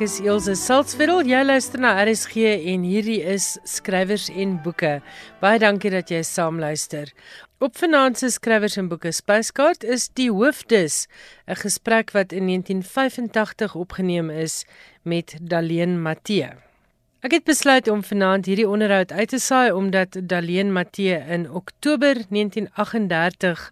Ek 0.00 0.06
is 0.06 0.22
Elsje 0.24 0.54
Salzwetel. 0.56 1.18
Jy 1.28 1.42
luister 1.44 1.82
na 1.84 1.90
RSG 2.00 2.46
en 2.72 2.86
hierdie 2.88 3.18
is 3.20 3.58
skrywers 3.68 4.30
en 4.32 4.54
boeke. 4.64 4.94
Baie 5.42 5.60
dankie 5.60 5.92
dat 5.92 6.08
jy 6.08 6.22
saam 6.24 6.56
luister. 6.56 7.12
Op 7.60 7.76
vanaand 7.76 8.16
se 8.16 8.30
skrywers 8.32 8.78
en 8.80 8.88
boeke 8.88 9.12
spyskaart 9.12 9.84
is 9.84 10.08
die 10.16 10.30
hoofdis 10.32 11.04
'n 11.44 11.60
gesprek 11.66 12.16
wat 12.16 12.32
in 12.32 12.48
1985 12.48 13.76
opgeneem 13.76 14.30
is 14.30 14.64
met 15.04 15.36
Daleen 15.36 16.00
Matthee. 16.00 16.69
Ek 17.20 17.34
het 17.36 17.44
besluit 17.44 17.88
om 17.92 18.00
vanaand 18.00 18.46
hierdie 18.48 18.64
onderhoud 18.64 19.10
uit 19.12 19.28
te 19.28 19.38
saai 19.44 19.74
omdat 19.76 20.14
Daleen 20.24 20.70
Matthee 20.72 21.18
in 21.28 21.42
Oktober 21.52 22.16
1938 22.16 23.64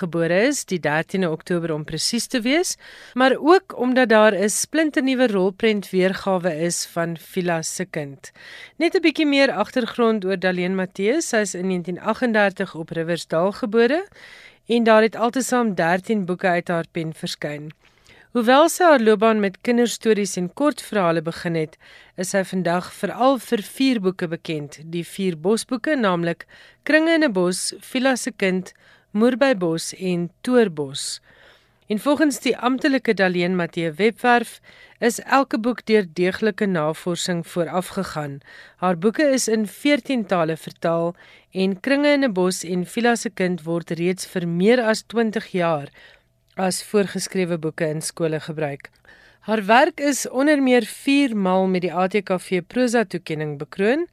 gebore 0.00 0.40
is, 0.48 0.64
die 0.66 0.80
13de 0.82 1.30
Oktober 1.30 1.70
om 1.74 1.84
presies 1.86 2.26
te 2.26 2.40
wees, 2.42 2.74
maar 3.14 3.36
ook 3.38 3.76
omdat 3.78 4.08
daar 4.08 4.34
'n 4.34 4.50
splinternuwe 4.50 5.26
rolprent 5.30 5.90
weergawe 5.90 6.52
is 6.66 6.82
van 6.86 7.16
Vila 7.16 7.62
se 7.62 7.84
kind. 7.84 8.32
Net 8.76 8.96
'n 8.96 9.00
bietjie 9.00 9.26
meer 9.26 9.52
agtergrond 9.52 10.24
oor 10.24 10.38
Daleen 10.38 10.74
Matthee, 10.74 11.20
sy 11.22 11.36
is 11.46 11.54
in 11.54 11.68
1938 11.68 12.74
op 12.74 12.90
Riversdal 12.90 13.52
gebore 13.52 14.06
en 14.66 14.84
daar 14.84 15.02
het 15.02 15.16
altesaam 15.16 15.74
13 15.74 16.24
boeke 16.24 16.46
uit 16.46 16.68
haar 16.68 16.86
pen 16.92 17.14
verskyn. 17.14 17.70
Hoewel 18.36 18.66
sy 18.68 18.84
haar 18.84 19.00
loopbaan 19.00 19.38
met 19.40 19.54
kinderstories 19.64 20.34
en 20.36 20.50
kortverhale 20.60 21.22
begin 21.24 21.54
het, 21.56 21.78
is 22.20 22.34
sy 22.34 22.42
vandag 22.44 22.90
veral 22.92 23.38
vir 23.40 23.62
vier 23.64 24.00
boeke 24.04 24.26
bekend. 24.28 24.76
Die 24.92 25.06
vier 25.08 25.38
bosboeke, 25.40 25.94
naamlik 25.96 26.44
Kringe 26.84 27.14
in 27.16 27.24
'n 27.24 27.32
bos, 27.32 27.72
Villa 27.80 28.12
se 28.16 28.30
kind, 28.36 28.74
Moer 29.12 29.38
by 29.40 29.54
bos 29.54 29.94
en 29.94 30.28
Toorbos. 30.42 31.22
En 31.88 31.98
volgens 31.98 32.40
die 32.40 32.56
amptelike 32.58 33.14
Daleen 33.14 33.56
Matthee 33.56 33.92
webwerf 33.92 34.60
is 34.98 35.20
elke 35.20 35.58
boek 35.58 35.86
deur 35.86 36.04
deeglike 36.12 36.66
navorsing 36.66 37.46
voorafgegaan. 37.46 38.40
Haar 38.76 38.98
boeke 38.98 39.22
is 39.22 39.48
in 39.48 39.66
14 39.66 40.26
tale 40.26 40.56
vertaal 40.56 41.14
en 41.52 41.80
Kringe 41.80 42.12
in 42.12 42.24
'n 42.24 42.32
bos 42.32 42.64
en 42.64 42.84
Villa 42.86 43.16
se 43.16 43.30
kind 43.30 43.62
word 43.62 43.90
reeds 43.90 44.26
vir 44.26 44.48
meer 44.48 44.82
as 44.82 45.02
20 45.06 45.46
jaar 45.52 45.88
as 46.56 46.82
voorgeskrewe 46.88 47.58
boeke 47.60 47.86
in 47.88 48.00
skole 48.00 48.40
gebruik. 48.40 48.88
Haar 49.46 49.62
werk 49.66 50.00
is 50.00 50.28
onder 50.28 50.62
meer 50.62 50.84
4 50.88 51.36
maal 51.36 51.66
met 51.68 51.84
die 51.84 51.92
ATKV 51.92 52.62
prosa 52.66 53.04
toekenning 53.04 53.58
bekroon, 53.60 54.06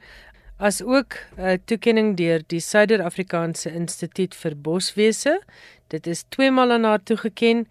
as 0.59 0.81
ook 0.81 1.15
'n 1.37 1.61
toekenning 1.65 2.15
deur 2.17 2.43
die 2.47 2.59
Suider-Afrikaanse 2.59 3.71
Instituut 3.71 4.35
vir 4.35 4.55
Boswese. 4.55 5.41
Dit 5.87 6.07
is 6.07 6.23
2 6.29 6.51
maal 6.51 6.71
aan 6.71 6.83
haar 6.83 7.03
toegeken 7.03 7.67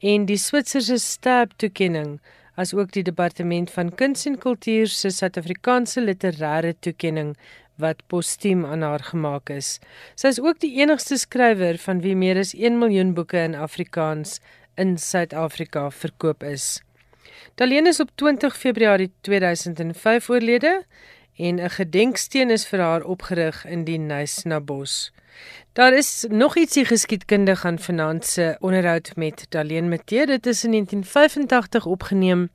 en 0.00 0.26
die 0.26 0.36
Switserse 0.36 0.98
Stab 0.98 1.52
toekenning 1.56 2.20
as 2.56 2.74
ook 2.74 2.92
die 2.92 3.02
departement 3.02 3.70
van 3.70 3.94
kuns 3.94 4.26
en 4.26 4.38
kultuur 4.38 4.88
se 4.88 5.10
Suid-Afrikaanse 5.10 6.00
literêre 6.00 6.74
toekenning 6.80 7.36
wat 7.76 8.02
postuum 8.06 8.64
aan 8.64 8.82
haar 8.82 9.04
gemaak 9.04 9.50
is. 9.50 9.78
Sy 10.14 10.32
is 10.34 10.40
ook 10.40 10.60
die 10.60 10.72
enigste 10.80 11.18
skrywer 11.20 11.78
van 11.78 12.00
wie 12.00 12.16
meer 12.16 12.38
as 12.40 12.54
1 12.54 12.78
miljoen 12.78 13.14
boeke 13.14 13.38
in 13.38 13.54
Afrikaans 13.54 14.40
in 14.76 14.96
Suid-Afrika 14.98 15.90
verkoop 15.90 16.42
is. 16.42 16.80
Daleen 17.56 17.86
is 17.86 18.00
op 18.00 18.10
20 18.14 18.56
Februarie 18.56 19.12
2005 19.20 20.30
oorlede 20.30 20.84
en 21.36 21.60
'n 21.60 21.70
gedenksteen 21.70 22.50
is 22.50 22.66
vir 22.66 22.80
haar 22.80 23.02
opgerig 23.02 23.64
in 23.64 23.84
die 23.84 23.98
Nysnabos. 23.98 25.12
Daar 25.72 25.92
is 25.92 26.24
nog 26.28 26.56
ietsie 26.56 26.84
geskiedkundig 26.84 27.64
aan 27.64 27.78
finansie 27.78 28.56
onderhoud 28.60 29.16
met 29.16 29.46
Daleen 29.48 29.88
Matthee. 29.88 30.26
Dit 30.26 30.46
is 30.46 30.64
in 30.64 30.70
1985 30.70 31.86
opgeneem 31.86 32.48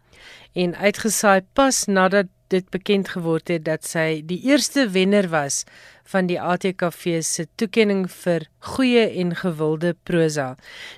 en 0.53 0.75
uitgesaai 0.75 1.41
pas 1.53 1.85
nadat 1.85 2.25
dit 2.51 2.67
bekend 2.69 3.09
geword 3.15 3.47
het 3.51 3.65
dat 3.65 3.87
sy 3.87 4.21
die 4.27 4.41
eerste 4.49 4.89
wenner 4.91 5.29
was 5.31 5.63
van 6.11 6.27
die 6.27 6.39
ATKV 6.41 7.21
se 7.23 7.45
toekenning 7.55 8.03
vir 8.11 8.47
goeie 8.73 9.03
en 9.21 9.33
gewilde 9.37 9.93
prosa. 10.07 10.47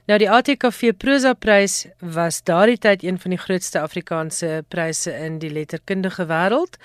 Nou 0.09 0.17
die 0.21 0.29
ATKV 0.31 0.95
prosa 0.97 1.33
prys 1.37 1.83
was 1.99 2.41
daardie 2.47 2.79
tyd 2.81 3.03
een 3.05 3.19
van 3.21 3.35
die 3.35 3.41
grootste 3.45 3.83
Afrikaanse 3.83 4.63
pryse 4.73 5.13
in 5.13 5.37
die 5.43 5.51
letterkundige 5.53 6.25
wêreld 6.31 6.79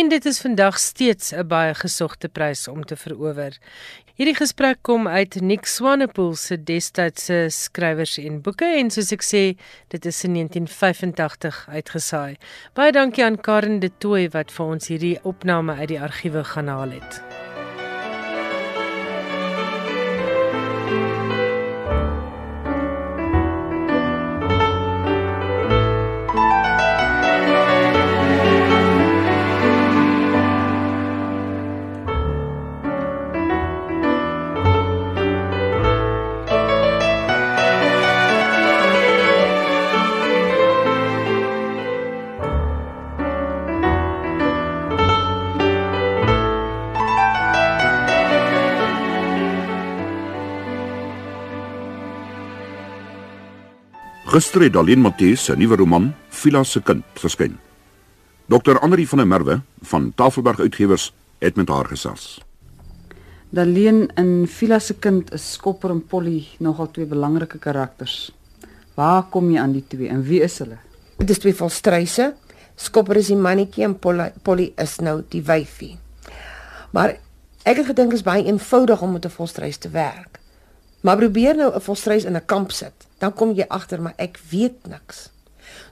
en 0.00 0.10
dit 0.12 0.26
is 0.26 0.42
vandag 0.42 0.78
steeds 0.82 1.32
'n 1.32 1.46
baie 1.46 1.74
gesogte 1.74 2.28
prys 2.28 2.68
om 2.68 2.84
te 2.84 2.96
verower. 2.96 3.52
Hierdie 4.18 4.34
gesprek 4.34 4.80
kom 4.82 5.04
uit 5.06 5.36
Nick 5.46 5.68
Swanepoel 5.70 6.32
se 6.34 6.56
destydse 6.58 7.36
skrywers 7.54 8.16
en 8.18 8.40
boeke 8.42 8.66
en 8.80 8.90
soos 8.90 9.12
ek 9.14 9.22
sê, 9.22 9.42
dit 9.94 10.08
is 10.10 10.18
in 10.26 10.34
1985 10.34 11.60
uitgesaai. 11.76 12.34
Baie 12.74 12.90
dankie 12.98 13.22
aan 13.22 13.38
Karen 13.38 13.78
de 13.78 13.94
Tooy 14.02 14.26
wat 14.34 14.50
vir 14.50 14.74
ons 14.74 14.90
hierdie 14.90 15.16
opname 15.22 15.78
uit 15.78 15.92
die 15.94 16.02
argiewe 16.02 16.42
gaan 16.50 16.74
haal 16.74 16.98
het. 16.98 17.22
Gister 54.38 54.62
het 54.62 54.76
Daleen 54.76 55.00
Matthys 55.02 55.48
se 55.48 55.54
nuwe 55.58 55.74
roman 55.80 56.04
Villa 56.30 56.60
se 56.62 56.78
kind 56.86 57.02
verskyn. 57.18 57.56
Dr. 58.46 58.76
Andri 58.86 59.02
van 59.10 59.18
der 59.18 59.26
Merwe 59.26 59.56
van 59.90 60.12
Tafelberg 60.14 60.60
Uitgewers 60.60 61.08
het 61.42 61.56
met 61.58 61.68
haar 61.68 61.88
gesels. 61.90 62.38
Daleen 63.50 64.04
in 64.14 64.46
Villa 64.46 64.78
se 64.78 64.94
kind 64.94 65.32
is 65.34 65.48
Skopper 65.56 65.90
en 65.90 66.04
Polly 66.06 66.46
nogal 66.62 66.90
twee 66.94 67.10
belangrike 67.10 67.58
karakters. 67.58 68.30
Waar 68.94 69.26
kom 69.26 69.50
jy 69.50 69.58
aan 69.58 69.74
die 69.74 69.82
twee 69.88 70.06
en 70.06 70.22
wie 70.22 70.44
is 70.46 70.60
hulle? 70.62 70.78
Dit 71.18 71.34
is 71.34 71.42
twee 71.42 71.58
volstryse. 71.58 72.30
Skopper 72.76 73.18
is 73.18 73.34
die 73.34 73.42
mannetjie 73.42 73.88
en 73.90 73.98
Polly, 73.98 74.30
Polly 74.46 74.70
is 74.78 75.00
nou 75.02 75.24
die 75.34 75.42
wyfie. 75.42 75.96
Maar 76.94 77.16
ek 77.64 77.82
het 77.82 77.90
gedink 77.90 78.14
is 78.14 78.22
baie 78.22 78.46
eenvoudig 78.46 79.02
om 79.02 79.18
met 79.18 79.26
'n 79.26 79.34
volstrys 79.40 79.82
te 79.82 79.90
werk. 79.90 80.37
Maar 81.00 81.16
probeer 81.16 81.56
nou 81.56 81.74
'n 81.74 81.80
volstrys 81.80 82.24
in 82.24 82.36
'n 82.36 82.44
kamp 82.44 82.70
sit, 82.70 83.06
dan 83.18 83.34
kom 83.34 83.52
jy 83.52 83.64
agter 83.68 84.02
maar 84.02 84.14
ek 84.16 84.40
weet 84.50 84.86
niks. 84.86 85.30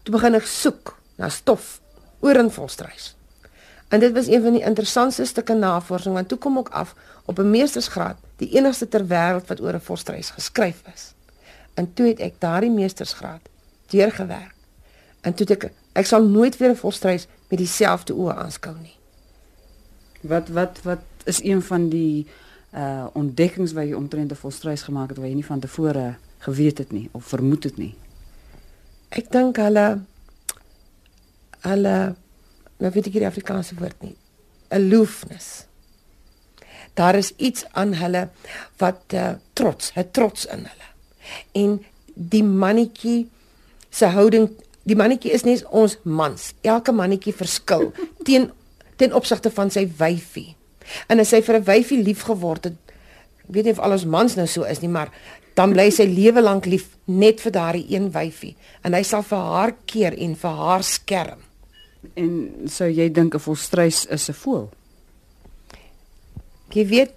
Toe 0.03 0.12
begin 0.12 0.34
ek 0.34 0.47
soek 0.47 0.99
na 1.17 1.28
stof 1.28 1.81
oor 2.20 2.38
'n 2.38 2.50
volstrys. 2.50 3.17
En 3.88 4.00
dit 4.00 4.12
was 4.12 4.26
een 4.26 4.43
van 4.43 4.53
die 4.53 4.62
interessantste 4.62 5.25
stukke 5.25 5.55
navorsing 5.55 6.14
want 6.14 6.29
toe 6.29 6.38
kom 6.38 6.58
ek 6.58 6.69
af 6.69 6.94
op 7.25 7.38
'n 7.38 7.50
meestersgraad, 7.50 8.17
die 8.37 8.50
enigste 8.50 8.88
ter 8.88 9.06
wêreld 9.06 9.47
wat 9.47 9.61
oor 9.61 9.75
'n 9.75 9.81
volstrys 9.81 10.31
geskryf 10.31 10.82
is. 10.94 11.14
En 11.75 11.94
toe 11.94 12.06
het 12.06 12.19
ek 12.19 12.35
daardie 12.38 12.70
meestersgraad 12.70 13.41
deurgewerk. 13.87 14.55
En 15.20 15.35
toe 15.35 15.47
ek 15.47 15.73
ek 15.93 16.06
sal 16.06 16.23
nooit 16.23 16.56
weer 16.56 16.70
'n 16.70 16.76
volstrys 16.76 17.26
met 17.49 17.58
dieselfde 17.58 18.14
oë 18.14 18.35
aanskou 18.35 18.75
nie. 18.82 18.97
Wat 20.20 20.49
wat 20.49 20.82
wat 20.82 21.03
is 21.25 21.43
een 21.43 21.62
van 21.62 21.88
die 21.88 22.26
uh 22.76 23.06
ontdekkings 23.17 23.73
wat 23.73 23.88
jy 23.88 23.94
omtrent 23.96 24.32
'n 24.32 24.43
volstrys 24.43 24.82
gemaak 24.82 25.08
het 25.08 25.19
wat 25.19 25.28
jy 25.28 25.34
nie 25.34 25.44
van 25.44 25.61
tevore 25.61 26.17
geweet 26.38 26.78
het 26.78 26.93
nie 26.93 27.08
of 27.12 27.25
vermoed 27.25 27.64
het 27.64 27.76
nie. 27.76 27.94
Ek 29.08 29.31
dink 29.32 29.56
hulle 29.56 30.00
hulle 31.61 32.14
nou 32.78 32.90
weet 32.93 33.06
ek 33.06 33.12
die 33.12 33.26
Afrikaanse 33.26 33.75
woord 33.78 34.02
nie. 34.02 34.17
Aloofness. 34.69 35.67
Daar 36.94 37.14
is 37.14 37.32
iets 37.37 37.64
aan 37.73 37.94
hulle 37.94 38.28
wat 38.81 39.12
uh, 39.14 39.37
trots, 39.52 39.93
het 39.94 40.12
trots 40.12 40.46
in 40.46 40.67
hulle. 40.69 40.90
En 41.52 41.84
die 42.14 42.44
mannetjie 42.44 43.29
se 43.90 44.06
houding, 44.06 44.50
die 44.82 44.96
mannetjie 44.96 45.32
is 45.32 45.44
nie 45.44 45.58
ons 45.69 45.99
mans. 46.02 46.52
Elke 46.61 46.93
mannetjie 46.93 47.34
verskil 47.37 47.93
teen 48.26 48.50
ten 48.96 49.12
opsigte 49.12 49.50
van 49.52 49.70
sy 49.70 49.87
wyfie. 49.99 50.56
En 51.09 51.21
as 51.21 51.33
hy 51.35 51.43
vir 51.43 51.56
'n 51.56 51.65
wyfie 51.65 52.03
lief 52.03 52.23
geword 52.23 52.65
het, 52.65 52.77
weet 53.47 53.65
nie 53.65 53.73
of 53.73 53.79
al 53.79 53.93
ons 53.93 54.05
mans 54.05 54.35
nou 54.37 54.47
so 54.47 54.62
is 54.62 54.81
nie, 54.81 54.91
maar 54.91 55.11
dan 55.55 55.73
bly 55.73 55.91
sy 55.91 56.05
lewe 56.05 56.43
lank 56.43 56.67
lief 56.67 56.88
net 57.05 57.41
vir 57.41 57.53
daardie 57.53 57.87
een 57.88 58.11
wyfie 58.12 58.56
en 58.83 58.93
hy 58.93 59.03
sal 59.03 59.23
vir 59.23 59.38
haar 59.38 59.75
keer 59.85 60.12
en 60.19 60.37
vir 60.37 60.50
haar 60.50 60.83
skerm. 60.83 61.38
En 62.15 62.31
sou 62.67 62.88
jy 62.88 63.12
dink 63.12 63.35
'n 63.35 63.38
volstrys 63.38 64.06
is 64.06 64.29
'n 64.29 64.33
voël? 64.33 64.71
Jy 66.71 66.87
weet, 66.87 67.12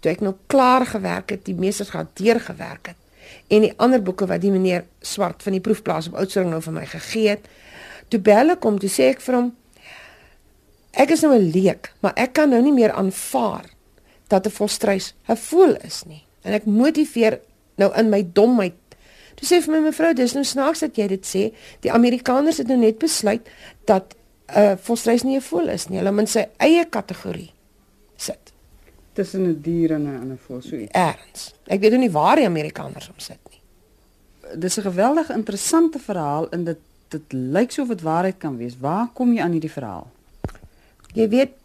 toe 0.00 0.12
ek 0.12 0.20
nou 0.20 0.34
klaar 0.46 0.86
gewerk 0.86 1.30
het, 1.30 1.44
die 1.44 1.54
meesters 1.54 1.90
gaan 1.90 2.08
deur 2.14 2.40
gewerk 2.40 2.86
het 2.86 2.96
en 3.48 3.60
die 3.60 3.74
ander 3.76 4.02
boeke 4.02 4.26
wat 4.26 4.40
die 4.40 4.50
meneer 4.50 4.84
Swart 5.00 5.42
van 5.42 5.52
die 5.52 5.60
proefplaas 5.60 6.08
op 6.08 6.14
Oudtshoorn 6.14 6.48
nou 6.50 6.60
vir 6.60 6.72
my 6.72 6.86
gegee 6.86 7.28
het, 7.28 7.48
Toe 8.08 8.20
bel 8.24 8.54
ek 8.54 8.64
hom, 8.64 8.78
toe 8.80 8.88
sê 8.88 9.10
ek 9.12 9.20
vir 9.24 9.36
hom 9.36 9.48
ek 10.92 11.10
is 11.10 11.20
nou 11.20 11.34
'n 11.34 11.50
leek, 11.50 11.92
maar 12.00 12.12
ek 12.16 12.32
kan 12.32 12.48
nou 12.48 12.62
nie 12.62 12.72
meer 12.72 12.92
aanvaar 12.92 13.64
dat 14.28 14.46
'n 14.46 14.50
volstruis 14.50 15.14
'n 15.28 15.36
voël 15.36 15.76
is 15.84 16.02
nie. 16.06 16.24
En 16.42 16.52
ek 16.52 16.64
motiveer 16.64 17.40
nou 17.76 17.94
in 17.94 18.08
my 18.08 18.26
domheid. 18.32 18.74
Toe 19.34 19.46
sê 19.46 19.62
vir 19.62 19.74
my 19.74 19.80
mevrou, 19.80 20.14
dis 20.14 20.32
nou 20.34 20.44
snaaks 20.44 20.80
dat 20.80 20.96
jy 20.96 21.06
dit 21.06 21.26
sê. 21.26 21.54
Die 21.80 21.92
Amerikaners 21.92 22.56
het 22.56 22.66
nou 22.66 22.78
net 22.78 22.98
besluit 22.98 23.48
dat 23.84 24.14
'n 24.48 24.58
uh, 24.58 24.76
volstruis 24.76 25.22
nie 25.22 25.36
'n 25.36 25.40
voël 25.40 25.68
is 25.68 25.88
nie. 25.88 25.98
Hulle 25.98 26.12
moet 26.12 26.28
sy 26.28 26.46
eie 26.58 26.84
kategorie 26.84 27.52
sit 28.16 28.52
tussen 29.18 29.42
'n 29.48 29.60
dier 29.60 29.90
en 29.90 30.04
'n 30.06 30.32
'n 30.32 30.38
voël 30.46 30.62
so 30.62 30.76
iets. 30.76 30.92
Erns. 30.92 31.54
Ek 31.66 31.80
weet 31.80 31.98
nie 31.98 32.10
waar 32.10 32.36
die 32.36 32.46
Amerikaners 32.46 33.06
hom 33.06 33.18
sit 33.18 33.42
nie. 33.50 33.60
Dis 34.58 34.78
'n 34.78 34.82
geweldig 34.90 35.30
interessante 35.30 35.98
verhaal 35.98 36.48
en 36.50 36.64
dit 36.64 36.78
dit 37.08 37.32
lyk 37.32 37.70
so 37.70 37.82
of 37.82 37.88
dit 37.88 38.02
waarheid 38.02 38.38
kan 38.38 38.56
wees. 38.56 38.78
Waar 38.78 39.08
kom 39.14 39.32
jy 39.32 39.40
aan 39.40 39.50
hierdie 39.50 39.76
verhaal? 39.80 40.10
Jy 41.18 41.26
weet, 41.32 41.56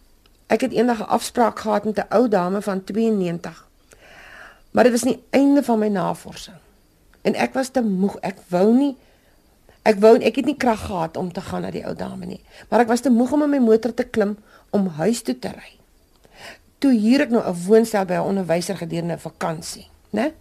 ek 0.49 0.65
het 0.65 0.73
eendag 0.73 0.99
'n 0.99 1.13
afspraak 1.13 1.59
gehad 1.59 1.85
met 1.85 1.97
'n 1.97 2.09
ou 2.09 2.27
dame 2.27 2.61
van 2.61 2.83
92. 2.83 3.67
Maar 4.71 4.83
dit 4.83 4.91
was 4.91 5.03
nie 5.03 5.23
einde 5.29 5.63
van 5.63 5.79
my 5.79 5.87
navorsing. 5.87 6.57
En 7.21 7.35
ek 7.35 7.53
was 7.53 7.69
te 7.69 7.81
moeg. 7.81 8.17
Ek 8.21 8.37
wou 8.49 8.73
nie 8.73 8.95
ek 9.83 9.99
wou 9.99 10.15
ek 10.15 10.35
het 10.35 10.45
nie 10.45 10.57
krag 10.57 10.85
gehad 10.85 11.17
om 11.17 11.31
te 11.31 11.41
gaan 11.41 11.61
na 11.61 11.71
die 11.71 11.85
ou 11.85 11.95
dame 11.95 12.25
nie. 12.25 12.41
Maar 12.69 12.79
ek 12.79 12.87
was 12.87 13.01
te 13.01 13.09
moeg 13.09 13.31
om 13.31 13.43
in 13.43 13.49
my 13.49 13.59
motor 13.59 13.93
te 13.93 14.03
klim 14.03 14.37
om 14.69 14.87
huis 14.87 15.21
toe 15.21 15.39
te 15.39 15.51
ry. 15.51 15.77
Toe 16.79 16.91
huur 16.91 17.21
ek 17.21 17.29
nou 17.29 17.43
'n 17.43 17.63
woonstel 17.67 18.05
by 18.05 18.13
'n 18.13 18.29
onderwyser 18.31 18.77
gedurende 18.77 19.13
'n 19.13 19.19
vakansie, 19.19 19.87
né? 20.09 20.31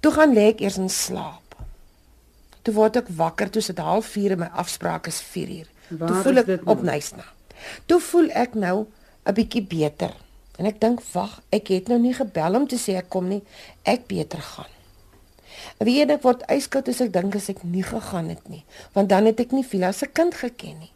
Toe 0.00 0.12
gaan 0.12 0.34
lê 0.34 0.48
ek 0.48 0.60
eers 0.60 0.78
in 0.78 0.88
slaap. 0.88 1.54
Toe 2.62 2.74
word 2.74 2.96
ek 2.96 3.08
wakker, 3.08 3.50
toe 3.50 3.62
sit 3.62 3.78
04:30 3.78 4.30
en 4.32 4.38
my 4.38 4.50
afspraak 4.52 5.06
is 5.06 5.20
4:00. 5.20 5.68
Toe 5.98 6.22
voel 6.22 6.36
ek 6.36 6.60
op 6.64 6.82
nou? 6.82 6.94
Nysna. 6.94 7.24
Toe 7.86 8.00
voel 8.00 8.30
ek 8.30 8.54
nou 8.54 8.86
'n 9.26 9.34
bietjie 9.34 9.62
beter. 9.62 10.14
En 10.58 10.66
ek 10.66 10.80
dink, 10.80 11.00
wag, 11.12 11.40
ek 11.50 11.68
het 11.68 11.88
nou 11.88 11.98
nie 11.98 12.14
gebel 12.14 12.54
om 12.54 12.66
te 12.66 12.76
sê 12.76 12.96
ek 12.96 13.08
kom 13.08 13.28
nie. 13.28 13.42
Ek 13.82 14.06
beter 14.06 14.40
gaan. 14.40 14.68
Weet 15.80 16.10
ek 16.10 16.22
word 16.22 16.44
yskoud 16.52 16.88
as 16.88 17.00
ek 17.00 17.12
dink 17.12 17.36
as 17.38 17.48
ek 17.48 17.62
nie 17.64 17.84
gegaan 17.86 18.28
het 18.28 18.48
nie, 18.48 18.64
want 18.92 19.08
dan 19.08 19.28
het 19.28 19.40
ek 19.40 19.52
nie 19.56 19.64
Vila 19.64 19.92
se 19.92 20.06
kind 20.06 20.34
geken 20.34 20.78
nie. 20.78 20.92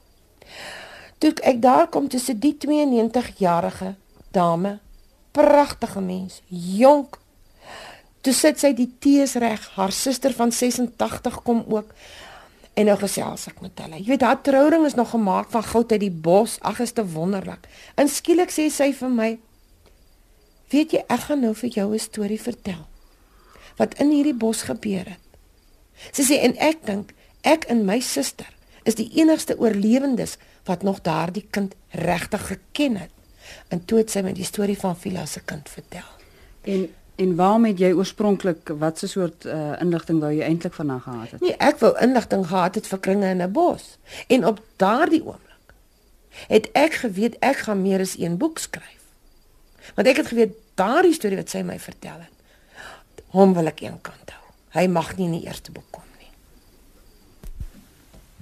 Toe 1.19 1.33
ek 1.43 1.61
daar 1.65 1.89
kom 1.89 2.09
tussen 2.13 2.41
die 2.41 2.55
92-jarige 2.61 3.95
dame, 4.37 4.79
pragtige 5.33 6.01
mens, 6.05 6.41
jonk. 6.49 7.19
Toe 8.25 8.33
sit 8.33 8.61
sy 8.61 8.73
die 8.77 8.91
tees 9.01 9.37
reg, 9.41 9.65
haar 9.77 9.93
suster 9.93 10.35
van 10.37 10.53
86 10.53 11.41
kom 11.45 11.65
ook. 11.69 11.93
En 12.75 12.89
nou 12.91 12.97
gesels 12.99 13.47
ek 13.51 13.61
met 13.63 13.79
hulle. 13.85 14.01
Jy 14.03 14.15
weet 14.15 14.25
haar 14.27 14.41
trouring 14.43 14.87
is 14.87 14.97
nog 14.99 15.13
gemaak 15.15 15.51
van 15.51 15.63
goud 15.63 15.93
uit 15.93 16.01
die 16.01 16.11
bos. 16.11 16.57
Ag, 16.61 16.81
is 16.83 16.93
te 16.93 17.05
wonderlik. 17.07 17.69
En 17.95 18.11
skielik 18.11 18.51
sê 18.51 18.67
sy 18.71 18.91
vir 18.93 19.11
my: 19.11 19.31
"Weet 20.75 20.93
jy, 20.93 21.05
ek 21.07 21.29
gaan 21.29 21.41
nou 21.41 21.55
vir 21.55 21.71
jou 21.71 21.93
'n 21.95 21.99
storie 21.99 22.41
vertel 22.41 22.87
wat 23.77 23.95
in 23.99 24.11
hierdie 24.11 24.35
bos 24.35 24.63
gebeur 24.63 25.07
het." 25.07 25.23
Sy 26.13 26.23
sê 26.23 26.43
en 26.43 26.57
ek 26.59 26.87
dink 26.87 27.15
ek 27.43 27.65
en 27.65 27.85
my 27.85 28.01
suster 28.01 28.51
is 28.83 28.95
die 28.95 29.11
enigste 29.21 29.59
oorlewendes 29.59 30.37
wat 30.65 30.83
nog 30.83 31.01
daardie 31.01 31.47
kind 31.51 31.75
regtig 31.91 32.47
geken 32.47 32.97
het. 32.97 33.11
En 33.69 33.85
toe 33.85 33.99
het 33.99 34.11
sy 34.11 34.23
my 34.25 34.33
die 34.33 34.45
storie 34.45 34.79
van 34.79 34.97
Vila 34.97 35.27
se 35.27 35.41
kind 35.45 35.69
vertel. 35.69 36.09
En 36.63 36.89
en 37.17 37.35
waarom 37.39 37.65
het 37.65 37.79
jy 37.79 37.93
oorspronklik 37.95 38.73
watse 38.79 39.09
soort 39.09 39.45
uh, 39.45 39.75
inligting 39.81 40.21
wou 40.21 40.33
jy 40.35 40.43
eintlik 40.47 40.75
vanaand 40.75 41.03
gehad 41.03 41.31
het? 41.31 41.41
Nee, 41.41 41.57
ek 41.63 41.79
wou 41.83 41.93
inligting 42.03 42.47
gehad 42.47 42.75
het 42.75 42.87
vir 42.91 43.01
kringe 43.07 43.31
in 43.31 43.43
'n 43.43 43.53
bos. 43.53 43.99
En 44.27 44.47
op 44.47 44.61
daardie 44.77 45.23
oomblik 45.23 45.75
het 46.51 46.69
ek 46.73 46.95
geweet 47.05 47.37
ek 47.39 47.57
gaan 47.57 47.83
meer 47.83 48.01
as 48.01 48.19
een 48.19 48.37
boek 48.37 48.59
skryf. 48.59 49.03
Want 49.95 50.09
ek 50.09 50.17
het 50.17 50.27
geweet 50.27 50.55
daardie 50.75 51.15
storie 51.15 51.37
wat 51.37 51.51
sy 51.51 51.63
my 51.63 51.79
vertel 51.79 52.19
het, 52.19 52.33
hom 53.27 53.55
wil 53.55 53.67
ek 53.67 53.81
eenkant 53.81 54.31
hou. 54.31 54.45
Hy 54.75 54.87
mag 54.87 55.17
nie 55.17 55.27
in 55.27 55.37
die 55.39 55.47
eerste 55.47 55.73
boek 55.73 55.87
kom 55.91 56.03
nie. 56.19 56.31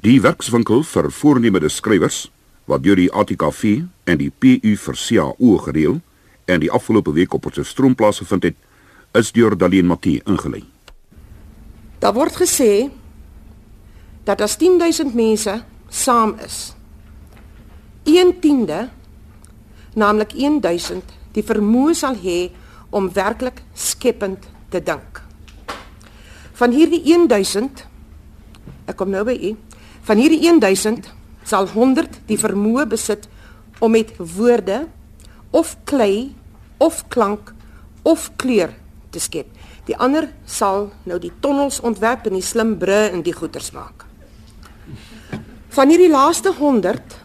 Die 0.00 0.20
werkswinkel 0.20 0.82
vir 0.82 1.10
voornemende 1.10 1.68
skrywers 1.68 2.30
wat 2.64 2.82
deur 2.82 2.96
die 2.96 3.12
ATKV 3.12 3.82
en 4.04 4.18
die 4.18 4.30
PU 4.30 4.76
vir 4.76 4.96
CAO 4.96 5.58
gereël 5.58 6.00
en 6.52 6.62
die 6.62 6.70
afgelope 6.70 7.12
week 7.12 7.34
op 7.34 7.42
Potchefstroom 7.46 7.94
plaasgevind 7.94 8.50
het, 8.50 8.56
is 9.18 9.32
deur 9.32 9.56
Daleen 9.58 9.86
Matthee 9.86 10.22
ingelei. 10.24 10.64
Daar 12.00 12.14
word 12.16 12.36
gesê 12.36 12.90
dat 14.24 14.40
as 14.40 14.56
10000 14.56 15.14
mense 15.14 15.62
saam 15.88 16.36
is, 16.44 16.74
1/10de, 18.04 18.88
naamlik 19.94 20.32
1000, 20.34 21.02
die 21.32 21.44
vermoë 21.44 21.94
sal 21.94 22.16
hê 22.16 22.50
om 22.90 23.12
werklik 23.12 23.62
skepend 23.74 24.48
te 24.68 24.82
dink. 24.82 25.22
Van 26.52 26.70
hierdie 26.70 27.02
1000 27.04 27.86
ek 28.86 28.98
kom 28.98 29.12
nou 29.12 29.24
by 29.26 29.34
u. 29.34 29.54
Van 30.06 30.20
hierdie 30.20 30.42
1000 30.42 31.08
sal 31.48 31.68
100 31.72 32.22
die 32.28 32.38
vermoë 32.38 32.86
besit 32.90 33.28
om 33.82 33.94
met 33.94 34.12
woorde 34.18 34.86
of 35.50 35.76
klei 35.88 36.34
of 36.82 37.04
klank 37.08 37.52
of 38.02 38.30
kleur 38.36 38.74
te 39.14 39.20
skep. 39.22 39.48
Die 39.86 39.96
ander 39.98 40.28
sal 40.46 40.90
nou 41.06 41.18
die 41.22 41.32
tonnels 41.42 41.80
ontwerp 41.86 42.26
en 42.26 42.38
die 42.38 42.44
slim 42.44 42.74
brûe 42.80 43.12
en 43.12 43.22
die 43.22 43.34
goeters 43.36 43.70
maak. 43.74 44.06
Van 45.72 45.90
hierdie 45.90 46.10
laaste 46.10 46.52
100 46.58 47.16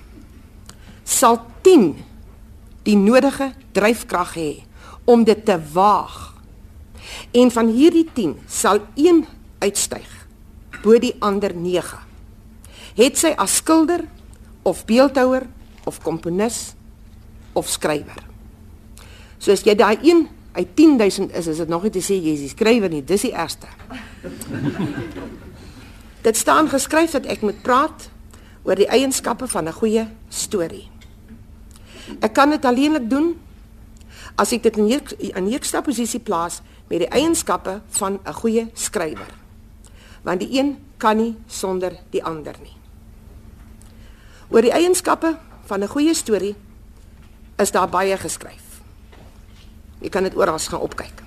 sal 1.07 1.41
10 1.65 1.89
die 2.87 2.95
nodige 2.99 3.51
dryfkrag 3.75 4.35
hê 4.37 4.51
om 5.07 5.25
dit 5.27 5.41
te 5.45 5.57
waag. 5.73 6.35
En 7.35 7.51
van 7.51 7.71
hierdie 7.71 8.05
10 8.13 8.37
sal 8.47 8.83
een 8.95 9.25
uitstyg 9.63 10.13
bo 10.83 10.99
die 11.01 11.15
ander 11.23 11.55
9. 11.55 11.99
Het 12.97 13.19
sy 13.19 13.33
as 13.39 13.59
skilder 13.61 14.05
of 14.67 14.85
beeldhouer 14.87 15.47
of 15.87 15.99
komponis 16.03 16.73
of 17.57 17.69
skrywer. 17.71 18.36
So 19.37 19.51
as 19.51 19.63
jy 19.63 19.75
daai 19.75 19.97
een 20.01 20.27
uit 20.57 20.75
10000 20.75 21.31
is, 21.31 21.47
is 21.47 21.57
dit 21.57 21.69
nog 21.69 21.83
nie 21.83 21.93
te 21.93 22.01
sê 22.01 22.17
jy 22.17 22.33
is 22.33 22.45
die 22.47 22.53
skrywer 22.53 22.89
nie, 22.89 23.03
dis 23.05 23.21
die 23.21 23.33
eerste. 23.33 23.67
dit 26.27 26.37
staan 26.37 26.69
geskryf 26.69 27.11
dat 27.11 27.25
ek 27.25 27.41
moet 27.45 27.61
praat 27.61 28.09
oor 28.67 28.75
die 28.75 28.89
eienskappe 28.89 29.47
van 29.47 29.67
'n 29.67 29.77
goeie 29.79 30.07
storie. 30.29 30.89
Ek 32.19 32.33
kan 32.33 32.49
dit 32.49 32.65
alleenlik 32.65 33.09
doen 33.09 33.35
as 34.35 34.51
ek 34.51 34.63
dit 34.63 34.77
in 34.77 34.85
'n 34.87 35.51
eerste 35.51 35.81
posisie 35.81 36.19
plaas 36.19 36.61
met 36.89 36.99
die 36.99 37.09
eienskappe 37.09 37.81
van 37.89 38.19
'n 38.25 38.33
goeie 38.33 38.67
skrywer. 38.73 39.33
Want 40.23 40.39
die 40.39 40.59
een 40.59 40.77
kan 40.97 41.17
nie 41.17 41.35
sonder 41.47 41.91
die 42.09 42.23
ander 42.23 42.55
nie. 42.61 42.75
Oor 44.49 44.61
die 44.61 44.71
eienskappe 44.71 45.37
van 45.65 45.83
'n 45.83 45.87
goeie 45.87 46.13
storie 46.13 46.55
is 47.57 47.71
daar 47.71 47.89
baie 47.89 48.17
geskryf. 48.17 48.66
Jy 50.01 50.09
kan 50.09 50.23
dit 50.23 50.35
oral 50.35 50.59
gaan 50.59 50.79
opkyk. 50.79 51.23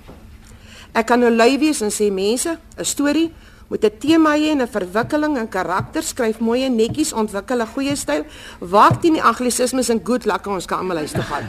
Ek 0.91 1.07
kan 1.07 1.19
nou 1.19 1.31
lui 1.31 1.57
wees 1.59 1.81
en 1.81 1.91
sê 1.91 2.11
mense, 2.11 2.57
'n 2.77 2.85
storie 2.85 3.31
moet 3.69 3.83
'n 3.85 3.97
tema 3.99 4.35
hê 4.35 4.51
en 4.51 4.61
'n 4.61 4.67
verwikkeling 4.67 5.37
en 5.37 5.47
karakter 5.47 6.03
skryf 6.03 6.39
mooi 6.39 6.63
en 6.65 6.75
netjies, 6.75 7.13
ontwikkel 7.13 7.61
'n 7.61 7.67
goeie 7.67 7.95
styl, 7.95 8.25
waak 8.59 9.01
teen 9.01 9.13
die 9.13 9.23
anglisismes 9.23 9.89
en 9.89 10.01
good 10.03 10.25
luck 10.25 10.47
ons 10.47 10.65
kan 10.65 10.79
almal 10.79 10.97
huis 10.97 11.11
toe 11.11 11.23
gaan. 11.23 11.47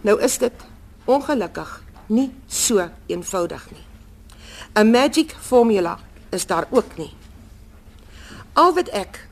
Nou 0.00 0.20
is 0.20 0.38
dit 0.38 0.52
ongelukkig 1.04 1.82
nie 2.06 2.30
so 2.46 2.88
eenvoudig 3.06 3.70
nie. 3.70 3.84
'n 4.74 4.90
Magic 4.90 5.34
formula 5.40 5.98
is 6.30 6.46
daar 6.46 6.66
ook 6.70 6.96
nie. 6.96 7.12
Al 8.52 8.74
wat 8.74 8.88
ek 8.88 9.28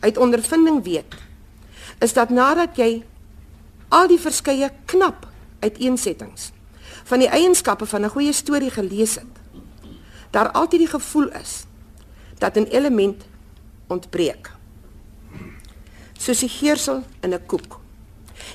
uit 0.00 0.18
ondervinding 0.18 0.84
weet, 0.84 1.14
is 1.98 2.12
dat 2.12 2.30
nadat 2.30 2.76
jy 2.76 3.02
al 3.90 4.08
die 4.10 4.20
verskeie 4.20 4.70
knap 4.90 5.26
uiteensettings 5.60 6.50
van 7.10 7.22
die 7.22 7.28
eienskappe 7.28 7.86
van 7.86 8.04
'n 8.04 8.14
goeie 8.14 8.32
storie 8.32 8.70
gelees 8.70 9.14
het, 9.14 9.34
daar 10.30 10.50
altyd 10.50 10.80
die 10.80 10.92
gevoel 10.94 11.28
is 11.40 11.64
dat 12.38 12.56
'n 12.56 12.70
element 12.70 13.24
ontbreek. 13.88 14.50
Soos 16.18 16.38
die 16.38 16.48
geursel 16.48 17.02
in 17.20 17.34
'n 17.34 17.46
koek. 17.46 17.80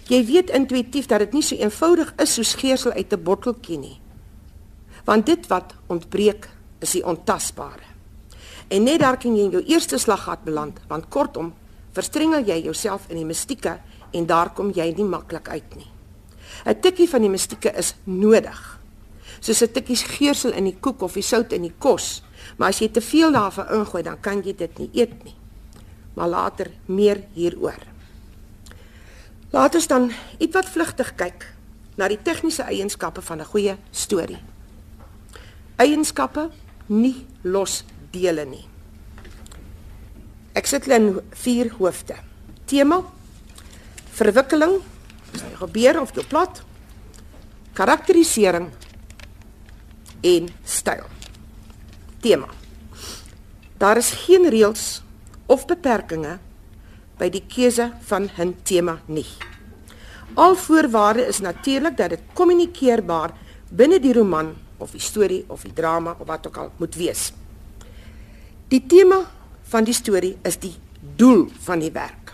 Jy 0.07 0.25
weet 0.25 0.49
intuïtief 0.49 1.05
dat 1.05 1.19
dit 1.19 1.33
nie 1.33 1.41
so 1.41 1.55
eenvoudig 1.55 2.13
is 2.17 2.33
soos 2.33 2.53
geursel 2.53 2.91
uit 2.91 3.13
'n 3.13 3.23
botteltjie 3.23 3.77
nie. 3.77 3.99
Want 5.03 5.25
dit 5.25 5.47
wat 5.47 5.73
ontbreek 5.87 6.49
is 6.79 6.91
die 6.91 7.05
ontasbare. 7.05 7.83
En 8.67 8.83
net 8.83 8.99
daar 8.99 9.17
kan 9.17 9.35
jy 9.35 9.43
in 9.43 9.49
jou 9.49 9.63
eerste 9.63 9.97
slaggat 9.97 10.43
beland, 10.43 10.79
want 10.87 11.07
kortom, 11.07 11.53
verstrengel 11.91 12.45
jy 12.45 12.63
jouself 12.63 13.05
in 13.07 13.15
die 13.15 13.25
mistieke 13.25 13.79
en 14.15 14.25
daar 14.25 14.53
kom 14.53 14.71
jy 14.71 14.93
nie 14.95 15.07
maklik 15.07 15.49
uit 15.49 15.75
nie. 15.75 15.91
'n 16.65 16.79
Tikkie 16.81 17.09
van 17.09 17.21
die 17.21 17.29
mistieke 17.29 17.71
is 17.77 17.95
nodig. 18.03 18.79
Soos 19.39 19.61
'n 19.61 19.71
tikkie 19.71 19.95
geursel 19.95 20.51
in 20.51 20.63
die 20.63 20.77
koek 20.79 21.01
of 21.01 21.13
die 21.13 21.21
sout 21.21 21.53
in 21.53 21.61
die 21.61 21.73
kos, 21.77 22.23
Maar 22.57 22.71
as 22.71 22.79
jy 22.79 22.89
te 22.93 23.01
veel 23.03 23.33
daarvan 23.35 23.71
ingooi, 23.79 24.03
dan 24.05 24.19
kan 24.21 24.43
jy 24.45 24.53
dit 24.57 24.79
nie 24.79 24.89
eet 25.01 25.15
nie. 25.25 25.35
Maar 26.15 26.31
later 26.31 26.71
meer 26.85 27.23
hieroor. 27.35 27.79
Laat 29.51 29.75
ons 29.75 29.87
dan 29.87 30.09
ietwat 30.39 30.69
vlugtig 30.71 31.13
kyk 31.19 31.47
na 31.99 32.07
die 32.11 32.19
tegniese 32.19 32.67
eienskappe 32.67 33.21
van 33.21 33.41
'n 33.41 33.51
goeie 33.51 33.77
storie. 33.91 34.39
Eienskappe 35.77 36.49
nie 36.87 37.25
los 37.41 37.83
dele 38.11 38.45
nie. 38.45 38.67
Ek 40.53 40.65
sit 40.65 40.85
hulle 40.85 40.95
in 40.95 41.21
vier 41.31 41.71
hoofde. 41.77 42.15
Tema: 42.65 43.03
verwikkeling, 44.15 44.79
gebeur 45.59 45.99
of 46.01 46.13
jou 46.15 46.23
plot, 46.29 46.61
karakterisering 47.75 48.69
en 50.23 50.49
styl. 50.63 51.03
Tema: 52.23 52.47
Daar 53.77 53.97
is 53.97 54.13
geen 54.25 54.47
reëls 54.49 55.03
of 55.51 55.67
beperkings 55.67 56.39
by 57.19 57.29
die 57.31 57.43
keuse 57.47 57.91
van 58.07 58.29
'n 58.37 58.55
tema 58.63 58.99
nie. 59.07 59.27
Al 60.35 60.55
voorwaarde 60.55 61.27
is 61.27 61.39
natuurlik 61.39 61.97
dat 61.97 62.09
dit 62.09 62.21
kommunikeerbaar 62.33 63.31
binne 63.69 63.99
die 63.99 64.13
roman 64.13 64.55
of 64.77 64.91
die 64.91 64.99
storie 64.99 65.45
of 65.47 65.61
die 65.61 65.73
drama 65.73 66.15
of 66.19 66.27
wat 66.27 66.47
ook 66.47 66.57
al 66.57 66.71
moet 66.77 66.95
wees. 66.95 67.31
Die 68.67 68.85
tema 68.87 69.31
van 69.63 69.83
die 69.83 69.93
storie 69.93 70.37
is 70.43 70.57
die 70.59 70.75
doel 71.15 71.47
van 71.59 71.79
die 71.79 71.91
werk. 71.91 72.24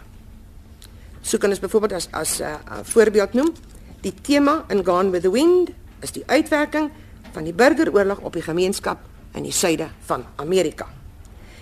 So 1.21 1.37
kan 1.37 1.49
ons 1.49 1.59
byvoorbeeld 1.59 1.93
as 1.93 2.07
as 2.11 2.39
'n 2.39 2.43
uh, 2.43 2.49
uh, 2.49 2.79
voorbeeld 2.83 3.33
noem, 3.33 3.53
die 4.01 4.13
tema 4.21 4.65
in 4.69 4.85
Gone 4.85 5.09
with 5.09 5.21
the 5.21 5.31
Wind 5.31 5.69
is 5.99 6.11
die 6.11 6.23
uitwerking 6.25 6.89
van 7.31 7.43
die 7.43 7.53
burgeroorlog 7.53 8.19
op 8.19 8.33
die 8.33 8.41
gemeenskap 8.41 8.97
in 9.33 9.43
die 9.43 9.51
suide 9.51 9.87
van 10.05 10.25
Amerika. 10.35 10.87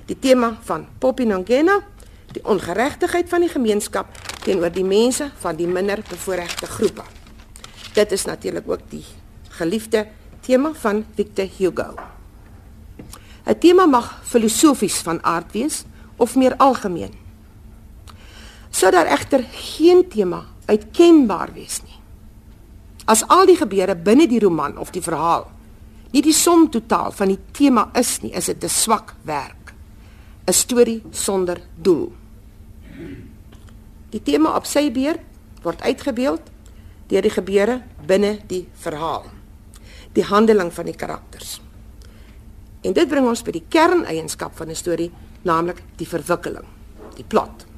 Die 0.06 0.20
tema 0.20 0.58
van 0.62 0.88
Poppy 0.98 1.24
Nongena, 1.24 1.80
die 2.32 2.46
ongeregtigheid 2.46 3.30
van 3.30 3.40
die 3.46 3.50
gemeenskap 3.50 4.08
teenoor 4.44 4.72
die 4.72 4.86
mense 4.86 5.32
van 5.42 5.56
die 5.56 5.68
minder 5.68 6.02
bevoorregte 6.10 6.66
groepe. 6.66 7.04
Dit 7.94 8.12
is 8.12 8.26
natuurlik 8.26 8.70
ook 8.70 8.90
die 8.90 9.06
geliefde 9.50 10.08
tema 10.42 10.72
van 10.74 11.06
Victor 11.16 11.48
Hugo. 11.58 11.96
'n 13.46 13.58
Tema 13.60 13.86
mag 13.86 14.22
filosofies 14.24 15.02
van 15.02 15.24
aard 15.24 15.52
wees 15.52 15.84
of 16.18 16.36
meer 16.36 16.56
algemeen. 16.58 17.29
Sou 18.70 18.92
daar 18.92 19.06
egter 19.06 19.44
geen 19.52 20.08
tema 20.10 20.46
uitkenbaar 20.66 21.54
wees 21.54 21.82
nie. 21.84 21.98
As 23.06 23.24
al 23.28 23.46
die 23.46 23.58
gebeure 23.58 23.96
binne 23.96 24.28
die 24.28 24.40
roman 24.40 24.78
of 24.78 24.92
die 24.92 25.02
verhaal 25.02 25.50
nie 26.14 26.22
die 26.26 26.34
som 26.34 26.68
totaal 26.74 27.14
van 27.14 27.34
die 27.34 27.40
tema 27.54 27.90
is 27.98 28.20
nie, 28.24 28.34
is 28.34 28.46
dit 28.46 28.64
'n 28.64 28.70
swak 28.70 29.16
werk. 29.24 29.74
'n 30.48 30.54
Storie 30.54 31.04
sonder 31.12 31.62
doel. 31.76 32.12
Die 34.10 34.24
tema 34.24 34.56
op 34.56 34.66
sy 34.66 34.92
beurt 34.92 35.22
word 35.62 35.82
uitgebeeld 35.82 36.42
deur 37.08 37.22
die 37.22 37.30
gebeure 37.30 37.82
binne 38.06 38.40
die 38.48 38.68
verhaal. 38.74 39.26
Die 40.14 40.24
handeling 40.24 40.74
van 40.74 40.86
die 40.86 40.96
karakters. 40.96 41.62
En 42.82 42.94
dit 42.94 43.08
bring 43.08 43.28
ons 43.28 43.44
by 43.44 43.52
die 43.52 43.66
kerneienskap 43.70 44.56
van 44.56 44.70
'n 44.70 44.76
storie, 44.76 45.12
naamlik 45.42 45.84
die 45.98 46.08
verwikkeling, 46.08 46.66
die 47.16 47.24
plot. 47.24 47.69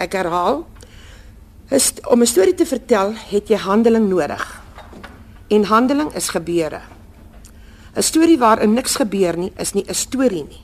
Ek 0.00 0.16
herhaal, 0.16 0.64
om 2.08 2.22
'n 2.22 2.26
storie 2.26 2.54
te 2.54 2.66
vertel, 2.66 3.12
het 3.14 3.48
jy 3.48 3.56
handeling 3.56 4.08
nodig. 4.08 4.62
En 5.48 5.64
handeling 5.64 6.14
is 6.14 6.28
gebeure. 6.28 6.80
'n 7.94 8.02
Storie 8.02 8.38
waarin 8.38 8.72
niks 8.72 8.96
gebeur 8.96 9.36
nie, 9.36 9.52
is 9.56 9.72
nie 9.72 9.84
'n 9.86 9.94
storie 9.94 10.44
nie. 10.44 10.62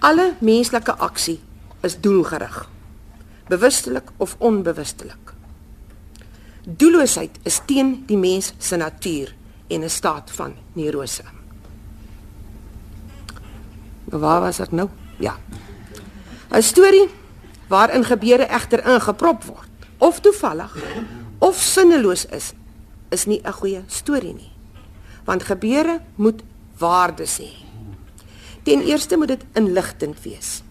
Alle 0.00 0.34
menslike 0.40 0.96
aksie 0.96 1.40
is 1.82 2.00
doelgerig, 2.00 2.68
bewustelik 3.48 4.10
of 4.16 4.36
onbewustelik. 4.38 5.34
Doelloosheid 6.64 7.38
is 7.42 7.60
teen 7.66 8.02
die 8.06 8.16
mens 8.16 8.52
se 8.58 8.76
natuur 8.76 9.34
en 9.68 9.84
'n 9.84 9.90
staat 9.90 10.30
van 10.30 10.54
neurose. 10.72 11.22
Waar 14.04 14.40
was 14.40 14.60
ek 14.60 14.72
nou? 14.72 14.88
Ja. 15.18 15.36
'n 16.50 16.62
Storie 16.62 17.08
waarin 17.74 18.06
gebeure 18.06 18.46
egter 18.46 18.84
ingeprop 18.86 19.44
word 19.50 19.70
of 19.98 20.20
toevallig 20.22 20.74
of 21.42 21.58
sinneloos 21.58 22.26
is, 22.30 22.52
is 23.10 23.26
nie 23.26 23.40
'n 23.42 23.52
goeie 23.52 23.82
storie 23.86 24.34
nie. 24.34 24.52
Want 25.24 25.42
gebeure 25.42 26.00
moet 26.16 26.42
waarde 26.78 27.26
hê. 27.26 27.50
Ten 28.62 28.80
eerste 28.82 29.16
moet 29.16 29.28
dit 29.28 29.44
inligtend 29.52 30.22
wees. 30.22 30.62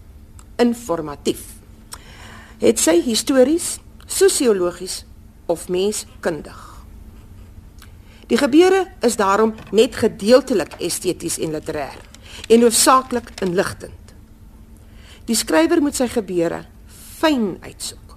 Informatief. 0.56 1.42
Het 2.58 2.78
sy 2.78 3.02
histories, 3.02 3.78
sosiologies 4.06 5.04
of 5.46 5.68
menskundig. 5.68 6.84
Die 8.26 8.38
gebeure 8.38 8.86
is 9.00 9.16
daarom 9.16 9.54
net 9.70 9.96
gedeeltelik 9.96 10.74
esteties 10.78 11.38
en 11.38 11.50
literêr 11.50 12.00
en 12.48 12.60
hoofsaaklik 12.60 13.30
inligtend. 13.42 14.14
Die 15.24 15.36
skrywer 15.36 15.82
moet 15.82 15.96
sy 15.96 16.08
gebeure 16.08 16.64
fyn 17.24 17.56
uitsoek. 17.64 18.16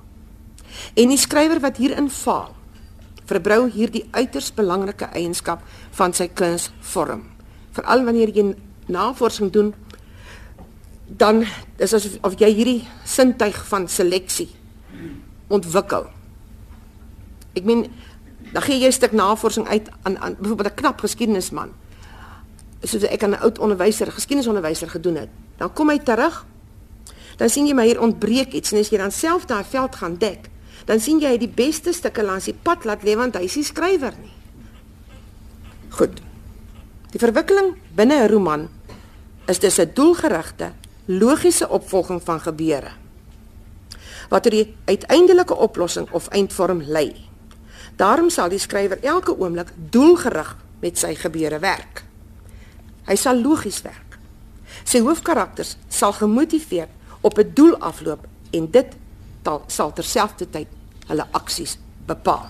En 1.00 1.12
die 1.14 1.20
skrywer 1.20 1.62
wat 1.64 1.80
hierin 1.80 2.10
faal, 2.12 2.52
verbrou 3.28 3.68
hierdie 3.72 4.06
uiters 4.16 4.52
belangrike 4.56 5.10
eienskap 5.16 5.64
van 5.98 6.16
sy 6.16 6.30
kunsvorm. 6.32 7.26
Veral 7.76 8.06
wanneer 8.08 8.32
jy 8.36 8.52
navorsing 8.92 9.52
doen, 9.52 9.74
dan 11.08 11.46
is 11.80 11.96
asof 11.96 12.18
of 12.28 12.36
jy 12.40 12.50
hierdie 12.52 12.82
sintuig 13.08 13.58
van 13.70 13.88
seleksie 13.92 14.50
ontwikkel. 15.52 16.10
Ek 17.56 17.68
meen, 17.68 17.86
dan 18.52 18.64
gee 18.64 18.80
jy 18.80 18.88
'n 18.88 19.00
stuk 19.00 19.12
navorsing 19.12 19.68
uit 19.68 19.88
aan 20.04 20.18
aan 20.20 20.36
byvoorbeeld 20.40 20.72
'n 20.72 20.76
knap 20.76 21.00
geskiedenisman. 21.00 21.72
Soos 22.84 23.04
ek 23.04 23.24
aan 23.24 23.36
'n 23.36 23.44
oud 23.44 23.60
onderwyser, 23.60 24.12
geskiedenisonderwyser 24.12 24.90
gedoen 24.90 25.16
het. 25.16 25.30
Dan 25.58 25.74
kom 25.74 25.90
hy 25.90 26.00
terug 26.00 26.46
dan 27.38 27.50
sien 27.50 27.68
jy 27.68 27.74
maar 27.74 27.86
hier 27.90 28.02
ontbreek 28.02 28.54
iets 28.54 28.74
en 28.74 28.80
as 28.80 28.90
jy 28.90 28.98
dan 28.98 29.12
self 29.12 29.46
daai 29.46 29.64
veld 29.64 29.96
gaan 29.96 30.18
dek, 30.18 30.50
dan 30.86 31.00
sien 31.00 31.20
jy 31.20 31.38
die 31.38 31.52
beste 31.52 31.94
stukke 31.94 32.24
langs 32.24 32.50
die 32.50 32.56
pad 32.56 32.86
laat 32.86 33.04
lê 33.04 33.16
want 33.16 33.36
hy 33.36 33.46
is 33.46 33.56
nie 33.56 33.68
skrywer 33.68 34.14
nie. 34.22 34.34
Goed. 35.98 36.22
Die 37.12 37.20
verwikkeling 37.20 37.76
binne 37.96 38.24
'n 38.24 38.30
roman 38.30 38.70
is 39.48 39.60
dus 39.60 39.80
'n 39.80 39.92
doelgerigte, 39.94 40.74
logiese 41.06 41.70
opvolging 41.70 42.22
van 42.24 42.40
gebeure 42.40 42.92
wat 44.30 44.44
tot 44.44 44.52
die 44.52 44.76
uiteindelike 44.86 45.56
oplossing 45.56 46.08
of 46.12 46.28
eindvorm 46.36 46.82
lei. 46.82 47.14
Daarom 47.96 48.30
sal 48.30 48.50
die 48.50 48.60
skrywer 48.60 49.00
elke 49.02 49.38
oomblik 49.38 49.72
doelgerig 49.90 50.56
met 50.84 51.00
sy 51.00 51.14
gebeure 51.16 51.60
werk. 51.64 52.04
Hy 53.08 53.16
sal 53.16 53.40
logies 53.42 53.82
werk. 53.82 54.20
Sy 54.84 55.00
hoofkarakters 55.00 55.78
sal 55.88 56.14
gemotiveerd 56.14 56.92
op 57.22 57.38
'n 57.38 57.52
doel 57.54 57.78
afloop 57.78 58.28
en 58.52 58.72
dit 58.72 58.96
tal, 59.42 59.64
sal 59.68 59.94
terselfdertyd 59.94 60.68
hulle 61.08 61.28
aksies 61.32 61.78
bepaal. 62.06 62.50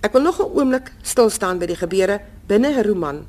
Ek 0.00 0.12
wil 0.12 0.22
nog 0.22 0.38
'n 0.40 0.50
oomblik 0.58 0.92
stil 1.02 1.30
staan 1.30 1.58
by 1.58 1.66
die 1.66 1.76
gebeure 1.76 2.20
binne 2.46 2.68
'n 2.68 2.86
roman 2.86 3.26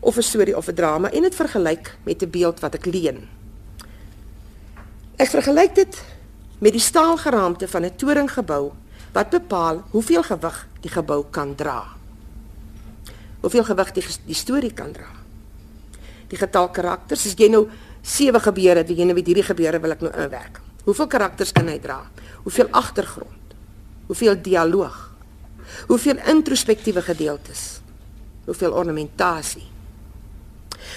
of 0.00 0.16
'n 0.16 0.22
storie 0.22 0.56
of 0.56 0.68
'n 0.68 0.74
drama 0.74 1.10
en 1.10 1.22
dit 1.22 1.34
vergelyk 1.34 1.96
met 2.02 2.22
'n 2.22 2.30
beeld 2.30 2.60
wat 2.60 2.74
ek 2.74 2.86
leen. 2.86 3.28
Ek 5.16 5.28
vergelyk 5.28 5.74
dit 5.74 6.04
met 6.58 6.72
die 6.72 6.80
staalgeraamte 6.80 7.68
van 7.68 7.84
'n 7.84 7.96
toringgebou 7.96 8.72
wat 9.12 9.30
bepaal 9.30 9.82
hoeveel 9.90 10.22
gewig 10.22 10.68
die 10.80 10.90
gebou 10.90 11.24
kan 11.30 11.54
dra. 11.54 11.84
Hoeveel 13.40 13.64
gewig 13.64 13.92
die, 13.92 14.04
die 14.26 14.34
storie 14.34 14.72
kan 14.72 14.92
dra. 14.92 15.08
Die 16.28 16.38
getal 16.38 16.68
karakters, 16.68 17.26
as 17.26 17.34
jy 17.38 17.48
nou 17.48 17.68
sewe 18.06 18.40
gebeure, 18.40 18.84
die 18.86 19.00
ene 19.02 19.14
met 19.16 19.26
hierdie 19.26 19.46
gebeure 19.46 19.80
wil 19.82 19.96
ek 19.96 20.04
nou 20.06 20.12
inwerk. 20.14 20.60
Hoeveel 20.86 21.08
karakters 21.10 21.52
kan 21.52 21.66
hy 21.68 21.78
dra? 21.82 21.98
Hoeveel 22.44 22.70
agtergrond? 22.70 23.54
Hoeveel 24.06 24.38
dialoog? 24.38 24.98
Hoeveel 25.88 26.20
introspektiewe 26.30 27.02
gedeeltes? 27.02 27.80
Hoeveel 28.46 28.76
ornamentasie? 28.78 29.66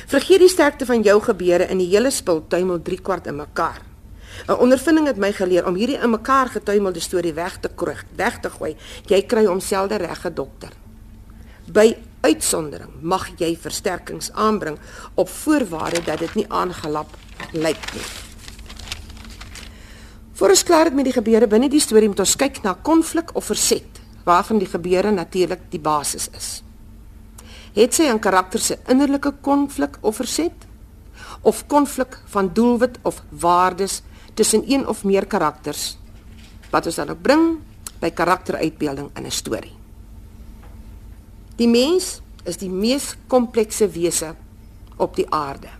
Vergeet 0.09 0.43
die 0.43 0.51
sterkte 0.51 0.85
van 0.85 1.01
jou 1.01 1.17
gebeure 1.25 1.65
in 1.73 1.81
die 1.81 1.89
hele 1.89 2.11
spul 2.13 2.43
tuimel 2.47 2.81
3 2.85 3.01
kwart 3.01 3.27
in 3.27 3.39
mekaar. 3.41 3.81
'n 4.47 4.61
Ondervinding 4.61 5.07
het 5.07 5.17
my 5.17 5.31
geleer 5.33 5.65
om 5.67 5.75
hierdie 5.75 5.97
in 5.97 6.09
mekaar 6.09 6.47
getuimelde 6.47 6.99
storie 6.99 7.33
weg 7.33 7.57
te 7.59 7.69
kroeg, 7.75 8.03
weg 8.15 8.39
te 8.39 8.49
gooi. 8.49 8.75
Jy 9.07 9.21
kry 9.21 9.45
homselfde 9.45 9.97
reg 9.97 10.21
gedokter. 10.21 10.69
By 11.71 11.93
uitsondering 12.21 12.99
mag 13.01 13.29
jy 13.39 13.53
versterkings 13.57 14.31
aanbring 14.33 14.79
op 15.15 15.29
voorwaarde 15.29 16.01
dat 16.03 16.19
dit 16.19 16.35
nie 16.35 16.45
aangelap 16.49 17.13
lyk 17.53 17.93
nie. 17.93 18.07
Voor 20.39 20.49
ons 20.55 20.63
klaar 20.63 20.87
het 20.87 20.95
met 20.95 21.05
die 21.05 21.15
gebeure 21.15 21.47
binne 21.47 21.69
die 21.69 21.83
storie 21.83 22.07
moet 22.07 22.21
ons 22.23 22.37
kyk 22.39 22.61
na 22.63 22.73
konflik 22.73 23.33
of 23.35 23.49
verset 23.51 23.99
waarvan 24.25 24.59
die 24.59 24.69
gebeure 24.69 25.11
natuurlik 25.11 25.61
die 25.71 25.81
basis 25.81 26.29
is. 26.37 26.49
Het 27.73 27.93
sy 27.93 28.03
'n 28.09 28.19
karakter 28.19 28.59
se 28.59 28.77
innerlike 28.87 29.33
konflik 29.41 29.97
of 30.01 30.15
verset 30.15 30.67
of 31.41 31.67
konflik 31.67 32.19
van 32.25 32.53
doelwit 32.53 32.99
of 33.03 33.23
waardes 33.29 34.01
tussen 34.33 34.63
een 34.67 34.87
of 34.87 35.03
meer 35.03 35.25
karakters 35.25 35.97
wat 36.69 36.85
ons 36.85 36.95
dan 36.95 37.09
ook 37.09 37.21
bring 37.21 37.59
by 37.99 38.09
karakteruitbeelding 38.09 39.09
in 39.15 39.25
'n 39.25 39.31
storie. 39.31 39.78
Die 41.59 41.67
mens 41.67 42.21
is 42.47 42.57
die 42.57 42.71
mees 42.71 43.11
komplekse 43.27 43.89
wese 43.91 44.31
op 44.97 45.17
die 45.17 45.27
aarde. 45.33 45.71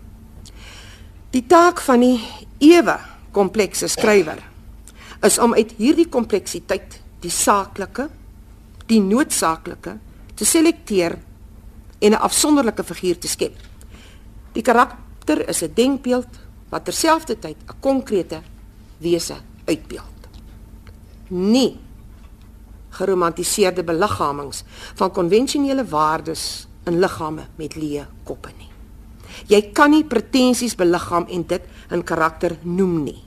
Die 1.32 1.46
taak 1.48 1.80
van 1.86 2.04
die 2.04 2.20
ewe 2.60 2.98
komplekse 3.32 3.88
skrywer 3.88 4.42
is 5.24 5.40
om 5.40 5.54
uit 5.56 5.72
hierdie 5.78 6.08
kompleksiteit 6.12 7.00
die 7.24 7.32
saaklike, 7.32 8.08
die 8.90 9.00
noodsaaklike 9.04 9.98
te 10.36 10.46
selekteer 10.46 11.18
en 12.00 12.12
'n 12.12 12.24
afsonderlike 12.28 12.84
figuur 12.84 13.20
te 13.20 13.28
skep. 13.28 13.56
Die 14.54 14.64
karakter 14.64 15.48
is 15.50 15.62
'n 15.64 15.74
denkbeeld 15.74 16.40
wat 16.70 16.86
terselfdertyd 16.86 17.58
'n 17.68 17.80
konkrete 17.80 18.42
wese 18.98 19.36
uitbeeld. 19.66 20.20
Nie 21.28 21.78
geromantiseerde 22.90 23.84
beliggaamings 23.84 24.64
van 24.96 25.12
konvensionele 25.12 25.86
waardes 25.86 26.68
in 26.86 27.00
liggame 27.00 27.48
met 27.56 27.76
leë 27.76 28.06
koppe 28.24 28.52
nie. 28.58 28.70
Jy 29.48 29.72
kan 29.74 29.92
nie 29.92 30.04
pretensies 30.04 30.76
beliggaam 30.76 31.28
en 31.30 31.44
dit 31.48 31.62
'n 31.92 32.04
karakter 32.04 32.58
noem 32.64 33.04
nie. 33.04 33.24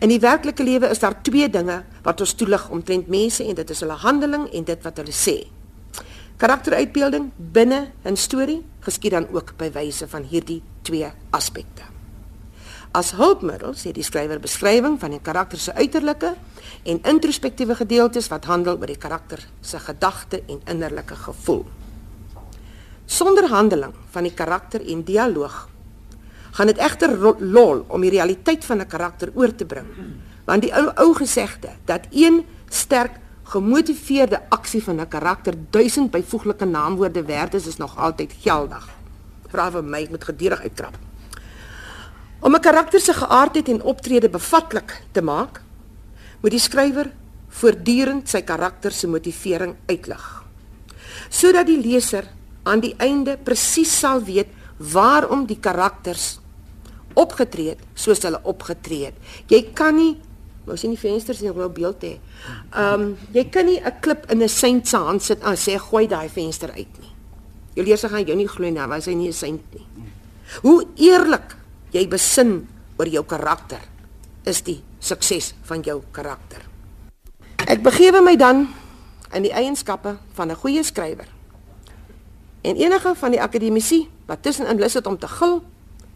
In 0.00 0.08
die 0.08 0.20
werklike 0.20 0.62
lewe 0.62 0.88
is 0.88 0.98
daar 1.02 1.22
twee 1.22 1.48
dinge 1.50 1.82
wat 2.02 2.20
ons 2.20 2.34
toelig 2.34 2.68
omtrent 2.70 3.08
mense 3.08 3.44
en 3.44 3.54
dit 3.54 3.70
is 3.70 3.80
hulle 3.80 3.98
handeling 4.04 4.46
en 4.52 4.64
dit 4.64 4.82
wat 4.82 4.96
hulle 4.96 5.12
sê. 5.12 5.46
Karakteruitbeelding 6.36 7.30
binne 7.36 7.92
'n 8.04 8.16
storie 8.16 8.62
geskied 8.80 9.10
dan 9.10 9.28
ook 9.32 9.56
by 9.56 9.70
wyse 9.72 10.08
van 10.08 10.22
hierdie 10.22 10.62
twee 10.82 11.10
aspekte. 11.30 11.82
As 12.92 13.10
hulpmiddels 13.10 13.82
het 13.84 13.94
die 13.94 14.06
skrywer 14.06 14.40
beskrywing 14.40 15.00
van 15.00 15.12
'n 15.12 15.22
karakter 15.22 15.58
se 15.58 15.74
uiterlike 15.74 16.34
en 16.84 17.00
introspektiewe 17.02 17.74
gedeeltes 17.74 18.28
wat 18.28 18.44
handel 18.44 18.76
oor 18.76 18.90
die 18.90 19.00
karakter 19.00 19.40
se 19.60 19.78
gedagte 19.80 20.42
en 20.46 20.60
innerlike 20.68 21.16
gevoel. 21.16 21.64
Sonder 23.06 23.48
handeling 23.48 23.92
van 24.12 24.22
die 24.22 24.34
karakter 24.34 24.84
en 24.88 25.04
dialoog 25.04 25.68
gaan 26.54 26.70
dit 26.70 26.78
egter 26.78 27.16
lol 27.40 27.84
om 27.88 28.00
die 28.00 28.12
realiteit 28.14 28.64
van 28.64 28.80
'n 28.80 28.86
karakter 28.86 29.32
oor 29.34 29.54
te 29.54 29.64
bring. 29.64 29.86
Want 30.44 30.62
die 30.62 30.74
ou 30.74 30.90
ou 30.94 31.14
gesegde 31.14 31.68
dat 31.84 32.06
een 32.10 32.46
sterk 32.68 33.18
gemotiveerde 33.44 34.40
aksie 34.48 34.82
van 34.82 35.00
'n 35.00 35.08
karakter 35.08 35.54
duisend 35.70 36.10
byvoeglike 36.10 36.64
naamwoorde 36.64 37.24
werd 37.24 37.54
is, 37.54 37.66
is 37.66 37.76
nog 37.76 37.98
altyd 37.98 38.32
geldig. 38.40 38.88
Vra 39.48 39.70
vir 39.70 39.84
my, 39.84 40.02
ek 40.02 40.10
moet 40.10 40.24
gedurig 40.24 40.60
uitkrap. 40.60 40.98
Om 42.40 42.54
'n 42.54 42.60
karakter 42.60 43.00
se 43.00 43.12
geaardheid 43.12 43.68
en 43.68 43.82
optrede 43.82 44.28
bevatlik 44.28 45.02
te 45.12 45.22
maak, 45.22 45.62
moet 46.44 46.52
die 46.52 46.60
skrywer 46.60 47.08
voortdurend 47.56 48.28
sy 48.28 48.42
karakter 48.44 48.92
se 48.92 49.08
motivering 49.08 49.78
uitlig. 49.88 50.24
Sodat 51.32 51.70
die 51.70 51.80
leser 51.80 52.28
aan 52.68 52.82
die 52.84 52.92
einde 53.00 53.38
presies 53.40 53.94
sal 54.02 54.20
weet 54.26 54.52
waarom 54.92 55.46
die 55.48 55.56
karakters 55.56 56.34
opgetree 57.16 57.72
het 57.72 57.82
soos 57.96 58.20
hulle 58.26 58.42
opgetree 58.44 59.08
het. 59.08 59.18
Jy 59.48 59.64
kan 59.72 59.96
nie 59.96 60.14
Ons 60.64 60.80
sien 60.80 60.94
die 60.94 60.96
vensters 60.96 61.42
in 61.42 61.52
'n 61.52 61.72
beeld 61.76 62.00
hê. 62.00 62.18
Um, 62.72 63.18
jy 63.32 63.44
kan 63.50 63.66
nie 63.66 63.80
'n 63.84 64.00
klip 64.00 64.30
in 64.30 64.42
'n 64.42 64.48
seint 64.48 64.88
se 64.88 64.96
hand 64.96 65.22
sit 65.22 65.42
en 65.42 65.56
sê 65.56 65.76
gooi 65.78 66.06
daai 66.08 66.28
venster 66.28 66.70
uit 66.70 67.00
nie. 67.00 67.12
Jou 67.74 67.84
leser 67.86 68.08
gaan 68.08 68.24
jou 68.24 68.36
nie 68.36 68.48
glo 68.48 68.70
nie, 68.70 68.88
want 68.88 69.04
hy 69.04 69.14
nie 69.14 69.28
'n 69.28 69.32
seint 69.32 69.62
nie. 69.74 69.86
Hoe 70.62 70.86
eerlik 70.96 71.56
jy 71.92 72.08
besin 72.08 72.66
oor 72.96 73.06
jou 73.06 73.24
karakter 73.24 73.80
is 74.46 74.62
die 74.62 74.82
sukses 75.04 75.52
van 75.68 75.84
jou 75.84 76.00
karakter. 76.10 76.64
Ek 77.68 77.82
begewe 77.84 78.22
my 78.24 78.36
dan 78.40 78.66
in 79.34 79.44
die 79.44 79.52
eienskappe 79.52 80.16
van 80.32 80.50
'n 80.50 80.56
goeie 80.56 80.82
skrywer. 80.82 81.28
En 82.62 82.76
enige 82.76 83.14
van 83.14 83.30
die 83.30 83.42
akademici 83.42 84.08
wat 84.26 84.42
tussenin 84.42 84.78
lus 84.78 84.94
het 84.94 85.06
om 85.06 85.18
te 85.18 85.28
gil, 85.28 85.62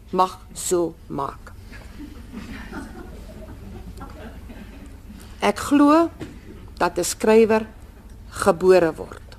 mag 0.09 0.39
so 0.53 0.95
maak. 1.07 1.53
Ek 5.39 5.59
glo 5.59 6.09
dat 6.77 6.97
'n 6.97 7.03
skrywer 7.03 7.67
gebore 8.29 8.93
word. 8.95 9.37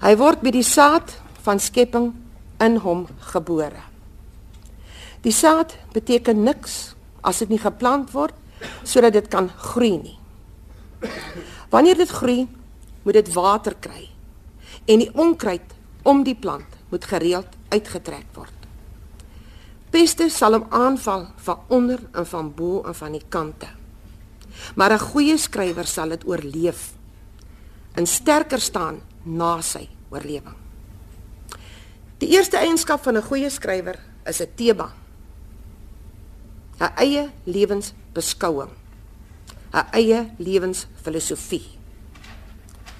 Hy 0.00 0.16
word 0.16 0.40
by 0.40 0.50
die 0.50 0.62
saad 0.62 1.16
van 1.42 1.60
skepping 1.60 2.14
in 2.60 2.76
hom 2.76 3.06
gebore. 3.18 3.82
Die 5.20 5.32
saad 5.32 5.76
beteken 5.92 6.42
niks 6.42 6.93
as 7.24 7.40
dit 7.42 7.54
nie 7.54 7.62
geplant 7.62 8.12
word 8.14 8.34
sodat 8.86 9.12
dit 9.16 9.28
kan 9.28 9.48
groei 9.72 9.96
nie. 9.98 10.18
Wanneer 11.72 11.98
dit 11.98 12.10
groei, 12.10 12.46
moet 13.04 13.18
dit 13.18 13.32
water 13.34 13.74
kry 13.80 14.08
en 14.84 15.00
die 15.00 15.10
onkruid 15.12 15.74
om 16.04 16.22
die 16.24 16.36
plant 16.36 16.76
moet 16.92 17.04
gereeld 17.08 17.56
uitgetrek 17.72 18.28
word. 18.36 18.52
Peste 19.94 20.28
sal 20.32 20.58
hom 20.58 20.66
aanval 20.74 21.28
van 21.46 21.60
onder 21.72 22.00
en 22.12 22.26
van 22.26 22.50
bo 22.54 22.82
en 22.82 22.96
van 22.98 23.14
die 23.14 23.24
kante. 23.28 23.68
Maar 24.74 24.92
'n 24.92 25.06
goeie 25.10 25.36
skrywer 25.38 25.86
sal 25.86 26.08
dit 26.08 26.26
oorleef 26.26 26.92
en 27.94 28.06
sterker 28.06 28.60
staan 28.60 29.00
na 29.22 29.60
sy 29.60 29.88
oorlewing. 30.10 30.56
Die 32.18 32.28
eerste 32.28 32.56
eienskap 32.56 33.02
van 33.02 33.16
'n 33.16 33.22
goeie 33.22 33.50
skrywer 33.50 33.98
is 34.24 34.40
'n 34.40 34.54
teba. 34.54 34.92
'n 36.80 36.92
eie 36.96 37.30
lewensbeskouing. 37.44 38.70
'n 39.72 39.86
eie 39.92 40.30
lewensfilosofie. 40.38 41.66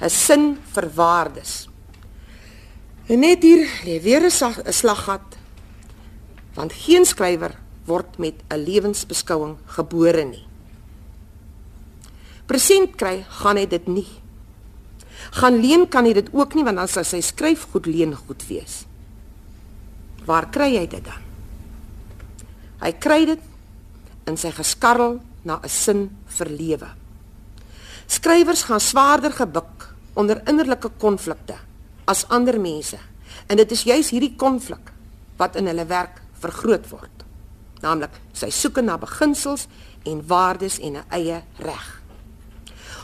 'n 0.00 0.10
sin 0.10 0.58
vir 0.72 0.90
waardes. 0.94 1.68
En 3.06 3.20
net 3.20 3.42
hier 3.42 3.68
lê 3.84 4.00
weer 4.02 4.24
'n 4.24 4.72
slaggat 4.72 5.36
want 6.54 6.72
geen 6.72 7.04
skrywer 7.04 7.54
word 7.84 8.18
met 8.18 8.34
'n 8.48 8.64
lewensbeskouing 8.64 9.56
gebore 9.66 10.24
nie. 10.24 10.46
Present 12.46 12.96
kry 12.96 13.24
gaan 13.28 13.56
hy 13.56 13.66
dit 13.66 13.86
nie. 13.86 14.08
Gaan 15.30 15.60
leen 15.60 15.88
kan 15.88 16.04
hy 16.04 16.12
dit 16.12 16.28
ook 16.32 16.54
nie 16.54 16.64
want 16.64 16.76
dan 16.76 16.88
sal 16.88 17.04
sy 17.04 17.20
skryf 17.20 17.66
goed 17.72 17.86
leen 17.86 18.14
goed 18.14 18.46
wees. 18.46 18.84
Waar 20.24 20.50
kry 20.50 20.76
hy 20.76 20.86
dit 20.86 21.04
dan? 21.04 21.22
Hy 22.80 22.92
kry 22.92 23.24
dit 23.24 23.40
in 24.26 24.36
sy 24.36 24.50
geskarrel 24.50 25.20
na 25.44 25.60
'n 25.62 25.68
sin 25.68 26.10
vir 26.26 26.48
lewe. 26.48 26.90
Skrywers 28.06 28.62
gaan 28.62 28.80
swaarder 28.80 29.32
gebuk 29.32 29.94
onder 30.14 30.42
innerlike 30.46 30.90
konflikte 30.98 31.56
as 32.04 32.28
ander 32.28 32.60
mense. 32.60 32.98
En 33.46 33.56
dit 33.56 33.70
is 33.70 33.82
juis 33.82 34.10
hierdie 34.10 34.36
konflik 34.36 34.92
wat 35.36 35.56
in 35.56 35.66
hulle 35.66 35.86
werk 35.86 36.22
vergroot 36.40 36.88
word. 36.90 37.24
Naamlik 37.82 38.10
sy 38.32 38.50
soeke 38.50 38.82
na 38.82 38.98
beginsels 38.98 39.66
en 40.04 40.22
waardes 40.26 40.78
en 40.78 40.96
'n 40.96 41.04
eie 41.10 41.42
reg. 41.58 42.02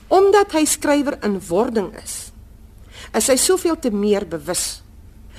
Omdat 0.08 0.52
hy 0.52 0.64
skrywer 0.64 1.18
in 1.22 1.40
wording 1.48 1.94
is, 2.02 2.32
is 3.14 3.26
hy 3.26 3.36
soveel 3.36 3.78
te 3.78 3.90
meer 3.90 4.26
bewus 4.26 4.82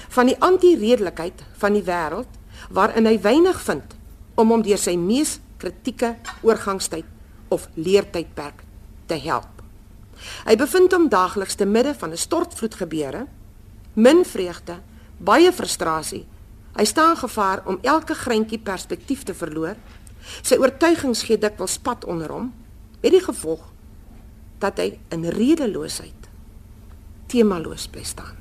van 0.10 0.26
die 0.26 0.38
anti-redelikheid 0.40 1.44
van 1.58 1.74
die 1.74 1.84
wêreld 1.84 2.28
waarin 2.70 3.06
hy 3.06 3.20
weinig 3.22 3.62
vind 3.62 3.96
om 4.36 4.50
hom 4.50 4.62
deur 4.62 4.78
sy 4.78 4.96
mees 4.96 5.40
kritieke 5.62 6.16
oorgangstyd 6.42 7.06
of 7.54 7.68
leertydperk 7.76 8.64
te 9.06 9.20
help. 9.22 9.62
Hy 10.46 10.56
bevind 10.60 10.94
hom 10.96 11.10
daagliks 11.10 11.58
te 11.60 11.66
midde 11.66 11.94
van 11.98 12.12
'n 12.12 12.18
stortvloed 12.18 12.76
gebeure, 12.76 13.28
min 13.94 14.26
vreugde, 14.26 14.80
baie 15.18 15.52
frustrasie. 15.52 16.26
Hy 16.76 16.86
staan 16.86 17.18
gevaar 17.18 17.66
om 17.66 17.80
elke 17.82 18.16
greintjie 18.16 18.60
perspektief 18.60 19.24
te 19.24 19.34
verloor. 19.34 19.76
Sy 20.42 20.56
oortuigings 20.56 21.24
gee 21.24 21.38
dikwels 21.38 21.78
pad 21.78 22.06
onder 22.06 22.32
hom, 22.32 22.54
met 23.02 23.12
die 23.12 23.24
gevolg 23.24 23.72
dat 24.60 24.78
hy 24.78 25.00
in 25.10 25.26
redeloosheid 25.26 26.30
temaloos 27.28 27.88
bly 27.88 28.04
staan. 28.04 28.38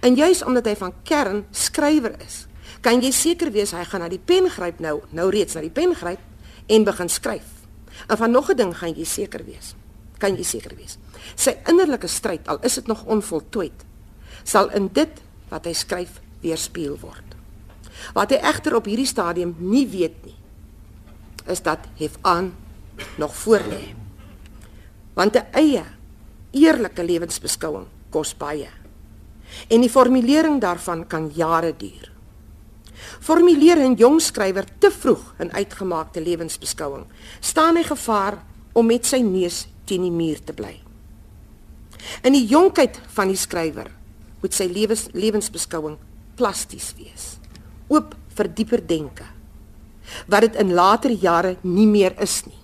En 0.00 0.14
juis 0.14 0.42
omdat 0.44 0.66
hy 0.66 0.76
van 0.76 0.94
kern 1.02 1.44
skrywer 1.50 2.20
is, 2.20 2.47
kan 2.80 3.02
jy 3.02 3.10
seker 3.10 3.50
wees 3.50 3.72
hy 3.72 3.84
gaan 3.84 4.00
na 4.00 4.08
die 4.08 4.22
pen 4.22 4.50
gryp 4.50 4.80
nou, 4.80 5.00
nou 5.10 5.30
reeds 5.30 5.54
na 5.54 5.60
die 5.60 5.70
pen 5.70 5.94
gryp 5.94 6.20
en 6.68 6.84
begin 6.84 7.08
skryf. 7.08 7.46
En 8.08 8.16
van 8.16 8.30
nog 8.30 8.50
'n 8.50 8.56
ding 8.56 8.76
gaan 8.76 8.94
jy 8.94 9.04
seker 9.04 9.44
wees 9.44 9.74
kan 10.18 10.36
jy 10.36 10.44
seker 10.46 10.74
wees. 10.78 10.98
Sy 11.38 11.56
innerlike 11.70 12.10
stryd, 12.10 12.46
al 12.50 12.60
is 12.66 12.78
dit 12.80 12.90
nog 12.90 13.04
onvoltooid, 13.10 13.84
sal 14.46 14.70
in 14.76 14.90
dit 14.94 15.22
wat 15.52 15.68
hy 15.68 15.74
skryf 15.76 16.18
weerspieël 16.42 16.98
word. 17.00 17.36
Wat 18.14 18.34
hy 18.34 18.40
egter 18.46 18.76
op 18.78 18.86
hierdie 18.90 19.08
stadium 19.08 19.56
nie 19.58 19.86
weet 19.90 20.18
nie, 20.26 20.36
is 21.48 21.62
dat 21.64 21.86
hef 21.98 22.18
aan 22.28 22.52
nog 23.18 23.34
voor 23.44 23.62
lê. 23.70 23.94
Want 25.14 25.34
'n 25.36 25.46
eie 25.52 25.84
eerlike 26.52 27.02
lewensbeskouing 27.02 27.86
kos 28.10 28.34
baie. 28.36 28.70
En 29.68 29.80
die 29.80 29.90
formulering 29.90 30.60
daarvan 30.60 31.06
kan 31.06 31.30
jare 31.34 31.74
duur. 31.76 32.12
Formuleer 33.20 33.78
'n 33.78 33.96
jong 33.96 34.20
skrywer 34.20 34.64
te 34.78 34.90
vroeg 34.90 35.34
'n 35.38 35.50
uitgemaakte 35.50 36.20
lewensbeskouing, 36.20 37.06
staan 37.40 37.76
hy 37.76 37.82
gevaar 37.82 38.44
om 38.72 38.86
met 38.86 39.06
sy 39.06 39.18
neus 39.18 39.66
teen 39.84 40.02
die 40.02 40.10
muur 40.10 40.38
te 40.44 40.52
bly. 40.52 40.80
In 42.22 42.32
die 42.32 42.46
jonkheid 42.46 43.00
van 43.14 43.28
die 43.28 43.36
skrywer 43.36 43.90
moet 44.40 44.54
sy 44.54 44.68
lewens 44.70 45.08
lewensbeskouing 45.12 45.98
plasties 46.38 46.92
wees, 46.98 47.38
oop 47.88 48.14
vir 48.38 48.48
dieper 48.54 48.86
denke, 48.86 49.26
wat 50.26 50.46
dit 50.46 50.56
in 50.56 50.72
later 50.74 51.10
jare 51.10 51.56
nie 51.62 51.86
meer 51.86 52.14
is 52.22 52.42
nie. 52.46 52.54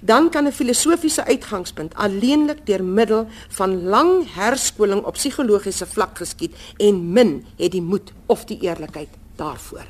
Dan 0.00 0.30
kan 0.30 0.46
'n 0.46 0.52
filosofiese 0.52 1.24
uitgangspunt 1.24 1.94
alleenlik 1.94 2.66
deur 2.66 2.84
middel 2.84 3.26
van 3.48 3.82
lang 3.84 4.26
herskoling 4.34 5.04
op 5.04 5.14
psigologiese 5.14 5.86
vlak 5.86 6.18
geskied 6.18 6.54
en 6.78 7.12
min 7.12 7.46
het 7.56 7.72
die 7.72 7.82
moed 7.82 8.12
of 8.26 8.44
die 8.44 8.58
eerlikheid 8.60 9.08
daarvoor. 9.38 9.86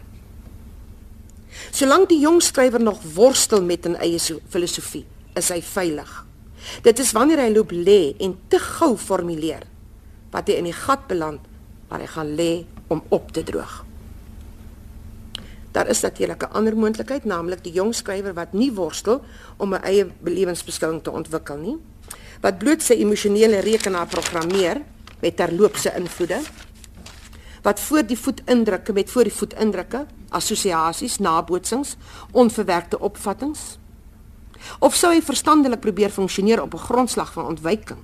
Solank 1.74 2.08
die 2.12 2.20
jong 2.20 2.40
skrywer 2.44 2.82
nog 2.82 3.02
worstel 3.14 3.62
met 3.62 3.87
'n 3.87 3.96
eie 3.96 4.18
filosofie, 4.48 5.06
is 5.34 5.48
hy 5.48 5.62
veilig. 5.62 6.26
Dit 6.82 6.98
is 6.98 7.12
wanneer 7.12 7.38
hy 7.38 7.50
loop 7.52 7.72
lê 7.72 8.14
en 8.18 8.37
te 8.48 8.58
gou 8.58 8.96
formuleer 8.96 9.62
wat 10.30 10.48
hy 10.48 10.58
in 10.61 10.68
die 10.68 10.76
gat 10.76 11.06
beland 11.06 11.40
waar 11.88 12.00
hy 12.00 12.06
gaan 12.06 12.34
lê 12.37 12.64
om 12.88 13.02
op 13.08 13.32
te 13.32 13.42
droog. 13.42 13.84
Daar 15.72 15.88
is 15.88 16.00
natuurlik 16.00 16.42
'n 16.42 16.52
ander 16.52 16.76
moontlikheid, 16.76 17.24
naamlik 17.24 17.62
die 17.62 17.72
jong 17.72 17.94
skrywer 17.94 18.34
wat 18.34 18.52
nie 18.52 18.72
worstel 18.72 19.22
om 19.56 19.74
'n 19.74 19.82
eie 19.82 20.06
belewensbeskouing 20.20 21.02
te 21.02 21.11
ontwikkel 21.11 21.56
nie, 21.56 21.76
wat 22.40 22.58
bloot 22.58 22.82
sy 22.82 22.94
emosionele 22.94 23.61
rekenaar 23.61 24.06
programmeer 24.06 24.82
met 25.20 25.37
terloopse 25.37 25.92
invloede, 25.96 26.40
wat 27.68 27.81
voor 27.81 28.07
die 28.07 28.18
voet 28.18 28.40
indrukke 28.48 28.92
met 28.96 29.11
voor 29.11 29.28
die 29.28 29.35
voet 29.35 29.52
indrukke, 29.61 30.07
assosiasies, 30.28 31.18
nabootsings, 31.18 31.96
onverwerkte 32.33 32.98
opvattinge 32.98 33.76
Of 34.78 34.96
sou 34.98 35.12
hy 35.14 35.20
verstandelik 35.22 35.81
probeer 35.81 36.11
funksioneer 36.11 36.62
op 36.62 36.74
'n 36.74 36.87
grondslag 36.88 37.33
van 37.33 37.46
ontwyking 37.46 37.98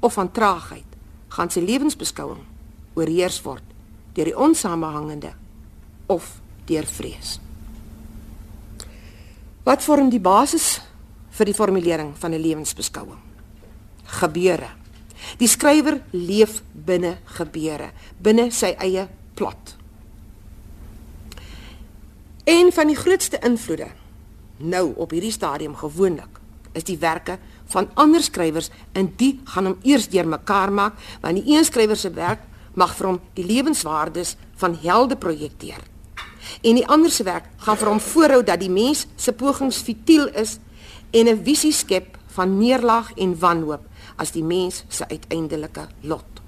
of 0.00 0.12
van 0.12 0.32
traagheid, 0.32 0.88
gaan 1.28 1.50
sy 1.50 1.60
lewensbeskouing 1.60 2.40
oorheers 2.94 3.42
word 3.42 3.62
deur 4.12 4.24
die 4.24 4.38
onsamehangende 4.38 5.32
of 6.06 6.40
deur 6.64 6.86
vrees. 6.86 7.40
Wat 9.62 9.82
vorm 9.82 10.08
die 10.08 10.20
basis 10.20 10.80
vir 11.30 11.46
die 11.46 11.54
formulering 11.54 12.18
van 12.18 12.32
'n 12.32 12.40
lewensbeskouing? 12.40 13.20
Gebeure. 14.04 14.81
Die 15.38 15.48
skrywer 15.48 16.00
leef 16.10 16.62
binne 16.72 17.16
gebeure, 17.24 17.90
binne 18.18 18.50
sy 18.50 18.74
eie 18.78 19.08
plot. 19.34 19.76
Een 22.44 22.72
van 22.72 22.90
die 22.90 22.96
grootste 22.98 23.38
invloede 23.42 23.88
nou 24.62 24.92
op 24.96 25.10
hierdie 25.10 25.32
stadium 25.32 25.74
gewoonlik 25.78 26.40
is 26.72 26.86
die 26.88 26.98
werke 26.98 27.38
van 27.72 27.88
ander 27.94 28.22
skrywers 28.22 28.70
en 28.92 29.12
die 29.16 29.40
gaan 29.44 29.68
hom 29.70 29.78
eers 29.82 30.08
deurmekaar 30.12 30.72
maak 30.72 30.98
want 31.20 31.38
die 31.38 31.56
een 31.56 31.64
skrywer 31.64 31.98
se 31.98 32.10
werk 32.16 32.44
mag 32.78 32.94
vir 32.96 33.10
hom 33.10 33.20
die 33.36 33.46
lewenswaardes 33.46 34.36
van 34.60 34.76
helde 34.84 35.16
projekteer 35.16 35.82
en 36.62 36.78
die 36.78 36.86
ander 36.86 37.12
se 37.12 37.26
werk 37.28 37.48
gaan 37.66 37.78
vir 37.80 37.92
hom 37.92 38.00
voorhou 38.00 38.42
dat 38.46 38.60
die 38.62 38.72
mens 38.72 39.06
se 39.16 39.32
pogings 39.32 39.82
futiel 39.86 40.28
is 40.44 40.58
en 41.10 41.28
'n 41.28 41.44
visie 41.44 41.72
skep 41.72 42.18
van 42.36 42.58
neerlaag 42.58 43.12
en 43.16 43.38
wanhoop 43.38 43.84
as 44.16 44.32
die 44.32 44.44
mens 44.44 44.84
se 44.88 45.04
uiteindelike 45.08 45.88
lot 46.02 46.42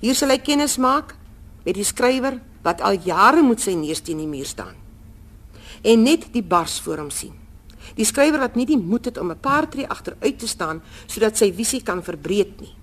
hier 0.00 0.14
sal 0.14 0.30
hy 0.30 0.38
kennis 0.38 0.78
maak 0.78 1.16
met 1.64 1.74
die 1.74 1.84
skrywer 1.84 2.40
wat 2.62 2.80
al 2.80 2.98
jare 3.04 3.42
moet 3.42 3.60
sy 3.60 3.74
neus 3.74 4.00
teen 4.00 4.18
die 4.18 4.30
muur 4.30 4.46
staan 4.46 4.74
en 5.82 6.02
net 6.02 6.32
die 6.32 6.42
bars 6.42 6.80
voor 6.80 6.98
hom 6.98 7.10
sien 7.10 7.42
Die 7.98 8.06
skrywer 8.08 8.40
wat 8.42 8.56
nie 8.56 8.66
die 8.68 8.78
moed 8.78 9.10
het 9.10 9.18
om 9.18 9.30
'n 9.30 9.40
paar 9.40 9.68
tree 9.68 9.86
agteruit 9.86 10.38
te 10.38 10.46
staan 10.46 10.82
sodat 11.06 11.36
sy 11.36 11.52
visie 11.52 11.82
kan 11.82 12.02
verbreek 12.02 12.60
nie. 12.60 12.74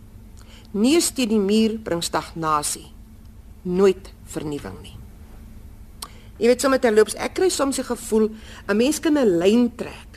Neus 0.72 1.12
teen 1.12 1.30
die 1.30 1.40
muur 1.40 1.80
bring 1.80 2.04
stagnasie, 2.04 2.92
nooit 3.62 4.14
vernuwing 4.26 4.82
nie. 4.82 4.98
Jy 6.38 6.48
weet 6.48 6.62
sommer 6.62 6.80
terloops, 6.80 7.16
ek 7.16 7.34
kry 7.34 7.50
soms 7.50 7.80
'n 7.80 7.84
gevoel 7.84 8.30
'n 8.68 8.78
mens 8.78 9.00
kan 9.00 9.18
'n 9.18 9.40
lyn 9.40 9.76
trek 9.76 10.09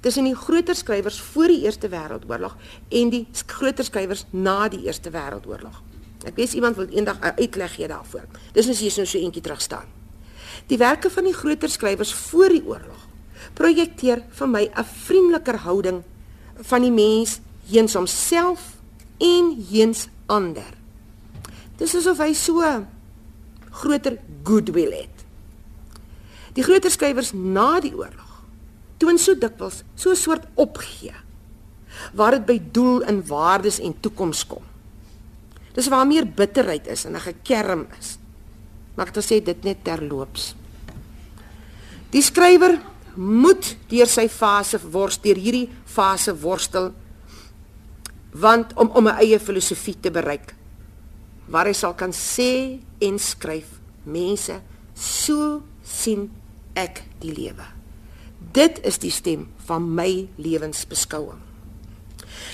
tussen 0.00 0.24
die 0.24 0.36
groter 0.36 0.74
skrywers 0.74 1.20
voor 1.20 1.46
die 1.46 1.62
Eerste 1.64 1.88
Wêreldoorlog 1.88 2.56
en 2.88 3.10
die 3.10 3.26
groter 3.46 3.84
skrywers 3.84 4.26
na 4.30 4.68
die 4.68 4.84
Eerste 4.86 5.10
Wêreldoorlog. 5.10 5.82
Ek 6.26 6.36
weet 6.36 6.52
iemand 6.52 6.76
wil 6.76 6.88
eendag 6.88 7.18
'n 7.20 7.38
uitleg 7.38 7.74
gee 7.74 7.88
daarvoor. 7.88 8.24
Dis 8.52 8.66
net 8.66 8.74
as 8.74 8.82
jy 8.82 8.90
so 8.90 9.02
'n 9.02 9.06
so 9.06 9.18
eentjie 9.18 9.42
terug 9.42 9.60
staan. 9.60 9.86
Die 10.66 10.78
werke 10.78 11.10
van 11.10 11.24
die 11.24 11.34
groter 11.34 11.68
skrywers 11.68 12.14
voor 12.14 12.48
die 12.48 12.64
oorlog 12.66 13.06
projekteer 13.54 14.24
vir 14.30 14.48
my 14.48 14.70
'n 14.74 14.84
vriendeliker 14.84 15.56
houding 15.56 16.02
van 16.60 16.82
die 16.82 16.90
mens 16.90 17.40
heens 17.68 17.94
homself 17.94 18.76
en 19.18 19.66
heens 19.70 20.08
ander. 20.26 20.74
Dis 21.76 21.94
asof 21.94 22.18
hy 22.18 22.32
so 22.32 22.86
groter 23.70 24.18
goodwill 24.42 24.92
het. 24.92 25.24
Die 26.52 26.62
groter 26.62 26.90
skrywers 26.90 27.32
na 27.32 27.80
die 27.80 27.94
oorlog 27.94 28.25
toon 28.98 29.18
so 29.18 29.34
dikwels 29.34 29.82
so 29.94 30.10
'n 30.10 30.16
soort 30.16 30.44
opgee 30.54 31.14
waar 32.14 32.30
dit 32.30 32.46
by 32.46 32.58
doel 32.72 33.02
en 33.04 33.26
waardes 33.26 33.80
en 33.80 34.00
toekoms 34.00 34.46
kom. 34.46 34.62
Dis 35.74 35.88
waar 35.88 36.06
meer 36.06 36.26
bitterheid 36.26 36.86
is 36.86 37.04
en 37.04 37.16
'n 37.16 37.20
gekerm 37.20 37.86
is. 37.98 38.18
Mag 38.96 39.08
ek 39.08 39.24
sê 39.24 39.42
dit 39.42 39.64
net 39.64 39.84
terloops. 39.84 40.54
Die 42.10 42.22
skrywer 42.22 42.80
moet 43.16 43.76
deur 43.88 44.06
sy 44.06 44.28
fase 44.28 44.78
worstel, 44.78 45.22
deur 45.32 45.42
hierdie 45.42 45.70
fase 45.84 46.34
worstel 46.36 46.92
want 48.36 48.74
om 48.76 48.90
om 48.92 49.08
'n 49.08 49.18
eie 49.20 49.38
filosofie 49.40 49.96
te 50.00 50.10
bereik 50.10 50.54
waar 51.48 51.66
hy 51.66 51.72
sal 51.72 51.94
kan 51.94 52.12
sê 52.12 52.80
en 53.00 53.18
skryf 53.18 53.80
mense 54.04 54.60
so 54.94 55.62
sien 55.82 56.30
ek 56.74 57.02
die 57.20 57.32
lewe 57.32 57.75
dit 58.52 58.78
is 58.86 59.00
die 59.02 59.10
stem 59.10 59.48
van 59.66 59.88
my 59.94 60.28
lewensbeskouing 60.36 61.42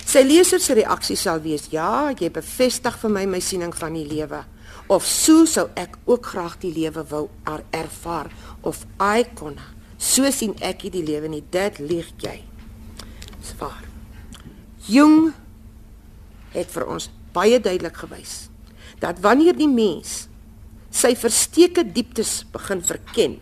sy 0.06 0.22
lesers 0.24 0.66
se 0.66 0.78
reaksie 0.78 1.18
sal 1.18 1.42
wees 1.44 1.68
ja 1.74 2.12
jy 2.12 2.30
bevestig 2.30 2.96
vir 3.02 3.14
my 3.18 3.26
my 3.26 3.40
siening 3.40 3.74
van 3.76 3.94
die 3.98 4.06
lewe 4.08 4.44
of 4.92 5.06
so 5.06 5.46
sou 5.46 5.68
ek 5.78 5.98
ook 6.04 6.32
graag 6.34 6.58
die 6.64 6.72
lewe 6.74 7.04
wou 7.10 7.28
ervaar 7.72 8.32
of 8.62 8.84
i 9.00 9.24
kon 9.34 9.60
So 10.02 10.26
sien 10.34 10.56
ek 10.66 10.82
die 10.90 11.04
lewe 11.06 11.30
nie. 11.30 11.44
Dit 11.54 11.78
lieg 11.78 12.10
jy. 12.20 12.40
Swaar. 13.46 13.84
Jong 14.90 15.30
het 16.52 16.72
vir 16.74 16.88
ons 16.90 17.06
baie 17.32 17.60
duidelik 17.62 18.02
gewys 18.02 18.50
dat 19.02 19.22
wanneer 19.22 19.54
die 19.56 19.70
mens 19.70 20.26
sy 20.94 21.14
versteke 21.18 21.82
dieptes 21.82 22.42
begin 22.52 22.82
verken, 22.86 23.38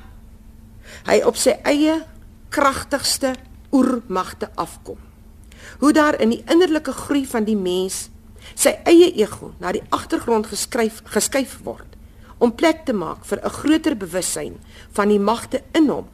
hy 1.08 1.18
op 1.26 1.36
sy 1.36 1.56
eie 1.68 1.98
kragtigste 2.50 3.34
oermagte 3.70 4.50
afkom. 4.54 4.98
Hoe 5.78 5.92
daar 5.92 6.18
in 6.20 6.34
die 6.34 6.42
innerlike 6.50 6.92
groei 6.92 7.26
van 7.26 7.46
die 7.46 7.56
mens 7.56 8.08
sy 8.54 8.72
eie 8.88 9.10
ego 9.20 9.52
na 9.60 9.72
die 9.72 9.84
agtergrond 9.94 10.48
geskryf 10.50 11.02
geskuif 11.12 11.58
word 11.64 11.96
om 12.40 12.54
plek 12.56 12.86
te 12.88 12.94
maak 12.96 13.24
vir 13.28 13.38
'n 13.44 13.50
groter 13.50 13.96
bewussyn 13.96 14.58
van 14.96 15.08
die 15.08 15.20
magte 15.20 15.62
in 15.72 15.88
hom 15.88 16.08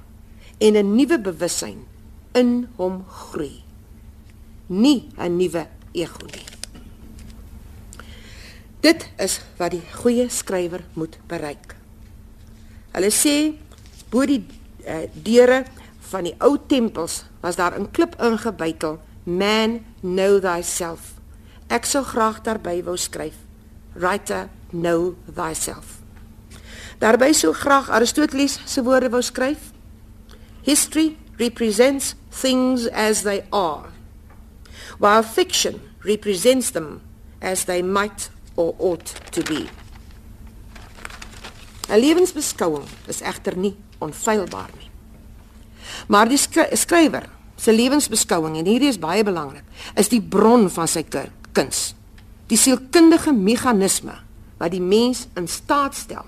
en 0.59 0.77
'n 0.77 0.97
nuwe 0.97 1.19
bewussyn 1.19 1.87
in 2.35 2.69
hom 2.77 3.05
groei. 3.09 3.63
Nie 4.67 5.09
'n 5.17 5.37
nuwe 5.37 5.67
ego 5.93 6.27
nie. 6.27 6.47
Dit 8.81 9.09
is 9.19 9.41
wat 9.57 9.71
die 9.71 9.83
goeie 9.93 10.29
skrywer 10.29 10.85
moet 10.95 11.19
bereik. 11.29 11.77
Hulle 12.93 13.11
sê 13.11 13.55
bo 14.11 14.27
die 14.27 14.45
uh, 14.87 15.09
deure 15.13 15.65
van 16.09 16.25
die 16.25 16.35
ou 16.39 16.57
tempels 16.67 17.25
was 17.41 17.57
daar 17.57 17.79
'n 17.79 17.91
klip 17.91 18.15
ingebytel, 18.21 19.01
man 19.25 19.85
know 20.01 20.41
thyself. 20.41 21.15
Ek 21.67 21.85
sou 21.85 22.05
graag 22.05 22.41
daarby 22.41 22.83
wou 22.85 22.97
skryf, 22.97 23.35
writer 23.93 24.49
know 24.71 25.15
thyself. 25.35 26.01
Daarby 26.99 27.33
sou 27.33 27.53
graag 27.53 27.91
Aristoteles 27.91 28.61
se 28.65 28.83
woorde 28.83 29.11
wou 29.11 29.23
skryf, 29.23 29.59
History 30.63 31.17
represents 31.39 32.15
things 32.31 32.89
as 32.89 33.23
they 33.23 33.45
are, 33.53 33.91
while 34.99 35.23
fiction 35.23 35.81
represents 36.05 36.71
them 36.71 37.03
as 37.41 37.65
they 37.65 37.83
might 37.83 38.31
or 38.57 38.75
ought 38.79 39.15
to 39.31 39.43
be. 39.43 39.69
'n 41.89 42.01
Lewensbeskouing 42.01 42.89
is 43.07 43.21
egter 43.21 43.57
nie 43.57 43.77
onfeilbaar 43.99 44.71
nie. 44.79 44.86
Maar 46.09 46.29
die 46.29 46.39
skrywer 46.39 47.29
se 47.57 47.73
lewensbeskouing 47.73 48.59
en 48.61 48.69
hierdie 48.69 48.91
is 48.93 49.01
baie 49.01 49.25
belangrik, 49.25 49.65
is 49.97 50.11
die 50.13 50.21
bron 50.21 50.69
van 50.71 50.89
sy 50.91 51.05
kuns. 51.09 51.95
Die 52.51 52.59
sielkundige 52.61 53.33
meganisme 53.35 54.19
wat 54.61 54.73
die 54.73 54.83
mens 54.83 55.27
in 55.37 55.49
staat 55.49 55.97
stel 55.97 56.25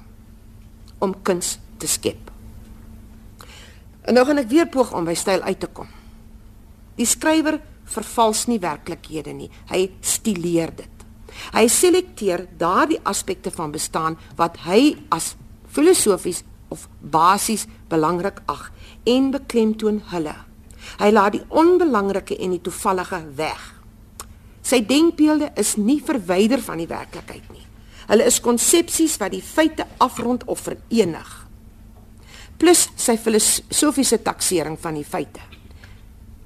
om 1.04 1.14
kuns 1.22 1.56
te 1.78 1.88
skep. 1.88 2.32
En 4.08 4.16
nou 4.16 4.24
gaan 4.26 4.40
ek 4.40 4.50
weer 4.50 4.68
poog 4.72 4.94
om 4.96 5.06
by 5.06 5.14
styl 5.16 5.44
uit 5.44 5.60
te 5.60 5.68
kom. 5.72 5.88
Die 6.98 7.06
skrywer 7.06 7.60
vervals 7.88 8.46
nie 8.48 8.58
werklikhede 8.60 9.34
nie. 9.36 9.50
Hy 9.70 9.84
stileer 10.04 10.72
dit. 10.76 11.04
Hy 11.54 11.66
selekteer 11.70 12.46
daardie 12.58 12.98
aspekte 13.06 13.52
van 13.54 13.72
bestaan 13.72 14.16
wat 14.40 14.58
hy 14.66 14.96
as 15.14 15.34
filosofies 15.70 16.42
of 16.72 16.88
basies 17.00 17.66
belangrik 17.88 18.40
ag 18.50 18.68
en 19.08 19.32
beklemtoon 19.34 20.02
hulle. 20.12 20.34
Hy 20.98 21.10
laat 21.12 21.34
die 21.36 21.44
onbelangrike 21.48 22.36
en 22.38 22.54
die 22.54 22.62
toevallige 22.64 23.20
weg. 23.38 23.64
Sy 24.62 24.82
denkbeelde 24.84 25.50
is 25.60 25.76
nie 25.80 25.98
verwyder 26.04 26.60
van 26.64 26.80
die 26.80 26.88
werklikheid 26.90 27.48
nie. 27.52 27.64
Hulle 28.08 28.24
is 28.28 28.40
konsepsies 28.44 29.18
wat 29.20 29.34
die 29.34 29.44
feite 29.44 29.86
afrond 30.00 30.44
of 30.48 30.64
verenig. 30.64 31.28
Plus 32.58 32.88
sy 32.98 33.16
filosofiese 33.20 34.20
taksering 34.24 34.78
van 34.80 34.96
die 34.98 35.06
feite. 35.06 35.44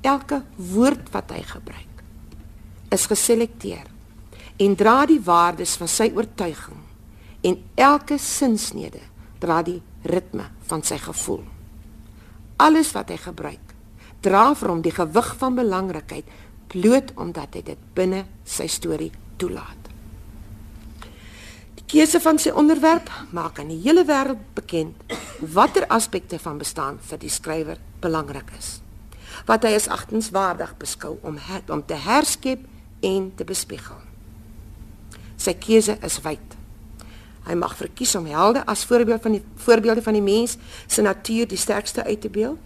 Elke 0.02 0.42
woord 0.56 1.10
wat 1.14 1.30
hy 1.34 1.42
gebruik 1.46 1.88
is 2.92 3.06
geselekteer 3.08 3.86
en 4.60 4.74
dra 4.76 5.06
die 5.08 5.20
waardes 5.24 5.78
van 5.80 5.88
sy 5.88 6.10
oortuiging 6.12 6.82
en 7.48 7.56
elke 7.80 8.18
sinsnede 8.20 9.00
dra 9.40 9.62
die 9.64 9.78
ritme 10.04 10.50
van 10.68 10.84
sy 10.86 10.98
gevoel. 11.00 11.46
Alles 12.56 12.92
wat 12.92 13.10
hy 13.10 13.16
gebruik 13.16 13.76
dra 14.22 14.52
vir 14.54 14.70
hom 14.70 14.82
die 14.82 14.94
gewig 14.94 15.32
van 15.38 15.56
belangrikheid 15.58 16.28
bloot 16.72 17.10
omdat 17.20 17.56
hy 17.58 17.62
dit 17.72 17.80
binne 17.94 18.24
sy 18.44 18.68
storie 18.70 19.10
toelaat. 19.36 19.82
Keuse 21.92 22.22
van 22.24 22.38
sy 22.40 22.48
onderwerp 22.56 23.10
maak 23.36 23.58
aan 23.60 23.68
die 23.68 23.82
hele 23.82 24.06
wêreld 24.08 24.40
bekend 24.56 25.02
watter 25.52 25.84
aspekte 25.92 26.38
van 26.40 26.56
bestaan 26.56 26.96
vir 27.04 27.20
die 27.20 27.28
skrywer 27.28 27.82
belangrik 28.00 28.48
is. 28.56 28.78
Wat 29.44 29.66
hy 29.68 29.74
as 29.76 29.90
agtenswaardig 29.92 30.72
beskou 30.80 31.18
om 31.20 31.36
het, 31.36 31.68
om 31.68 31.82
te 31.84 31.98
herskep 32.00 32.64
en 33.04 33.28
te 33.36 33.44
bespiegel. 33.44 34.00
Sy 35.36 35.52
keuse 35.60 35.98
is 36.00 36.16
wyd. 36.24 36.56
Hy 37.44 37.54
mag 37.54 37.76
verkies 37.76 38.14
om 38.14 38.26
helde 38.26 38.66
as 38.66 38.84
voorbeeld 38.84 39.22
van 39.22 39.32
die 39.32 39.44
voorbeelde 39.54 40.02
van 40.02 40.12
die 40.12 40.22
mens 40.22 40.56
se 40.86 41.02
natuur 41.02 41.48
die 41.48 41.58
sterkste 41.58 42.04
uit 42.04 42.20
te 42.20 42.30
beeld. 42.30 42.58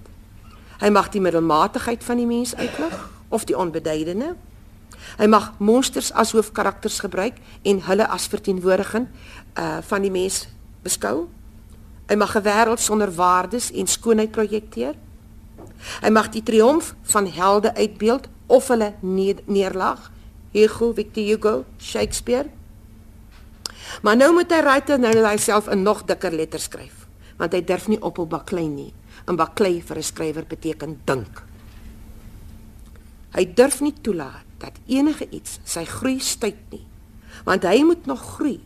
Hy 0.78 0.88
mag 0.88 1.08
die 1.08 1.20
middelmatigheid 1.20 2.04
van 2.04 2.16
die 2.16 2.26
mens 2.26 2.54
uitlig 2.54 3.10
of 3.28 3.44
die 3.44 3.56
onbeduidende 3.56 4.36
Hy 5.16 5.28
mag 5.30 5.52
monsters 5.62 6.10
as 6.12 6.34
hoofkarakters 6.36 6.98
gebruik 7.04 7.38
en 7.66 7.80
hulle 7.86 8.06
as 8.12 8.28
verteenwoordiging 8.32 9.08
uh 9.56 9.78
van 9.88 10.04
die 10.04 10.12
mens 10.12 10.44
beskou. 10.84 11.28
Hy 12.08 12.16
mag 12.16 12.36
'n 12.36 12.42
wêreld 12.42 12.80
sonder 12.80 13.10
waardes 13.10 13.70
en 13.72 13.86
skoonheid 13.86 14.30
projekteer. 14.30 14.94
Hy 16.02 16.10
mag 16.10 16.28
die 16.30 16.42
triomf 16.42 16.94
van 17.02 17.26
helde 17.26 17.74
uitbeeld 17.74 18.28
of 18.46 18.68
hulle 18.68 18.94
neerlag. 19.00 20.10
Hugo, 20.52 20.92
Victor 20.92 21.22
Hugo, 21.22 21.64
Shakespeare. 21.78 22.48
Maar 24.02 24.16
nou 24.16 24.32
moet 24.32 24.50
hy 24.52 24.60
writer 24.60 24.98
nou 25.00 25.14
hy 25.24 25.36
self 25.36 25.68
'n 25.68 25.82
nog 25.82 26.04
dikker 26.04 26.32
letter 26.32 26.60
skryf, 26.60 27.06
want 27.36 27.52
hy 27.52 27.64
durf 27.64 27.88
nie 27.88 28.02
op 28.02 28.18
op 28.18 28.30
baklei 28.30 28.68
nie. 28.68 28.92
'n 29.26 29.36
Baklei 29.36 29.82
vir 29.82 29.96
'n 29.96 30.02
skrywer 30.02 30.46
beteken 30.46 31.00
dink. 31.04 31.42
Hy 33.34 33.44
durf 33.54 33.80
nie 33.80 33.94
toelaat 34.00 34.44
dat 34.58 34.78
enige 34.86 35.26
iets 35.30 35.58
sy 35.64 35.84
groei 35.84 36.18
stuit 36.18 36.70
nie. 36.70 36.86
Want 37.44 37.62
hy 37.62 37.82
moet 37.82 38.06
nog 38.06 38.20
groei 38.20 38.60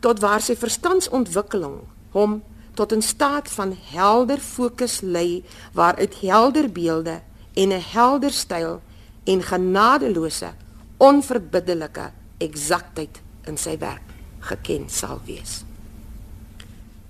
tot 0.00 0.20
waar 0.20 0.40
sy 0.40 0.56
verstandsontwikkeling 0.56 1.80
hom 2.12 2.42
tot 2.74 2.92
'n 2.92 3.02
staat 3.02 3.48
van 3.48 3.76
helder 3.92 4.38
fokus 4.38 5.00
lei 5.00 5.44
waaruit 5.72 6.20
helder 6.20 6.72
beelde 6.72 7.20
en 7.54 7.68
'n 7.72 7.82
helder 7.92 8.32
styl 8.32 8.80
en 9.24 9.42
genadeloose 9.42 10.52
onverbiddelike 10.96 12.12
eksaktheid 12.38 13.20
in 13.44 13.56
sy 13.56 13.78
werk 13.78 14.09
geken 14.40 14.88
sal 14.88 15.20
wees. 15.26 15.64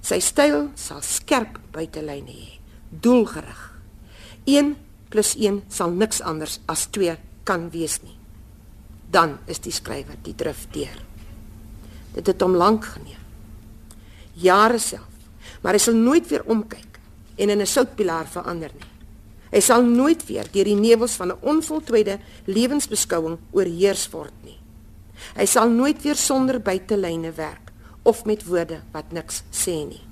Sy 0.02 0.20
styl 0.20 0.70
sal 0.74 1.02
skerp 1.02 1.58
buitelyne 1.72 2.32
hê, 2.32 2.58
doelgerig. 2.90 3.60
1 4.46 4.76
+ 5.10 5.36
1 5.36 5.62
sal 5.68 5.90
niks 5.90 6.20
anders 6.20 6.60
as 6.66 6.86
2 6.86 7.16
kan 7.44 7.70
wees 7.70 8.02
nie. 8.02 8.16
Dan 9.10 9.38
is 9.46 9.58
die 9.58 9.72
skrywer 9.72 10.16
die 10.22 10.34
drif 10.34 10.66
deur. 10.72 10.98
Dit 12.14 12.26
het 12.26 12.40
hom 12.40 12.54
lank 12.54 12.84
geneem. 12.84 13.18
Jare 14.34 14.78
self, 14.78 15.10
maar 15.62 15.74
hy 15.74 15.78
sal 15.78 15.94
nooit 15.94 16.28
weer 16.30 16.44
omkyk 16.46 16.98
en 17.36 17.50
in 17.50 17.60
'n 17.60 17.66
soutpilaar 17.66 18.26
verander 18.26 18.70
nie. 18.74 18.88
Hy 19.50 19.60
sal 19.60 19.82
nooit 19.82 20.26
weer 20.26 20.46
deur 20.52 20.64
die 20.64 20.74
nevels 20.78 21.16
van 21.18 21.32
'n 21.32 21.40
onvoltooide 21.42 22.18
lewensbeskouing 22.46 23.38
oorheers 23.52 24.08
word. 24.10 24.32
Hy 25.36 25.46
sal 25.46 25.70
nooit 25.70 26.02
weer 26.02 26.16
sonder 26.16 26.60
buitelyne 26.60 27.32
werk 27.32 27.72
of 28.02 28.24
met 28.24 28.44
woorde 28.44 28.80
wat 28.92 29.12
niks 29.12 29.42
sê 29.50 29.86
nie. 29.86 30.02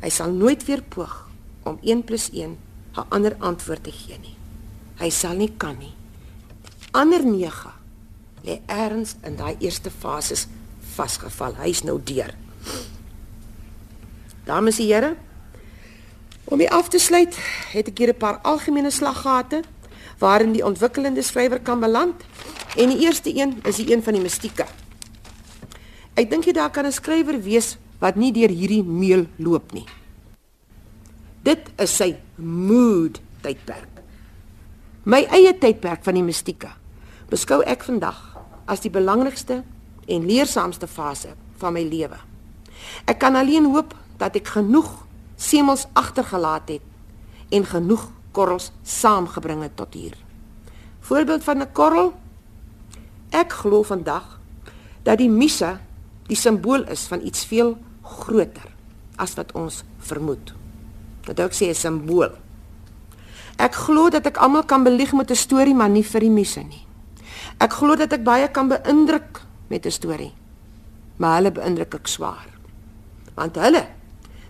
Hy 0.00 0.08
sal 0.08 0.30
nooit 0.30 0.64
weer 0.64 0.82
poog 0.82 1.28
om 1.64 1.78
1 1.82 2.04
+ 2.04 2.32
1 2.32 2.56
'n 2.96 3.06
ander 3.08 3.36
antwoord 3.38 3.84
te 3.84 3.92
gee 3.92 4.18
nie. 4.18 4.36
Hy 4.98 5.10
sal 5.10 5.34
nie 5.34 5.52
kan 5.56 5.78
nie 5.78 5.98
ander 6.92 7.24
9 7.24 7.72
lê 8.44 8.60
erns 8.66 9.16
in 9.26 9.36
daai 9.36 9.56
eerste 9.60 9.90
fases 9.90 10.46
vasgeval. 10.94 11.56
Hy's 11.58 11.82
nou 11.84 11.98
deur. 12.02 12.32
Dames 14.46 14.78
en 14.78 14.86
here, 14.86 15.16
om 16.48 16.58
dit 16.58 16.70
af 16.72 16.88
te 16.88 16.98
sluit, 16.98 17.36
het 17.72 17.88
ek 17.88 17.98
hier 17.98 18.12
'n 18.14 18.18
paar 18.18 18.38
algemene 18.42 18.90
slaggate 18.90 19.62
waarin 20.18 20.52
die 20.52 20.64
ontwikkelende 20.64 21.22
skrywer 21.22 21.60
kan 21.60 21.80
beland. 21.80 22.24
En 22.78 22.92
die 22.92 23.00
eerste 23.02 23.34
een 23.34 23.58
is 23.66 23.76
die 23.76 23.90
een 23.92 24.02
van 24.02 24.14
die 24.14 24.22
mistieke. 24.22 24.66
Ek 26.14 26.30
dink 26.30 26.46
jy 26.46 26.52
daar 26.54 26.70
kan 26.70 26.86
'n 26.86 26.92
skrywer 26.92 27.42
wees 27.42 27.76
wat 27.98 28.16
nie 28.16 28.32
deur 28.32 28.50
hierdie 28.50 28.82
meel 28.82 29.26
loop 29.36 29.72
nie. 29.72 29.86
Dit 31.42 31.70
is 31.78 31.96
sy 31.96 32.16
mood 32.36 33.20
tydperk. 33.42 34.02
My 35.02 35.26
eie 35.30 35.58
tydperk 35.58 36.04
van 36.04 36.14
die 36.14 36.22
mistieke 36.22 36.70
beskou 37.30 37.62
ek 37.62 37.84
vandag 37.84 38.18
as 38.66 38.80
die 38.80 38.90
belangrikste 38.90 39.62
en 40.08 40.26
leersaamste 40.26 40.86
fase 40.86 41.34
van 41.56 41.72
my 41.72 41.82
lewe. 41.82 42.18
Ek 43.04 43.18
kan 43.18 43.36
alleen 43.36 43.64
hoop 43.64 43.94
dat 44.16 44.36
ek 44.36 44.46
genoeg 44.46 45.06
semels 45.36 45.86
agtergelaat 45.92 46.68
het 46.68 46.82
en 47.50 47.64
genoeg 47.64 48.08
korrels 48.32 48.72
saamgebring 48.82 49.62
het 49.62 49.76
tot 49.76 49.94
hier. 49.94 50.16
Voorbeeld 51.00 51.44
van 51.44 51.62
'n 51.62 51.72
korrel. 51.72 52.12
Ek 53.30 53.52
glo 53.52 53.82
vandag 53.84 54.38
dat 55.04 55.18
die 55.20 55.28
misse 55.28 55.78
die 56.28 56.36
simbool 56.36 56.84
is 56.92 57.06
van 57.08 57.24
iets 57.24 57.44
veel 57.48 57.76
groter 58.02 58.68
as 59.16 59.34
wat 59.36 59.52
ons 59.52 59.82
vermoed. 59.98 60.54
Dat 61.26 61.38
ek 61.38 61.52
sê 61.52 61.68
'n 61.68 61.74
simbool. 61.74 62.32
Ek 63.58 63.74
glo 63.74 64.08
dat 64.10 64.26
ek 64.26 64.36
almal 64.36 64.64
kan 64.64 64.84
belieg 64.84 65.12
met 65.12 65.30
'n 65.30 65.34
storie, 65.36 65.74
maar 65.74 65.90
nie 65.90 66.04
vir 66.04 66.20
die 66.20 66.30
misse 66.30 66.60
nie. 66.60 66.86
Ek 67.58 67.72
glo 67.72 67.96
dat 67.96 68.12
ek 68.12 68.24
baie 68.24 68.48
kan 68.48 68.68
beïndruk 68.68 69.42
met 69.68 69.86
'n 69.86 69.90
storie. 69.90 70.32
Maar 71.16 71.34
hulle 71.36 71.52
beïndruk 71.52 71.94
ek 71.94 72.06
swaar. 72.06 72.46
Want 73.34 73.56
hulle 73.56 73.86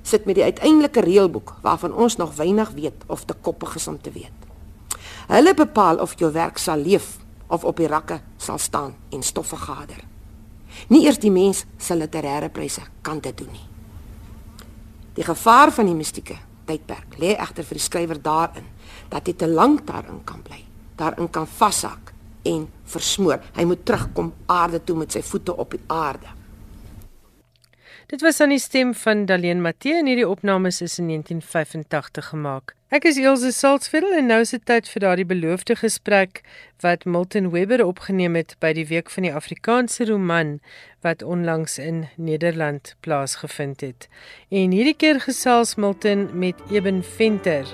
sit 0.02 0.24
met 0.24 0.34
die 0.34 0.44
uiteindelike 0.44 1.00
reëlboek 1.00 1.54
waarvan 1.62 1.92
ons 1.92 2.16
nog 2.16 2.36
weinig 2.36 2.70
weet 2.70 3.04
of 3.06 3.24
te 3.24 3.34
koppig 3.40 3.74
is 3.74 3.88
om 3.88 4.00
te 4.00 4.10
weet. 4.10 4.38
Hulle 5.28 5.54
bepaal 5.54 5.98
of 5.98 6.18
jou 6.18 6.32
werk 6.32 6.58
sal 6.58 6.76
leef 6.76 7.18
of 7.48 7.64
op 7.64 7.76
die 7.76 7.88
rakke 7.88 8.20
sal 8.36 8.58
staan 8.58 8.94
en 9.10 9.22
stof 9.22 9.52
vergader. 9.54 10.00
Nie 10.88 11.06
eers 11.06 11.18
die 11.18 11.32
mens 11.32 11.64
sal 11.80 12.02
literêre 12.02 12.50
pryse 12.52 12.84
kan 13.02 13.20
dit 13.24 13.36
doen 13.36 13.50
nie. 13.52 13.66
Die 15.18 15.26
gevaar 15.26 15.72
van 15.74 15.88
die 15.88 15.96
mistieke 15.98 16.36
tydperk 16.68 17.16
lê 17.18 17.34
egter 17.34 17.66
vir 17.66 17.80
die 17.80 17.86
skrywer 17.86 18.20
daarin 18.22 18.68
dat 19.10 19.26
hy 19.26 19.34
te 19.34 19.48
lank 19.48 19.86
daarin 19.88 20.20
kan 20.28 20.42
bly, 20.44 20.60
daarin 21.00 21.30
kan 21.32 21.48
vashak 21.48 22.12
en 22.46 22.68
versmoor. 22.88 23.40
Hy 23.56 23.64
moet 23.68 23.84
terugkom 23.84 24.32
aarde 24.46 24.82
toe 24.84 24.96
met 25.00 25.12
sy 25.12 25.22
voete 25.24 25.56
op 25.56 25.74
die 25.74 25.82
aarde. 25.92 26.36
Dit 28.08 28.22
was 28.24 28.40
aan 28.40 28.54
die 28.54 28.62
stem 28.62 28.94
van 28.96 29.26
Daleen 29.28 29.60
Matthee 29.60 29.98
en 29.98 30.08
hierdie 30.08 30.28
opnames 30.28 30.80
is 30.80 30.96
in 31.00 31.10
1985 31.12 32.30
gemaak. 32.32 32.77
Ek 32.88 33.04
is 33.04 33.18
Elsje 33.20 33.50
Salzveld 33.52 34.14
en 34.16 34.30
nou 34.30 34.38
is 34.40 34.54
dit 34.54 34.62
tyd 34.64 34.86
vir 34.88 35.02
daardie 35.04 35.26
beloofde 35.28 35.74
gesprek 35.76 36.40
wat 36.80 37.04
Milton 37.04 37.50
Webber 37.52 37.82
opgeneem 37.84 38.38
het 38.40 38.54
by 38.64 38.70
die 38.78 38.86
week 38.88 39.12
van 39.12 39.26
die 39.28 39.34
Afrikaanse 39.42 40.06
roman 40.08 40.54
wat 41.04 41.20
onlangs 41.20 41.76
in 41.76 42.06
Nederland 42.16 42.94
plaasgevind 43.04 43.84
het. 43.84 44.08
En 44.48 44.72
hierdie 44.72 44.96
keer 44.96 45.20
gesels 45.20 45.76
Milton 45.76 46.30
met 46.32 46.64
Eben 46.72 47.04
Venter. 47.04 47.68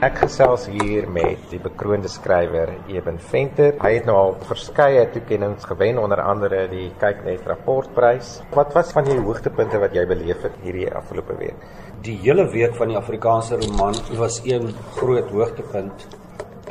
Ek 0.00 0.14
gesels 0.16 0.62
hier 0.72 1.04
met 1.12 1.42
die 1.50 1.58
bekroonde 1.60 2.08
skrywer 2.08 2.70
Eben 2.88 3.18
Venter. 3.20 3.74
Hy 3.82 3.90
het 3.98 4.06
nou 4.08 4.14
al 4.16 4.30
verskeie 4.48 5.02
toekenninge 5.12 5.60
gewen, 5.68 5.98
onder 6.00 6.22
andere 6.24 6.62
die 6.70 6.86
Kyknet 7.02 7.44
rapportprys. 7.44 8.30
Wat 8.54 8.72
was 8.72 8.94
van 8.96 9.04
die 9.04 9.18
hoogtepunte 9.18 9.76
wat 9.82 9.92
jy 9.92 10.06
beleef 10.08 10.40
het 10.46 10.56
hierdie 10.64 10.86
afgelope 10.88 11.36
week? 11.42 11.68
Die 12.08 12.16
hele 12.22 12.48
week 12.48 12.78
van 12.80 12.94
die 12.94 12.96
Afrikaanse 12.96 13.60
roman 13.60 14.00
was 14.16 14.40
een 14.48 14.72
groot 14.96 15.28
hoogtepunt. 15.36 16.08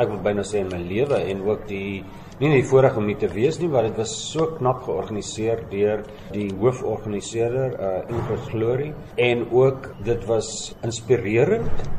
Ek 0.01 0.09
wil 0.09 0.25
byna 0.31 0.47
sê 0.49 0.63
in 0.63 0.73
my 0.73 0.81
lewe 0.81 1.21
en 1.21 1.45
ook 1.51 1.69
die 1.69 2.01
nie 2.41 2.49
net 2.49 2.63
die 2.63 2.67
vorige 2.73 2.97
om 2.97 3.05
nie 3.11 3.19
te 3.21 3.29
wees 3.29 3.61
nie, 3.61 3.69
want 3.69 3.91
dit 3.91 4.01
was 4.01 4.17
so 4.31 4.55
knap 4.57 4.81
georganiseer 4.89 5.67
deur 5.69 6.01
die 6.33 6.49
hooforganiseerder, 6.49 7.77
uh 7.77 7.95
Ingrid 8.09 8.45
Glory 8.49 8.91
en 9.21 9.45
ook 9.53 9.91
dit 10.09 10.29
was 10.33 10.71
inspirerend 10.81 11.89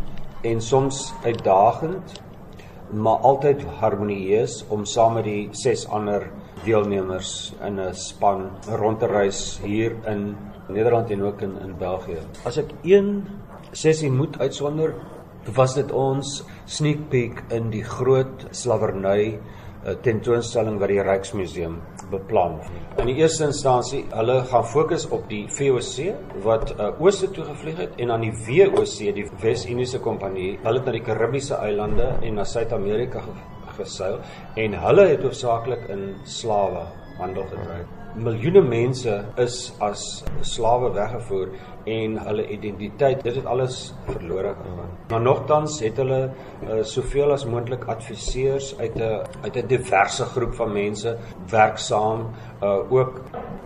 en 0.42 0.60
soms 0.60 1.12
uitdagend, 1.24 2.22
maar 2.90 3.16
altyd 3.16 3.62
harmonieus 3.80 4.64
om 4.68 4.84
saam 4.84 5.14
met 5.18 5.24
die 5.28 5.48
ses 5.52 5.86
ander 5.88 6.30
deelnemers 6.64 7.52
in 7.66 7.78
'n 7.80 7.94
span 7.94 8.50
rond 8.68 8.98
te 8.98 9.06
reis 9.06 9.60
hier 9.62 9.94
in 10.06 10.36
Nederland 10.68 11.10
en 11.10 11.22
ook 11.22 11.40
in 11.40 11.58
in 11.62 11.74
België. 11.78 12.18
As 12.44 12.56
ek 12.56 12.70
een 12.82 13.26
sessie 13.72 14.10
moet 14.10 14.38
uitsonder, 14.38 14.94
was 15.54 15.74
dit 15.74 15.92
ons 15.92 16.44
sneak 16.64 17.08
peek 17.08 17.42
in 17.48 17.70
die 17.70 17.84
groot 17.84 18.46
slawerny 18.50 19.38
tentoonstelling 20.04 20.78
wat 20.80 20.92
die 20.92 21.00
Ryksmuseum 21.00 21.78
beplan. 22.10 22.58
In 23.00 23.08
die 23.08 23.16
eerste 23.22 23.46
instansie, 23.48 24.02
hulle 24.12 24.40
gaan 24.50 24.66
fokus 24.68 25.06
op 25.08 25.28
die 25.30 25.44
VOC 25.56 26.10
wat 26.44 26.74
uh, 26.76 26.90
ooste 27.00 27.30
toe 27.34 27.46
gevlieg 27.48 27.80
het 27.86 27.96
en 28.02 28.12
aan 28.12 28.26
die 28.26 28.34
WOC, 28.34 28.98
die 29.16 29.28
Wes-Indiese 29.42 30.02
Kompanjie, 30.04 30.58
hulle 30.64 30.82
het 30.82 30.90
na 30.90 30.96
die 30.98 31.06
Karibiese 31.06 31.60
eilande 31.62 32.10
en 32.20 32.36
na 32.40 32.44
Suid-Amerika 32.44 33.24
geseil 33.78 34.20
en 34.60 34.76
hulle 34.84 35.08
het 35.14 35.24
hoofsaaklik 35.24 35.88
in 35.94 36.12
slawe 36.28 36.84
handel 37.20 37.48
gedryf. 37.54 37.99
Miljoene 38.18 38.60
mense 38.66 39.12
is 39.38 39.56
as 39.78 40.00
slawe 40.42 40.88
weggevoer 40.96 41.52
en 41.90 42.16
hulle 42.24 42.46
identiteit, 42.50 43.20
dit 43.22 43.36
het 43.38 43.46
alles 43.46 43.76
verlore 44.08 44.50
gegaan. 44.58 44.88
Maar 45.12 45.22
nogtans 45.22 45.76
het 45.84 46.00
hulle 46.02 46.18
uh, 46.26 46.80
soveel 46.82 47.30
as 47.32 47.46
moontlik 47.46 47.86
adviseurs 47.92 48.72
uit 48.78 48.96
'n 48.98 49.22
uit 49.44 49.56
'n 49.56 49.66
diverse 49.66 50.24
groep 50.24 50.54
van 50.54 50.72
mense 50.72 51.16
werksaam 51.50 52.26
uh, 52.62 52.92
ook 52.92 53.20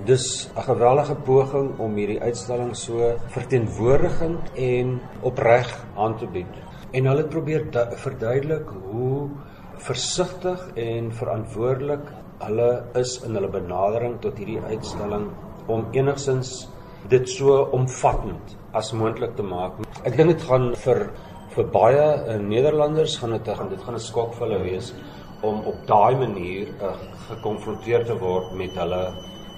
dis 0.05 0.51
'n 0.57 0.61
geweldige 0.61 1.15
poging 1.15 1.79
om 1.79 1.97
hierdie 1.97 2.21
uitstalling 2.21 2.77
so 2.77 3.17
verteenwoordigend 3.27 4.53
en 4.55 5.01
opreg 5.21 5.87
aan 5.97 6.17
te 6.17 6.27
bied. 6.27 6.53
En 6.93 7.05
hulle 7.05 7.25
probeer 7.25 7.65
verduidelik 7.97 8.69
hoe 8.91 9.29
versigtig 9.77 10.69
en 10.75 11.13
verantwoordelik 11.13 12.24
hulle 12.41 12.71
is 13.01 13.23
in 13.27 13.35
hulle 13.35 13.49
benadering 13.49 14.19
tot 14.21 14.39
hierdie 14.39 14.61
uitstalling 14.71 15.29
om 15.69 15.87
enigsins 15.93 16.69
dit 17.09 17.29
so 17.29 17.61
omvattend 17.77 18.57
as 18.73 18.93
moontlik 18.93 19.37
te 19.37 19.45
maak. 19.47 19.81
Ek 20.05 20.17
dink 20.17 20.35
dit 20.35 20.47
gaan 20.49 20.73
vir 20.85 21.07
vir 21.55 21.69
baie 21.71 22.07
uh, 22.17 22.39
Nederlanders 22.43 23.19
gaan 23.21 23.37
dit 23.37 23.51
gaan 23.59 23.69
dit 23.71 23.83
gaan 23.87 23.95
'n 23.95 24.07
skok 24.07 24.35
vir 24.35 24.47
hulle 24.47 24.63
wees 24.65 24.95
om 25.43 25.61
op 25.71 25.87
daai 25.87 26.17
manier 26.17 26.73
uh, 26.83 26.97
gekonfronteer 27.29 28.07
te 28.09 28.17
word 28.19 28.53
met 28.59 28.75
hulle 28.75 29.03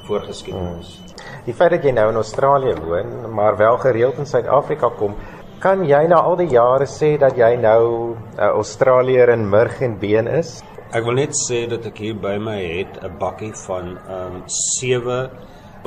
voorgeskiedenis. 0.06 0.90
Hmm. 0.98 1.14
Die 1.46 1.54
feit 1.54 1.70
dat 1.70 1.84
jy 1.84 1.92
nou 1.94 2.08
in 2.10 2.20
Australië 2.20 2.74
woon, 2.82 3.32
maar 3.34 3.56
wel 3.56 3.78
gereeld 3.78 4.18
in 4.18 4.26
Suid-Afrika 4.26 4.90
kom, 4.98 5.14
kan 5.62 5.84
jy 5.86 6.02
na 6.06 6.20
al 6.20 6.36
die 6.36 6.50
jare 6.52 6.86
sê 6.86 7.16
dat 7.18 7.36
jy 7.36 7.56
nou 7.56 7.82
'n 8.12 8.16
uh, 8.38 8.50
Australier 8.60 9.28
in 9.28 9.48
murg 9.48 9.80
en 9.80 9.98
been 9.98 10.28
is? 10.28 10.62
Ek 10.94 11.02
wil 11.02 11.16
net 11.18 11.32
sê 11.34 11.64
dat 11.66 11.82
ek 11.88 11.98
hier 11.98 12.14
by 12.14 12.36
my 12.38 12.60
het 12.62 12.98
'n 13.02 13.16
bakkie 13.18 13.50
van 13.66 13.86
ehm 13.98 14.34
um, 14.36 14.42
sewe 14.46 15.30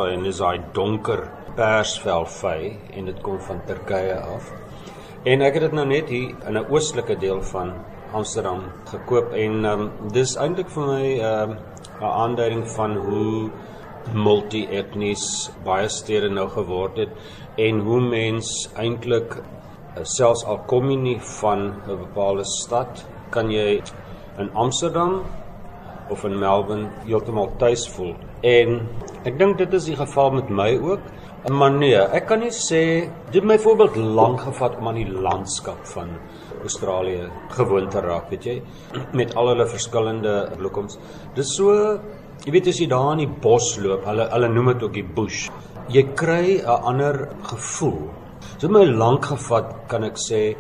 en 0.05 0.23
dis 0.23 0.39
daai 0.39 0.59
donker 0.73 1.21
persvel 1.55 2.25
vy 2.25 2.59
en 2.95 3.05
dit 3.05 3.21
kom 3.23 3.39
van 3.39 3.62
Turkye 3.67 4.15
af. 4.15 4.51
En 5.25 5.41
ek 5.41 5.53
het 5.53 5.63
dit 5.63 5.73
nou 5.73 5.85
net 5.85 6.09
hier 6.09 6.35
in 6.47 6.57
'n 6.57 6.65
oostelike 6.69 7.15
deel 7.19 7.41
van 7.41 7.71
Amsterdam 8.12 8.62
gekoop 8.91 9.31
en 9.33 9.65
um, 9.65 9.91
dis 10.12 10.35
eintlik 10.35 10.69
vir 10.69 10.85
my 10.88 11.07
ehm 11.19 11.51
'n 12.01 12.13
aanduiding 12.23 12.67
van 12.75 12.97
hoe 12.97 13.49
multi-etnies 14.13 15.51
baie 15.63 15.88
stede 15.89 16.29
nou 16.29 16.47
geword 16.49 16.97
het 16.97 17.12
en 17.57 17.79
hoe 17.79 18.01
mens 18.01 18.69
eintlik 18.75 19.38
eh, 19.38 20.03
selfs 20.03 20.43
al 20.45 20.59
kom 20.67 20.89
jy 20.91 20.97
nie 20.97 21.19
van 21.39 21.59
'n 21.88 21.97
bepaalde 22.05 22.43
stad 22.43 23.05
kan 23.29 23.51
jy 23.51 23.81
in 24.39 24.49
Amsterdam 24.56 25.25
of 26.10 26.23
in 26.25 26.39
Melbourne 26.39 26.89
heeltemal 27.06 27.52
tuis 27.62 27.86
voel. 27.93 28.15
En 28.41 28.80
ek 29.28 29.36
dink 29.39 29.60
dit 29.60 29.73
is 29.78 29.89
die 29.91 29.97
geval 29.99 30.32
met 30.39 30.49
my 30.49 30.71
ook. 30.80 31.10
Maar 31.52 31.71
nee, 31.71 31.95
ek 31.95 32.25
kan 32.28 32.41
nie 32.43 32.52
sê 32.56 32.82
dit 33.32 33.45
my 33.47 33.56
voorbeeld 33.62 33.95
lank 34.17 34.41
gevat 34.47 34.75
om 34.80 34.89
aan 34.91 34.99
die 34.99 35.12
landskap 35.28 35.86
van 35.93 36.12
Australië 36.60 37.30
gewoon 37.56 37.88
te 37.91 38.02
raak, 38.04 38.28
weet 38.34 38.47
jy, 38.49 38.56
met 39.15 39.36
al 39.39 39.54
hulle 39.54 39.67
verskillende 39.69 40.34
bloekoms. 40.58 40.97
Dis 41.38 41.54
so, 41.56 41.75
jy 42.43 42.56
weet 42.56 42.67
as 42.71 42.82
jy 42.84 42.89
daar 42.91 43.13
in 43.13 43.23
die 43.23 43.32
bos 43.45 43.71
loop, 43.80 44.04
hulle 44.10 44.28
hulle 44.34 44.49
noem 44.52 44.73
dit 44.73 44.84
ook 44.88 44.97
die 44.97 45.06
bush. 45.19 45.45
Jy 45.89 46.04
kry 46.19 46.60
'n 46.60 46.84
ander 46.91 47.30
gevoel. 47.54 48.10
Dit 48.60 48.71
my 48.71 48.84
lank 48.84 49.32
gevat, 49.32 49.88
kan 49.88 50.04
ek 50.04 50.19
sê, 50.19 50.56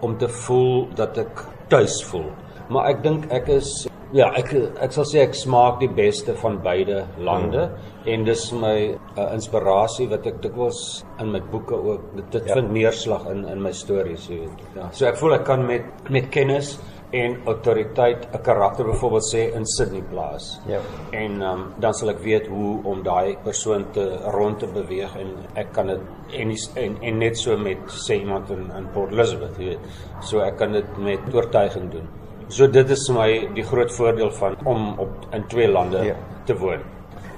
om 0.00 0.18
te 0.18 0.28
voel 0.28 0.88
dat 0.94 1.18
ek 1.18 1.44
tuis 1.68 2.04
voel 2.04 2.28
maar 2.68 2.90
ek 2.90 3.02
dink 3.02 3.30
ek 3.32 3.48
is 3.48 3.86
ja, 4.16 4.28
ek 4.38 4.52
ek 4.80 4.94
sal 4.94 5.06
sê 5.08 5.22
ek 5.26 5.36
smaak 5.36 5.80
die 5.82 5.90
beste 5.92 6.34
van 6.42 6.58
beide 6.64 7.02
lande 7.20 7.66
hmm. 7.68 8.04
en 8.12 8.28
dis 8.28 8.44
my 8.56 8.76
uh, 8.94 9.26
inspirasie 9.34 10.08
wat 10.12 10.28
ek 10.30 10.40
dikwels 10.44 10.82
in 11.20 11.32
my 11.34 11.42
boeke 11.52 11.76
ook 11.76 12.12
dit, 12.16 12.28
dit 12.38 12.48
ja. 12.48 12.58
vind 12.58 12.72
neerslag 12.76 13.26
in 13.32 13.44
in 13.48 13.62
my 13.62 13.72
stories, 13.72 14.28
jy 14.30 14.44
weet. 14.44 14.62
Ja. 14.76 14.92
So 14.92 15.10
ek 15.10 15.18
voel 15.20 15.38
ek 15.40 15.44
kan 15.48 15.66
met 15.68 16.08
met 16.12 16.30
kennis 16.34 16.78
en 17.16 17.38
autoriteit 17.48 18.28
'n 18.32 18.42
karakter 18.44 18.84
byvoorbeeld 18.84 19.28
sê 19.34 19.42
in 19.56 19.66
Sydney 19.66 20.02
plaas. 20.10 20.60
Ja. 20.68 20.80
En 21.10 21.40
um, 21.42 21.62
dan 21.80 21.94
sal 21.94 22.10
ek 22.10 22.20
weet 22.20 22.46
hoe 22.46 22.84
om 22.84 23.02
daai 23.02 23.36
persoon 23.44 23.86
te 23.92 24.04
rond 24.36 24.58
te 24.58 24.66
beweeg 24.66 25.16
en 25.16 25.32
ek 25.54 25.72
kan 25.72 25.86
dit 25.86 26.00
en, 26.32 26.52
en 26.74 26.96
en 27.02 27.18
net 27.18 27.38
so 27.38 27.56
met 27.56 27.78
sê 27.88 28.20
iemand 28.20 28.50
in 28.50 28.70
in 28.76 28.88
Port 28.92 29.12
Elizabeth, 29.12 29.56
jy 29.58 29.64
weet. 29.64 29.84
So 30.20 30.40
ek 30.40 30.56
kan 30.56 30.72
dit 30.72 30.98
met 30.98 31.20
oortuiging 31.34 31.90
doen. 31.90 32.08
So 32.48 32.66
dit 32.66 32.90
is 32.90 33.02
my 33.12 33.28
die 33.52 33.64
groot 33.66 33.90
voordeel 33.92 34.30
van 34.38 34.54
om 34.64 34.94
op 34.98 35.26
in 35.36 35.42
twee 35.52 35.68
lande 35.68 36.04
ja. 36.06 36.14
te 36.48 36.54
woon. 36.56 36.80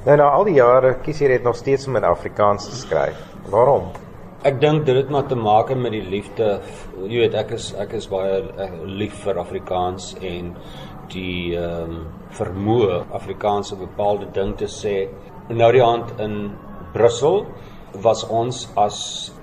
Nou 0.05 0.15
na 0.17 0.29
al 0.31 0.47
die 0.47 0.55
jare 0.55 0.95
kies 1.03 1.19
jy 1.21 1.33
net 1.33 1.43
nog 1.45 1.57
steeds 1.59 1.89
om 1.91 1.99
in 1.99 2.07
Afrikaans 2.07 2.69
te 2.71 2.77
skryf. 2.79 3.19
Waarom? 3.51 3.91
Ek 4.47 4.61
dink 4.63 4.87
dit 4.87 4.97
het 4.97 5.11
maar 5.11 5.27
te 5.29 5.37
maak 5.37 5.73
met 5.75 5.93
die 5.93 6.05
liefde. 6.07 6.61
Jy 7.03 7.25
weet 7.25 7.35
ek 7.37 7.51
is 7.59 7.73
ek 7.83 7.97
is 7.99 8.07
baie 8.09 8.39
ek, 8.39 8.79
lief 8.87 9.19
vir 9.25 9.41
Afrikaans 9.43 10.15
en 10.21 10.55
die 11.11 11.57
ehm 11.59 11.99
um, 11.99 12.01
vermoë 12.39 13.01
Afrikaanse 13.19 13.75
bepaalde 13.81 14.31
ding 14.37 14.55
te 14.57 14.71
sê. 14.71 14.95
Nou 15.51 15.73
die 15.75 15.83
aand 15.83 16.15
in 16.23 16.37
Brussel 16.95 17.43
was 18.07 18.23
ons 18.31 18.69
as 18.79 19.01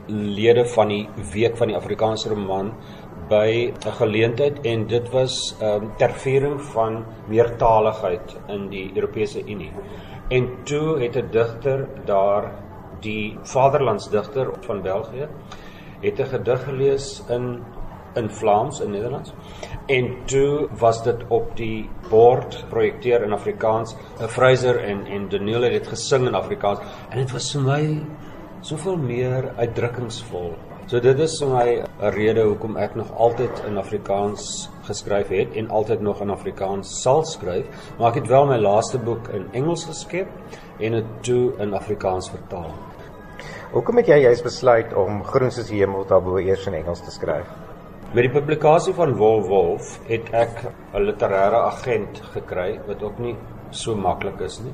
lede 0.07 0.63
van 0.71 0.87
die 0.95 1.03
week 1.33 1.59
van 1.59 1.73
die 1.73 1.75
Afrikaanse 1.75 2.31
roman 2.31 2.71
by 3.29 3.73
'n 3.85 3.91
geleentheid 3.91 4.61
en 4.61 4.87
dit 4.87 5.09
was 5.09 5.55
ehm 5.61 5.83
um, 5.83 5.91
ter 5.97 6.11
viering 6.11 6.61
van 6.61 7.05
meertaligheid 7.27 8.37
in 8.47 8.69
die 8.69 8.91
Europese 8.95 9.41
Unie. 9.45 9.71
En 10.29 10.49
toe 10.63 10.99
het 10.99 11.15
'n 11.15 11.27
digter 11.31 11.87
daar 12.05 12.51
die 12.99 13.37
vaderlandsdigter 13.43 14.47
van 14.61 14.81
België 14.81 15.27
het 16.01 16.19
'n 16.19 16.25
gedig 16.25 16.63
gelees 16.63 17.23
in 17.29 17.63
in 18.13 18.29
Vlaams 18.29 18.79
in 18.79 18.91
Nederlands. 18.91 19.33
En 19.85 20.15
toe 20.25 20.67
was 20.77 21.03
dit 21.03 21.23
op 21.27 21.55
die 21.57 21.89
bord 22.09 22.55
geprojekteer 22.55 23.23
in 23.23 23.33
Afrikaans. 23.33 23.95
'n 24.19 24.27
Fraser 24.27 24.83
en 24.83 25.05
en 25.05 25.29
Daniel 25.29 25.61
het 25.61 25.71
dit 25.71 25.87
gesing 25.87 26.27
in 26.27 26.35
Afrikaans 26.35 26.79
en 27.09 27.17
dit 27.17 27.31
was 27.31 27.51
vir 27.51 27.61
my 27.61 28.05
soveel 28.61 28.97
meer 28.97 29.51
uitdrukkingsvol 29.57 30.55
So 30.87 31.01
dit 31.03 31.19
is 31.19 31.33
vir 31.41 31.49
my 31.51 31.69
'n 31.83 32.11
rede 32.15 32.43
hoekom 32.47 32.77
ek 32.79 32.93
nog 32.95 33.09
altyd 33.11 33.57
in 33.67 33.77
Afrikaans 33.77 34.69
geskryf 34.87 35.27
het 35.27 35.57
en 35.59 35.67
altyd 35.69 36.01
nog 36.01 36.21
in 36.21 36.29
Afrikaans 36.29 37.01
sal 37.01 37.25
skryf, 37.25 37.65
maar 37.97 38.09
ek 38.09 38.21
het 38.21 38.27
wel 38.27 38.45
my 38.45 38.57
laaste 38.57 38.97
boek 38.97 39.27
in 39.27 39.49
Engels 39.51 39.83
geskep 39.85 40.27
en 40.79 40.91
dit 40.91 41.05
toe 41.21 41.51
in 41.59 41.73
Afrikaans 41.73 42.29
vertaal. 42.29 42.71
Hoekom 43.73 43.97
het 43.97 44.07
jy 44.07 44.21
juist 44.21 44.43
besluit 44.43 44.93
om 44.93 45.23
Groen 45.23 45.51
soos 45.51 45.67
die 45.67 45.83
hemel 45.83 46.07
daarbo 46.07 46.39
eers 46.39 46.67
in 46.67 46.73
Engels 46.73 47.01
te 47.01 47.11
skryf? 47.11 47.51
Met 48.13 48.23
die 48.23 48.39
publikasie 48.39 48.93
van 48.93 49.15
Wolf 49.15 49.47
Wolf 49.47 49.99
het 50.07 50.31
ek 50.31 50.71
'n 50.93 51.03
literêre 51.03 51.67
agent 51.67 52.21
gekry 52.31 52.79
wat 52.87 53.03
ook 53.03 53.19
nie 53.19 53.35
so 53.71 53.95
maklik 53.95 54.39
is 54.39 54.61
nie. 54.63 54.73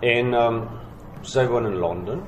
En 0.00 0.34
ehm 0.34 0.54
um, 0.54 0.68
sy 1.22 1.46
woon 1.46 1.66
in 1.66 1.78
Londen 1.78 2.22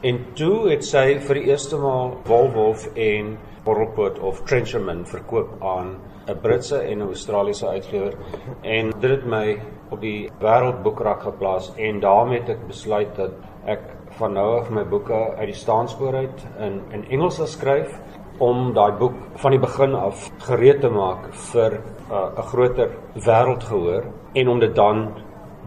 En 0.00 0.16
toe 0.32 0.70
het 0.70 0.84
sy 0.88 1.18
vir 1.20 1.36
die 1.36 1.50
eerste 1.50 1.76
maal 1.76 2.14
Wolwolf 2.24 2.86
en 2.96 3.34
Borrelpoot 3.66 4.16
of 4.24 4.38
Trencherman 4.48 5.02
verkoop 5.04 5.50
aan 5.60 5.90
'n 6.26 6.38
Britse 6.40 6.78
en 6.78 7.02
'n 7.02 7.08
Australiese 7.12 7.66
uitgewer 7.68 8.14
en 8.62 8.92
dit 9.00 9.10
het 9.10 9.26
my 9.26 9.60
op 9.90 10.00
die 10.00 10.30
wêreldboekrak 10.40 11.20
geplaas 11.22 11.72
en 11.76 12.00
daarmee 12.00 12.40
het 12.40 12.48
ek 12.48 12.66
besluit 12.66 13.14
dat 13.16 13.30
ek 13.66 13.80
van 14.18 14.32
nou 14.32 14.60
af 14.60 14.70
my 14.70 14.84
boeke 14.84 15.36
uit 15.36 15.46
die 15.52 15.60
staanspoor 15.64 16.14
uit 16.14 16.46
in 16.58 16.80
in 16.92 17.04
Engels 17.10 17.36
sal 17.36 17.46
skryf 17.46 18.00
om 18.38 18.72
daai 18.72 18.92
boek 18.92 19.14
van 19.34 19.50
die 19.50 19.60
begin 19.60 19.94
af 19.94 20.30
gereed 20.38 20.80
te 20.80 20.88
maak 20.88 21.28
vir 21.52 21.72
'n 21.72 22.12
uh, 22.12 22.44
groter 22.52 22.88
wêreldgehoor 23.14 24.04
en 24.32 24.48
om 24.48 24.60
dit 24.60 24.74
dan 24.74 25.12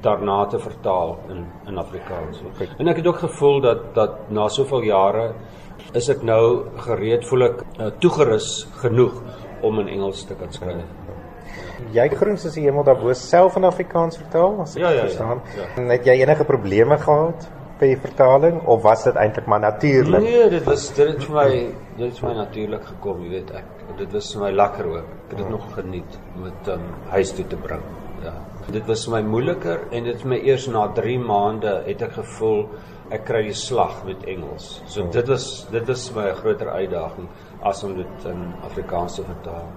daarna 0.04 0.46
te 0.52 0.60
vertaal 0.60 1.18
in 1.32 1.46
in 1.68 1.78
Afrikaans. 1.78 2.42
En 2.78 2.88
ek 2.92 3.00
het 3.02 3.08
ook 3.08 3.22
gevoel 3.24 3.62
dat 3.62 3.94
dat 3.96 4.30
na 4.30 4.48
soveel 4.52 4.84
jare 4.90 5.34
is 5.94 6.10
ek 6.10 6.22
nou 6.26 6.66
gereed 6.86 7.26
voel 7.28 7.48
ek 7.50 7.64
uh, 7.80 7.88
toegerus 8.00 8.68
genoeg 8.82 9.16
om 9.62 9.80
in 9.80 9.88
Engels 9.88 10.24
te 10.28 10.36
kan 10.36 10.52
skryf. 10.52 10.84
Jy 11.94 12.06
groen 12.16 12.38
soos 12.40 12.56
die 12.56 12.64
hemel 12.66 12.84
daarbo 12.88 13.14
self 13.18 13.58
in 13.60 13.66
Afrikaans 13.68 14.18
vertaal, 14.18 14.62
as 14.64 14.76
ek 14.76 14.82
Ja, 14.82 14.90
ja, 14.90 14.96
ja, 14.96 15.02
verstaan. 15.08 15.42
ja. 15.58 15.68
En 15.78 15.90
het 15.92 16.06
jy 16.06 16.16
enige 16.24 16.44
probleme 16.48 16.98
gehad 16.98 17.48
by 17.80 17.90
die 17.92 17.98
vertaling 18.00 18.62
of 18.70 18.82
was 18.84 19.04
dit 19.04 19.16
eintlik 19.20 19.46
maar 19.50 19.60
natuurlik? 19.60 20.22
Nee, 20.24 20.50
dit 20.50 20.64
was 20.64 20.88
dit 20.96 21.08
het 21.08 21.24
vir 21.24 21.36
my 21.36 21.50
dit 21.98 22.06
het 22.08 22.20
vir 22.20 22.30
my 22.30 22.36
natuurlik 22.38 22.86
gekom, 22.86 23.22
jy 23.24 23.30
weet 23.30 23.52
ek. 23.52 23.66
Dit 23.98 24.14
was 24.14 24.32
vir 24.34 24.42
my 24.46 24.52
lekker 24.52 24.86
ook. 24.94 25.10
Ek 25.26 25.30
het 25.36 25.38
dit 25.44 25.50
nog 25.50 25.66
geniet 25.76 26.20
om 26.36 26.44
dit 26.44 26.68
um, 26.74 26.86
huis 27.12 27.32
toe 27.36 27.48
te 27.48 27.56
bring. 27.58 27.82
Ja. 28.24 28.34
Dit 28.72 28.86
was 28.88 29.06
vir 29.06 29.18
my 29.18 29.22
moeiliker 29.28 29.88
en 29.92 30.04
dit 30.04 30.16
het 30.16 30.26
my 30.26 30.38
eers 30.40 30.68
na 30.72 30.88
3 30.96 31.20
maande 31.20 31.82
het 31.88 32.02
ek 32.02 32.14
gevoel 32.22 32.68
ek 33.14 33.26
kry 33.28 33.42
die 33.50 33.58
slag 33.58 34.04
met 34.08 34.24
Engels. 34.30 34.82
So 34.88 35.10
dit 35.12 35.28
was 35.28 35.68
dit 35.72 35.88
was 35.88 36.12
my 36.16 36.30
'n 36.30 36.36
groter 36.36 36.70
uitdaging 36.70 37.28
as 37.62 37.84
om 37.84 37.96
dit 37.98 38.26
in 38.26 38.54
Afrikaans 38.64 39.16
te 39.16 39.24
vertaal. 39.24 39.68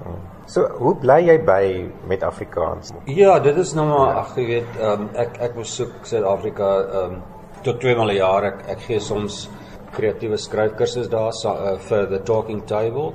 So, 0.47 0.67
hoe 0.79 0.95
bly 0.95 1.21
jy 1.27 1.39
by 1.45 1.91
met 2.07 2.23
Afrikaans? 2.23 2.93
Ja, 3.05 3.39
dit 3.39 3.57
is 3.57 3.75
nou 3.75 3.87
maar 3.87 4.17
ag 4.17 4.37
jy 4.37 4.47
weet, 4.47 4.81
um, 4.81 5.09
ek 5.15 5.39
ek 5.41 5.55
besoek 5.55 6.07
Suid-Afrika 6.07 6.71
um, 7.03 7.23
tot 7.63 7.81
twee 7.81 7.97
maal 7.97 8.11
'n 8.11 8.17
jaar. 8.17 8.45
Ek 8.45 8.65
ek 8.69 8.81
gee 8.81 9.01
soms 9.01 9.49
kreatiewe 9.93 10.37
skryfkursusse 10.37 11.11
daar 11.11 11.33
sa, 11.33 11.55
uh, 11.55 11.79
vir 11.79 12.07
the 12.07 12.19
Talking 12.23 12.65
Table, 12.67 13.13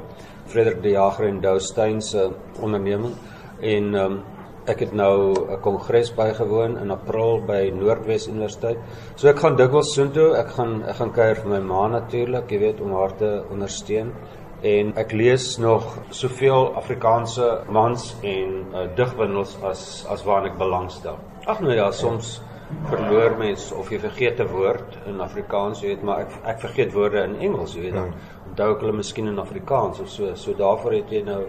Frederik 0.48 0.82
de 0.84 0.90
Jager 0.90 1.28
en 1.28 1.42
Dou 1.42 1.60
Steyn 1.60 2.02
se 2.02 2.30
onderneming 2.62 3.16
en 3.62 3.96
um, 3.96 4.24
ek 4.66 4.80
het 4.80 4.94
nou 4.94 5.34
'n 5.34 5.60
kongres 5.62 6.12
bygewoon 6.14 6.78
in 6.78 6.92
April 6.92 7.42
by 7.42 7.72
Noordwes 7.74 8.28
Universiteit. 8.28 8.78
So 9.16 9.28
ek 9.28 9.40
gaan 9.40 9.56
dikwels 9.56 9.94
soontoe. 9.94 10.36
Ek 10.38 10.48
gaan 10.48 10.84
ek 10.84 10.96
gaan 10.96 11.12
kuier 11.12 11.36
vir 11.36 11.50
my 11.50 11.60
ma 11.60 11.88
natuurlik, 11.88 12.52
jy 12.52 12.60
weet, 12.60 12.82
om 12.82 12.94
haar 12.94 13.16
te 13.18 13.44
ondersteun 13.52 14.14
en 14.62 14.94
ek 14.96 15.12
lees 15.12 15.58
nog 15.58 15.98
soveel 16.10 16.76
Afrikaanse 16.78 17.64
mans 17.70 18.16
en 18.22 18.66
uh, 18.74 18.86
digbundels 18.96 19.58
as 19.64 20.06
as 20.10 20.24
waarna 20.24 20.52
ek 20.52 20.58
belangstel. 20.58 21.18
Ag 21.50 21.62
nou 21.62 21.74
ja, 21.74 21.92
soms 21.92 22.42
verloor 22.88 23.36
mens 23.40 23.72
of 23.72 23.90
jy 23.92 24.00
vergeet 24.00 24.40
'n 24.40 24.48
woord 24.48 25.00
in 25.08 25.22
Afrikaans, 25.22 25.82
jy 25.82 25.88
weet, 25.88 26.04
maar 26.04 26.20
ek 26.22 26.32
ek 26.46 26.60
vergeet 26.60 26.94
woorde 26.94 27.24
in 27.24 27.36
Engels, 27.36 27.76
jy 27.76 27.82
weet, 27.82 27.94
dan 27.94 28.14
onthou 28.50 28.72
ek 28.76 28.82
hulle 28.82 28.94
miskien 28.94 29.28
in 29.28 29.40
Afrikaans 29.40 30.00
of 30.00 30.10
so. 30.10 30.36
So 30.36 30.54
daarvoor 30.54 30.94
het 30.94 31.10
jy 31.10 31.24
nou 31.24 31.44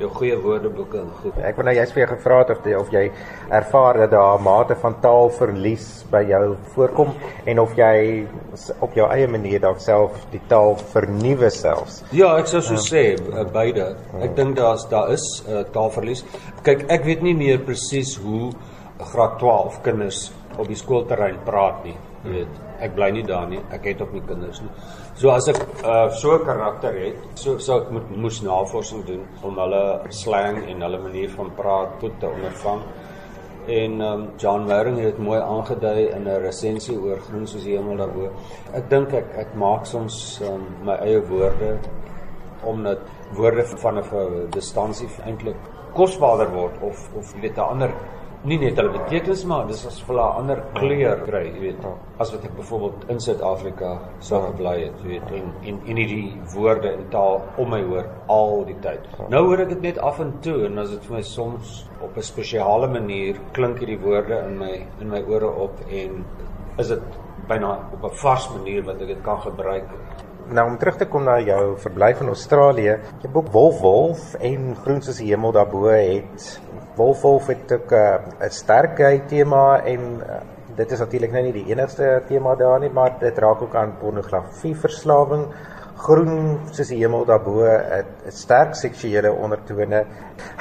jou 0.00 0.08
goeie 0.16 0.36
woordeboeke 0.40 0.98
en 1.02 1.10
goed. 1.20 1.36
Ek 1.44 1.56
wou 1.58 1.64
nou 1.66 1.74
juist 1.76 1.94
vir 1.94 2.02
jou 2.02 2.08
gevra 2.14 2.38
het 2.40 2.52
of 2.54 2.66
jy 2.66 2.76
of 2.78 2.92
jy 2.94 3.02
ervaar 3.58 3.98
dat 4.02 4.10
daar 4.10 4.38
'n 4.38 4.42
mate 4.42 4.74
van 4.74 4.94
taalverlies 5.00 6.04
by 6.10 6.22
jou 6.28 6.56
voorkom 6.74 7.14
en 7.46 7.60
of 7.60 7.76
jy 7.76 8.26
op 8.80 8.94
jou 8.94 9.08
eie 9.10 9.28
manier 9.28 9.60
dalk 9.60 9.80
self 9.80 10.26
die 10.30 10.40
taal 10.48 10.76
vernuwe 10.76 11.50
selfs. 11.50 12.02
Ja, 12.12 12.38
ek 12.38 12.46
sou 12.46 12.60
so 12.60 12.74
sê 12.74 13.16
uh, 13.16 13.44
beide. 13.44 13.96
Ek 14.20 14.36
dink 14.36 14.56
daar's 14.56 14.88
daar 14.88 15.12
is 15.12 15.42
'n 15.46 15.52
uh, 15.52 15.64
taalverlies. 15.72 16.24
Kyk, 16.62 16.84
ek 16.88 17.04
weet 17.04 17.22
nie 17.22 17.34
meer 17.34 17.58
presies 17.58 18.16
hoe 18.16 18.52
graad 18.98 19.38
12 19.38 19.82
kinders 19.82 20.32
op 20.58 20.66
die 20.68 20.76
skoolterrein 20.76 21.38
praat 21.44 21.84
nie. 21.84 21.96
Jy 22.24 22.32
weet, 22.36 22.58
ek 22.86 22.94
bly 22.94 23.10
nie 23.10 23.24
daar 23.26 23.48
nie. 23.50 23.60
Ek 23.74 23.86
het 23.90 24.02
ook 24.02 24.12
nie 24.12 24.22
kinders 24.26 24.60
nie. 24.62 24.70
So 25.18 25.30
as 25.34 25.48
ek 25.48 25.60
uh, 25.84 26.10
so 26.10 26.34
'n 26.36 26.44
karakter 26.44 26.94
het, 26.94 27.16
so 27.34 27.58
sou 27.58 27.80
ek 27.82 27.90
moet 27.90 28.10
moes 28.16 28.42
navorsing 28.42 29.04
doen 29.06 29.24
om 29.42 29.58
hulle 29.58 30.00
slang 30.10 30.62
en 30.68 30.82
hulle 30.82 30.98
manier 30.98 31.30
van 31.30 31.50
praat 31.56 31.98
goed 32.00 32.20
te 32.20 32.26
ondervang. 32.26 32.82
En 33.66 34.00
um, 34.00 34.28
John 34.38 34.66
Waring 34.66 34.96
het 34.98 35.16
dit 35.16 35.18
mooi 35.18 35.40
aangedui 35.40 36.10
in 36.10 36.28
'n 36.28 36.40
resensie 36.42 36.98
oor 36.98 37.18
groen 37.18 37.46
soos 37.46 37.62
die 37.62 37.76
hemel 37.76 37.96
daarbo. 37.96 38.30
Ek 38.74 38.90
dink 38.90 39.12
ek 39.12 39.36
ek 39.36 39.54
maak 39.54 39.86
soms 39.86 40.40
um, 40.42 40.66
my 40.84 40.96
eie 41.02 41.20
woorde 41.20 41.78
omdat 42.64 42.98
woorde 43.34 43.64
van 43.64 43.98
'n 43.98 44.50
distansie 44.50 45.08
eintlik 45.24 45.56
kosbaarder 45.94 46.50
word 46.50 46.74
of 46.80 47.08
of 47.16 47.34
jy 47.34 47.40
weet 47.40 47.56
'n 47.56 47.60
ander 47.60 47.90
nie 48.42 48.58
net 48.58 48.78
hulle 48.80 48.90
betekenis 48.96 49.44
maar 49.46 49.68
dis 49.68 49.84
as 49.86 50.00
hulle 50.08 50.22
'n 50.22 50.38
ander 50.40 50.62
kleur 50.74 51.20
kry, 51.26 51.42
jy 51.46 51.60
weet. 51.60 51.84
As 52.18 52.32
wat 52.32 52.44
ek 52.44 52.56
byvoorbeeld 52.56 53.10
in 53.10 53.20
Suid-Afrika 53.20 53.90
sou 54.20 54.40
gebly 54.46 54.74
het, 54.84 54.96
jy 55.02 55.08
weet, 55.08 55.28
en 55.38 55.52
en 55.62 55.78
en 55.86 55.96
hierdie 55.96 56.32
woorde 56.54 56.88
en 56.92 57.04
taal 57.10 57.42
om 57.56 57.70
my 57.70 57.82
hoor 57.82 58.06
al 58.28 58.64
die 58.64 58.78
tyd. 58.82 59.06
Nou 59.28 59.44
hoor 59.46 59.60
ek 59.60 59.68
dit 59.68 59.82
net 59.82 59.98
af 59.98 60.18
en 60.20 60.32
toe 60.40 60.66
en 60.66 60.78
as 60.78 60.90
dit 60.90 61.04
vir 61.04 61.16
my 61.16 61.22
soms 61.22 61.86
op 62.02 62.16
'n 62.16 62.22
spesiale 62.22 62.88
manier 62.88 63.36
klink 63.52 63.78
hierdie 63.78 64.00
woorde 64.00 64.42
in 64.48 64.58
my 64.58 64.86
in 65.00 65.08
my 65.08 65.22
ore 65.22 65.50
op 65.50 65.78
en 65.90 66.24
is 66.78 66.88
dit 66.88 67.02
byna 67.48 67.78
op 67.92 68.10
'n 68.10 68.16
vars 68.16 68.50
manier 68.56 68.82
wat 68.82 69.00
ek 69.00 69.06
dit 69.06 69.22
kan 69.22 69.40
gebruik. 69.40 69.86
Nou 70.50 70.70
om 70.70 70.78
terug 70.78 70.96
te 70.96 71.06
kom 71.06 71.24
na 71.24 71.38
jou 71.40 71.76
verblyf 71.78 72.20
in 72.20 72.26
Australië, 72.26 72.98
jou 73.22 73.32
boek 73.32 73.52
Wolf 73.52 73.80
Wolf 73.80 74.34
en 74.34 74.76
Groen 74.76 75.02
soos 75.02 75.18
die 75.18 75.28
hemel 75.28 75.52
daarbo 75.52 75.86
het 75.86 76.60
Wolf 76.94 77.22
Wolf 77.22 77.46
het 77.46 77.72
ook 77.72 77.92
'n 77.92 77.94
uh, 77.94 78.46
'n 78.46 78.50
sterk 78.50 78.96
gay 78.96 79.22
tema 79.26 79.80
en 79.84 80.00
uh, 80.20 80.40
dit 80.76 80.92
is 80.92 80.98
natuurlik 80.98 81.32
nou 81.32 81.42
nie 81.42 81.52
die 81.52 81.68
enigste 81.72 82.22
tema 82.28 82.54
daar 82.56 82.80
nie, 82.80 82.90
maar 82.90 83.14
dit 83.20 83.38
raak 83.38 83.62
ook 83.62 83.74
aan 83.74 83.94
pornografie 84.00 84.74
verslawing. 84.76 85.46
Groen 86.02 86.58
soos 86.72 86.88
die 86.88 86.98
hemel 86.98 87.24
daarbo 87.24 87.62
het, 87.62 88.08
het 88.24 88.34
sterk 88.34 88.74
seksuele 88.74 89.32
ondertone. 89.32 90.04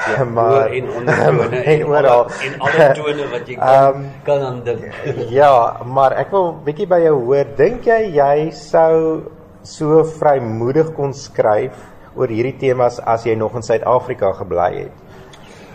Ja, 0.08 0.24
maar 0.38 0.70
en 0.70 0.90
ondertone 0.92 1.62
en 1.74 1.86
oral 1.88 2.26
en 2.26 2.60
alle 2.60 2.90
tone 2.94 3.30
wat 3.32 3.48
jy 3.48 3.56
kan 3.56 3.96
Um, 3.96 4.10
kan 4.28 4.42
aan 4.42 4.64
dink. 4.64 4.90
Ja, 5.30 5.78
maar 5.86 6.18
ek 6.20 6.32
wil 6.32 6.52
bietjie 6.66 6.88
by 6.88 7.00
jou 7.06 7.16
hoor. 7.24 7.56
Dink 7.58 7.88
jy 7.88 8.02
jy 8.18 8.52
sou 8.52 9.32
so 9.64 10.04
vrymoedig 10.04 10.94
kon 10.98 11.14
skryf 11.14 11.88
oor 12.16 12.28
hierdie 12.28 12.58
temas 12.60 13.00
as 13.00 13.24
jy 13.26 13.36
nog 13.36 13.56
in 13.56 13.64
Suid-Afrika 13.66 14.34
gebly 14.34 14.74
het? 14.84 15.11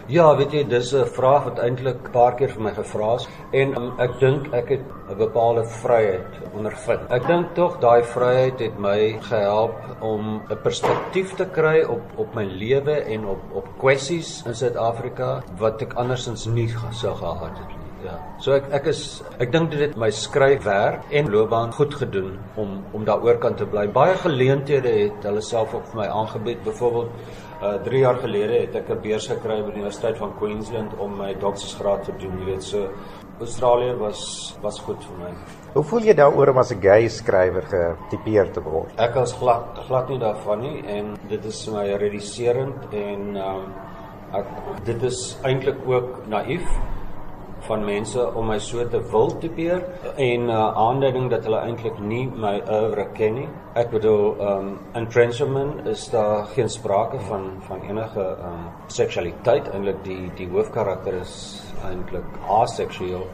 Ja, 0.09 0.29
weet 0.39 0.53
jy, 0.55 0.61
dis 0.71 0.93
'n 0.95 1.05
vraag 1.17 1.45
wat 1.45 1.59
eintlik 1.59 1.97
'n 2.07 2.11
paar 2.13 2.35
keer 2.39 2.49
vir 2.49 2.63
my 2.63 2.71
gevra 2.75 3.15
is 3.17 3.27
en 3.53 3.75
um, 3.77 3.89
ek 3.99 4.13
dink 4.21 4.53
ek 4.55 4.69
het 4.69 4.85
'n 5.11 5.17
bepaalde 5.19 5.65
vryheid 5.65 6.27
ondervind. 6.55 7.01
Ek 7.11 7.27
dink 7.27 7.55
tog 7.55 7.79
daai 7.81 8.03
vryheid 8.05 8.59
het 8.61 8.79
my 8.79 9.19
gehelp 9.21 9.75
om 10.01 10.43
'n 10.51 10.59
perspektief 10.63 11.35
te 11.35 11.45
kry 11.47 11.83
op 11.83 12.03
op 12.17 12.35
my 12.35 12.45
lewe 12.45 13.03
en 13.15 13.27
op 13.27 13.41
op 13.55 13.67
kwessies 13.79 14.45
in 14.47 14.55
Suid-Afrika 14.55 15.43
wat 15.59 15.83
ek 15.83 15.95
andersins 15.95 16.47
nie 16.47 16.69
ge- 16.69 16.93
sou 16.93 17.15
gehad 17.15 17.59
het 17.59 17.69
nie. 17.69 17.86
Ja. 18.07 18.17
So 18.39 18.55
ek 18.55 18.69
ek 18.79 18.87
is 18.93 19.01
ek 19.43 19.51
dink 19.55 19.73
dit 19.73 19.81
het 19.83 19.97
my 19.99 20.13
skryfwerk 20.15 21.09
en 21.19 21.31
loopbaan 21.33 21.73
goed 21.75 21.95
gedoen 22.03 22.37
om 22.63 22.79
om 22.95 23.07
daaroor 23.09 23.41
kan 23.43 23.57
te 23.59 23.67
bly. 23.67 23.89
Baie 23.91 24.15
geleenthede 24.23 24.93
het 25.01 25.27
hulle 25.27 25.43
self 25.43 25.75
op 25.75 25.89
vir 25.91 26.05
my 26.05 26.09
aangebied. 26.21 26.63
Byvoorbeeld 26.69 27.11
uh 27.57 27.73
3 27.85 28.01
jaar 28.05 28.19
gelede 28.23 28.61
het 28.61 28.75
ek 28.77 28.91
'n 28.95 29.01
beurs 29.03 29.27
gekry 29.33 29.63
by 29.63 29.71
die 29.71 29.81
Universiteit 29.81 30.19
van 30.19 30.35
Queensland 30.39 30.93
om 30.99 31.17
my 31.19 31.33
doktorsgraad 31.35 32.05
te 32.05 32.13
doen. 32.21 32.39
Jy 32.39 32.45
weet 32.45 32.63
so 32.63 32.89
Australië 33.41 33.97
was 33.99 34.55
was 34.63 34.79
goed 34.81 35.03
vir 35.05 35.17
my. 35.25 35.33
Hoe 35.75 35.85
voel 35.85 36.07
jy 36.09 36.15
daaroor 36.15 36.49
om 36.49 36.59
as 36.59 36.73
'n 36.73 36.81
gay 36.81 37.09
skrywer 37.09 37.65
getipeer 37.73 38.53
te 38.53 38.61
word? 38.61 38.93
Ek 39.01 39.17
as 39.17 39.33
glad 39.33 39.79
glad 39.89 40.09
nie 40.09 40.19
daarvan 40.19 40.61
nie 40.61 40.83
en 40.87 41.17
dit 41.29 41.45
is 41.45 41.65
vir 41.65 41.75
my 41.75 41.97
realiserend 41.97 42.93
en 42.93 43.37
um, 43.37 43.75
ek 44.33 44.47
dit 44.85 45.03
is 45.03 45.39
eintlik 45.43 45.77
ook 45.87 46.27
naïef 46.29 46.65
van 47.67 47.85
mense 47.85 48.23
om 48.35 48.47
my 48.51 48.59
so 48.59 48.85
te 48.89 49.01
wil 49.13 49.31
tipeer 49.43 49.83
en 50.17 50.49
uh, 50.49 50.61
aanduiding 50.87 51.31
dat 51.31 51.45
hulle 51.49 51.61
eintlik 51.67 51.99
nie 51.99 52.25
my 52.27 52.55
oeuvre 52.61 53.09
ken 53.19 53.35
nie. 53.41 53.49
Ek 53.75 53.91
bedoel 53.93 54.41
um, 54.49 54.71
in 54.99 55.09
Trencherman 55.13 55.87
is 55.93 56.07
daar 56.13 56.47
geen 56.55 56.71
sprake 56.73 57.21
van 57.29 57.51
van 57.69 57.85
enige 57.89 58.25
um, 58.49 58.65
seksualiteit 58.87 59.69
eintlik 59.75 60.03
die 60.05 60.31
die 60.39 60.49
hoofkarakter 60.49 61.21
is 61.21 61.37
eintlik 61.85 62.41
aseksueel 62.61 63.27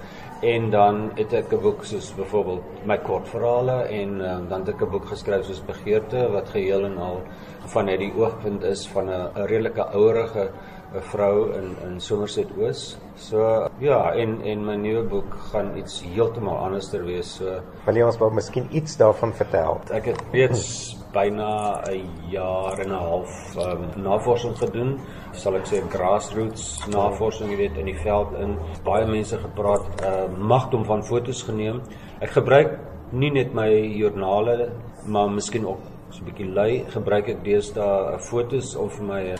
en 0.43 0.71
dan 0.71 1.11
het 1.15 1.33
ek 1.33 1.53
'n 1.53 1.63
boek 1.63 1.85
soos 1.85 2.11
byvoorbeeld 2.19 2.87
my 2.87 2.99
kortverhale 2.99 3.83
en 4.01 4.21
um, 4.21 4.49
dan 4.49 4.61
het 4.61 4.75
ek 4.75 4.83
'n 4.83 4.91
boek 4.91 5.07
geskryf 5.07 5.45
soos 5.47 5.63
Begeerte 5.67 6.29
wat 6.33 6.49
geheel 6.49 6.85
en 6.85 6.99
al 6.99 7.21
vanuit 7.67 7.99
die 7.99 8.13
oogpunt 8.17 8.63
is 8.63 8.89
van 8.89 9.07
'n 9.07 9.31
'n 9.35 9.47
redelike 9.47 9.85
ouerige 9.85 10.51
'n 10.95 11.03
vrou 11.13 11.53
in 11.57 11.77
in 11.87 12.01
Somerset 12.01 12.49
Oos. 12.59 12.97
So 13.17 13.69
ja, 13.79 14.13
en 14.13 14.41
en 14.45 14.65
my 14.65 14.77
nuwe 14.77 15.03
boek 15.03 15.37
gaan 15.53 15.77
iets 15.77 16.03
heeltemal 16.03 16.57
anderster 16.57 17.05
wees. 17.05 17.37
So 17.37 17.61
wil 17.87 17.97
jy 17.97 18.05
ons 18.05 18.19
wel 18.19 18.31
miskien 18.31 18.67
iets 18.71 18.97
daarvan 18.97 19.33
vertel? 19.33 19.81
Ek 19.91 20.05
het 20.13 20.23
reeds 20.33 20.97
byna 21.13 21.83
'n 21.89 22.09
jaar 22.31 22.79
en 22.79 22.89
'n 22.89 23.03
half 23.09 23.57
um, 23.57 24.03
navorsing 24.03 24.57
gedoen. 24.57 25.01
Sal 25.33 25.57
ek 25.57 25.67
sê 25.67 25.81
grassroots 25.89 26.87
navorsing, 26.89 27.51
jy 27.51 27.57
weet, 27.57 27.77
in 27.77 27.87
die 27.87 27.99
veld 27.99 28.33
in 28.39 28.59
baie 28.85 29.07
mense 29.07 29.39
gepraat, 29.39 29.85
uh, 30.03 30.29
magdom 30.39 30.85
van 30.85 31.05
fotos 31.05 31.43
geneem. 31.43 31.81
Ek 32.21 32.31
gebruik 32.31 32.79
nie 33.11 33.31
net 33.31 33.55
my 33.55 33.71
joernale, 33.71 34.71
maar 35.07 35.31
miskien 35.31 35.67
ook 35.67 35.92
so 36.13 36.21
'n 36.21 36.27
bietjie 36.29 36.49
lui 36.59 36.85
gebruik 36.95 37.29
ek 37.29 37.45
deesdae 37.45 38.19
fotos 38.29 38.77
om 38.77 38.89
vir 38.89 39.05
my 39.13 39.23
'n 39.33 39.39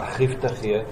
argief 0.00 0.38
te 0.40 0.48
gee 0.62 0.84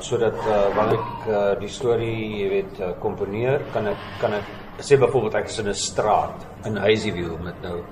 sodat 0.00 0.38
uh, 0.48 0.68
wanneer 0.76 1.00
ek 1.00 1.26
uh, 1.28 1.40
die 1.60 1.70
storie, 1.70 2.14
jy 2.40 2.46
weet, 2.50 2.78
uh, 2.80 2.92
komponeer, 3.02 3.62
kan 3.74 3.86
ek 3.92 4.06
kan 4.22 4.38
ek 4.38 4.46
sê 4.82 4.96
byvoorbeeld 4.98 5.36
ek 5.42 5.50
is 5.50 5.58
in 5.62 5.68
'n 5.68 5.74
straat 5.74 6.46
in 6.66 6.76
Hazyview 6.76 7.36
met 7.44 7.58
nou 7.62 7.82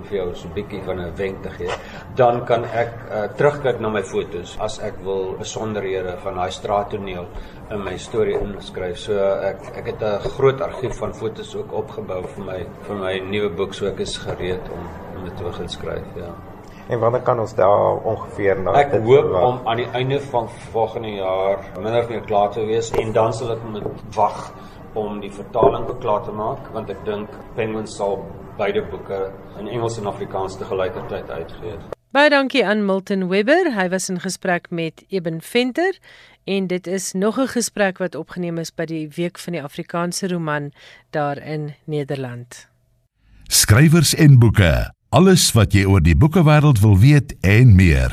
om 0.00 0.06
vir 0.08 0.16
jou 0.16 0.34
so 0.34 0.48
'n 0.48 0.54
bietjie 0.54 0.82
van 0.86 1.00
'n 1.00 1.12
wenk 1.16 1.42
te 1.42 1.50
gee, 1.50 1.70
dan 2.16 2.44
kan 2.46 2.64
ek 2.64 2.92
uh, 3.10 3.28
terugkyk 3.36 3.80
na 3.80 3.88
my 3.88 4.02
fotos 4.02 4.56
as 4.58 4.78
ek 4.78 4.96
wil 5.04 5.36
besonderhede 5.38 6.16
van 6.24 6.34
daai 6.34 6.50
straattoneel 6.50 7.26
in 7.70 7.84
my 7.84 7.96
storie 7.98 8.38
inskryf. 8.40 8.98
So 8.98 9.12
ek 9.52 9.76
ek 9.76 9.86
het 9.86 10.02
'n 10.02 10.30
groot 10.36 10.60
argief 10.60 10.96
van 10.98 11.12
fotos 11.12 11.54
ook 11.54 11.72
opgebou 11.72 12.22
vir 12.34 12.44
my 12.44 12.66
vir 12.88 12.96
my 12.96 13.14
nuwe 13.20 13.50
boek, 13.50 13.74
so 13.74 13.86
ek 13.86 14.00
is 14.00 14.16
gereed 14.16 14.64
om 14.72 15.09
om 15.20 15.28
dit 15.28 15.36
te 15.36 15.46
begin 15.46 15.68
skryf, 15.68 16.16
ja. 16.16 16.32
En 16.90 16.98
wanneer 16.98 17.22
kan 17.22 17.38
ons 17.38 17.54
daar 17.54 18.00
ongeveer 18.02 18.58
na 18.64 18.72
Ek 18.80 18.96
hoop 19.04 19.30
om 19.38 19.60
aan 19.68 19.78
die 19.78 19.86
einde 19.94 20.18
van 20.32 20.48
volgende 20.72 21.12
jaar 21.20 21.62
minder 21.76 22.02
of 22.02 22.08
meer 22.10 22.24
klaar 22.26 22.50
te 22.50 22.64
wees 22.66 22.90
en 22.98 23.12
dan 23.14 23.32
sal 23.36 23.52
ek 23.54 23.62
moet 23.70 23.86
wag 24.16 24.40
om 24.98 25.20
die 25.22 25.30
vertaling 25.30 25.86
klaar 26.02 26.24
te 26.26 26.34
maak 26.34 26.66
want 26.74 26.90
ek 26.90 27.04
dink 27.06 27.36
Penguin 27.54 27.86
sal 27.86 28.18
beide 28.58 28.82
boeke 28.90 29.28
in 29.60 29.70
Engels 29.70 30.00
en 30.02 30.10
Afrikaans 30.10 30.58
te 30.58 30.66
gelykertyd 30.66 31.30
uitgee. 31.30 31.78
Baie 32.10 32.30
dankie 32.30 32.64
aan 32.66 32.82
Milton 32.82 33.28
Webber. 33.30 33.70
Hy 33.76 33.86
was 33.92 34.08
in 34.10 34.18
gesprek 34.18 34.66
met 34.74 35.04
Eben 35.14 35.38
Venter 35.40 35.94
en 36.44 36.66
dit 36.66 36.86
is 36.86 37.12
nog 37.12 37.38
'n 37.38 37.54
gesprek 37.54 37.98
wat 37.98 38.14
opgeneem 38.14 38.58
is 38.58 38.74
by 38.74 38.84
die 38.84 39.08
Week 39.14 39.38
van 39.38 39.52
die 39.52 39.62
Afrikaanse 39.62 40.28
Roman 40.28 40.72
daar 41.10 41.38
in 41.38 41.74
Nederland. 41.84 42.66
Skrywers 43.46 44.14
en 44.14 44.38
boeke. 44.38 44.90
Alles 45.10 45.48
wat 45.58 45.72
jy 45.74 45.88
oor 45.90 46.02
die 46.06 46.14
boekewêreld 46.14 46.78
wil 46.78 46.92
weet 47.02 47.32
en 47.42 47.72
meer. 47.74 48.12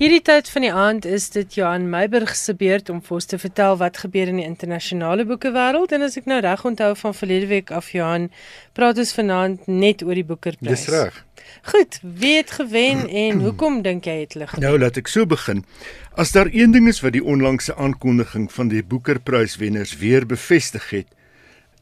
Hierdie 0.00 0.22
tyd 0.24 0.48
van 0.48 0.64
die 0.64 0.70
aand 0.72 1.04
is 1.04 1.26
dit 1.34 1.58
Johan 1.58 1.90
Meiburg 1.92 2.32
se 2.40 2.54
beurt 2.56 2.88
om 2.88 3.02
vir 3.04 3.18
ons 3.18 3.28
te 3.28 3.36
vertel 3.36 3.76
wat 3.82 4.00
gebeur 4.00 4.32
in 4.32 4.40
die 4.40 4.46
internasionale 4.48 5.26
boekewêreld 5.28 5.92
en 5.92 6.08
as 6.08 6.16
ek 6.16 6.30
nou 6.32 6.40
reg 6.40 6.64
onthou 6.64 6.88
van 7.02 7.18
verlede 7.20 7.50
week 7.52 7.74
af 7.76 7.92
Johan, 7.92 8.30
praat 8.72 9.04
ons 9.04 9.12
vanaand 9.12 9.68
net 9.68 10.00
oor 10.00 10.16
die 10.16 10.24
Boekerprys. 10.24 10.86
Dis 10.86 10.88
reg. 10.88 11.20
Goed, 11.68 12.00
wie 12.00 12.34
het 12.38 12.56
gewen 12.56 13.04
en 13.04 13.40
hoekom 13.50 13.82
dink 13.84 14.08
jy 14.08 14.22
het 14.24 14.38
hulle 14.38 14.48
gewen? 14.48 14.64
Nou 14.64 14.80
laat 14.80 15.04
ek 15.04 15.12
so 15.12 15.28
begin. 15.28 15.66
As 16.16 16.32
daar 16.32 16.48
een 16.48 16.72
ding 16.72 16.88
is 16.88 17.04
wat 17.04 17.12
die 17.12 17.26
onlangse 17.28 17.76
aankondiging 17.76 18.48
van 18.56 18.72
die 18.72 18.80
Boekerprys 18.80 19.60
wenners 19.60 19.98
weer 20.00 20.24
bevestig 20.24 20.94
het, 20.96 21.12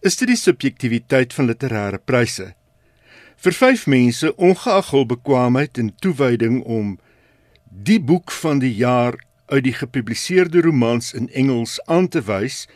is 0.02 0.18
dit 0.18 0.34
die 0.34 0.42
subjektiwiteit 0.42 1.38
van 1.38 1.54
literêre 1.54 2.02
pryse. 2.02 2.56
Vir 3.40 3.54
vyf 3.56 3.86
mense, 3.88 4.28
ongeag 4.36 4.90
hul 4.92 5.06
bekwaamheid 5.08 5.78
en 5.80 5.94
toewyding 6.04 6.58
om 6.60 6.98
die 7.64 7.96
boek 7.96 8.34
van 8.36 8.60
die 8.60 8.74
jaar 8.76 9.16
uit 9.48 9.64
die 9.64 9.72
gepubliseerde 9.72 10.60
romans 10.66 11.14
in 11.16 11.30
Engels 11.32 11.78
aan 11.86 12.10
te 12.12 12.20
wys, 12.28 12.66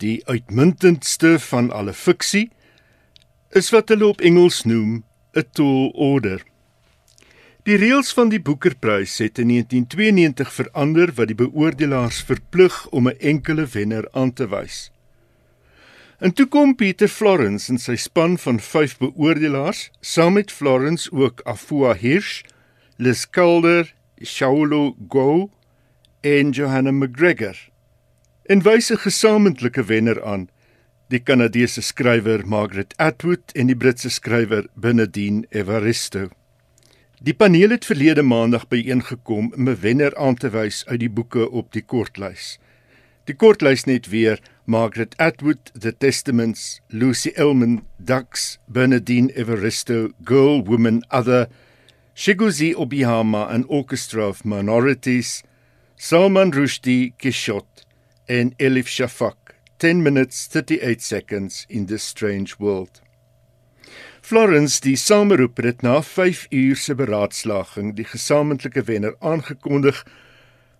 die 0.00 0.22
uitmuntendste 0.24 1.34
van 1.50 1.68
alle 1.68 1.92
fiksie, 1.92 2.46
is 3.52 3.68
wat 3.74 3.92
hulle 3.92 4.08
op 4.08 4.24
Engels 4.24 4.64
noem 4.64 5.04
'n 5.36 5.44
tall 5.52 5.92
order. 5.92 6.40
Die 7.68 7.76
reëls 7.76 8.12
van 8.16 8.32
die 8.32 8.40
Boekerprys 8.40 9.18
het 9.18 9.38
in 9.38 9.52
1992 9.52 10.52
verander 10.52 11.12
wat 11.20 11.28
die 11.28 11.36
beoordelaars 11.36 12.22
verplig 12.24 12.86
om 12.88 13.08
'n 13.08 13.20
enkele 13.20 13.66
wenner 13.66 14.08
aan 14.12 14.32
te 14.32 14.48
wys. 14.48 14.88
En 16.18 16.32
toe 16.32 16.48
kom 16.50 16.72
Pieter 16.74 17.06
Florence 17.06 17.70
en 17.70 17.78
sy 17.78 17.94
span 17.94 18.32
van 18.42 18.56
5 18.58 18.96
beoordelaars, 18.98 19.84
saam 20.02 20.34
met 20.34 20.50
Florence 20.50 21.06
ook 21.14 21.44
Afua 21.46 21.92
Hirsch, 21.94 22.42
Liz 22.98 23.22
Calder 23.30 23.94
Shaulu 24.24 24.96
Go 25.08 25.50
en 26.20 26.50
Johanna 26.50 26.90
McGregor. 26.90 27.54
En 28.50 28.62
wys 28.66 28.90
'n 28.90 28.98
gesamentlike 28.98 29.84
wenner 29.84 30.24
aan, 30.24 30.48
die 31.08 31.22
Kanadese 31.22 31.80
skrywer 31.80 32.46
Margaret 32.46 32.94
Atwood 32.96 33.52
en 33.54 33.66
die 33.66 33.76
Britse 33.76 34.10
skrywer 34.10 34.66
Bernardine 34.74 35.46
Evaristo. 35.50 36.28
Die 37.22 37.34
paneel 37.34 37.70
het 37.70 37.84
verlede 37.84 38.22
maandag 38.22 38.68
byeengekom 38.68 39.52
om 39.54 39.68
'n 39.68 39.80
wenner 39.80 40.16
aan 40.16 40.34
te 40.34 40.50
wys 40.50 40.86
uit 40.86 41.00
die 41.00 41.10
boeke 41.10 41.50
op 41.50 41.72
die 41.72 41.82
kortlys. 41.82 42.58
Die 43.24 43.36
kortlys 43.36 43.84
net 43.84 44.08
weer 44.08 44.40
Margaret 44.70 45.16
Atwood, 45.18 45.72
The 45.74 45.92
Testaments, 45.92 46.82
Lucy 46.92 47.34
Elman, 47.38 47.86
Ducks, 48.04 48.58
Bernardine 48.68 49.30
Evaristo, 49.30 50.12
Girl, 50.22 50.60
Woman, 50.60 51.02
Other 51.10 51.48
Shiguzi 52.14 52.74
Obihama 52.74 53.50
and 53.50 53.64
Orchestra 53.70 54.28
of 54.28 54.44
Minorities, 54.44 55.42
Salman 55.96 56.52
Rushdie 56.52 57.14
Kishot 57.16 57.86
en 58.28 58.50
Elif 58.58 58.88
Shafak, 58.88 59.54
10 59.78 60.02
minutes 60.02 60.46
38 60.46 61.00
seconds 61.00 61.66
in 61.70 61.86
this 61.86 62.02
strange 62.02 62.58
world. 62.58 63.00
Florence 64.20 64.80
die 64.80 64.96
sameroep 64.96 65.56
het 65.64 65.80
na 65.80 66.02
5 66.02 66.46
uur 66.52 66.76
se 66.76 66.94
beraadslaging 66.94 67.94
die 67.96 68.04
gesamentlike 68.04 68.84
wenner 68.84 69.16
aangekondig 69.20 70.04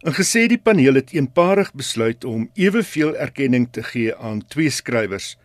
en 0.06 0.14
gesê 0.14 0.46
die 0.46 0.60
paneel 0.62 0.94
het 0.94 1.12
eenparig 1.12 1.72
besluit 1.74 2.24
om 2.24 2.50
eweveel 2.54 3.16
erkenning 3.16 3.68
te 3.70 3.82
gee 3.82 4.14
aan 4.16 4.44
twee 4.46 4.70
skrywers 4.70 5.36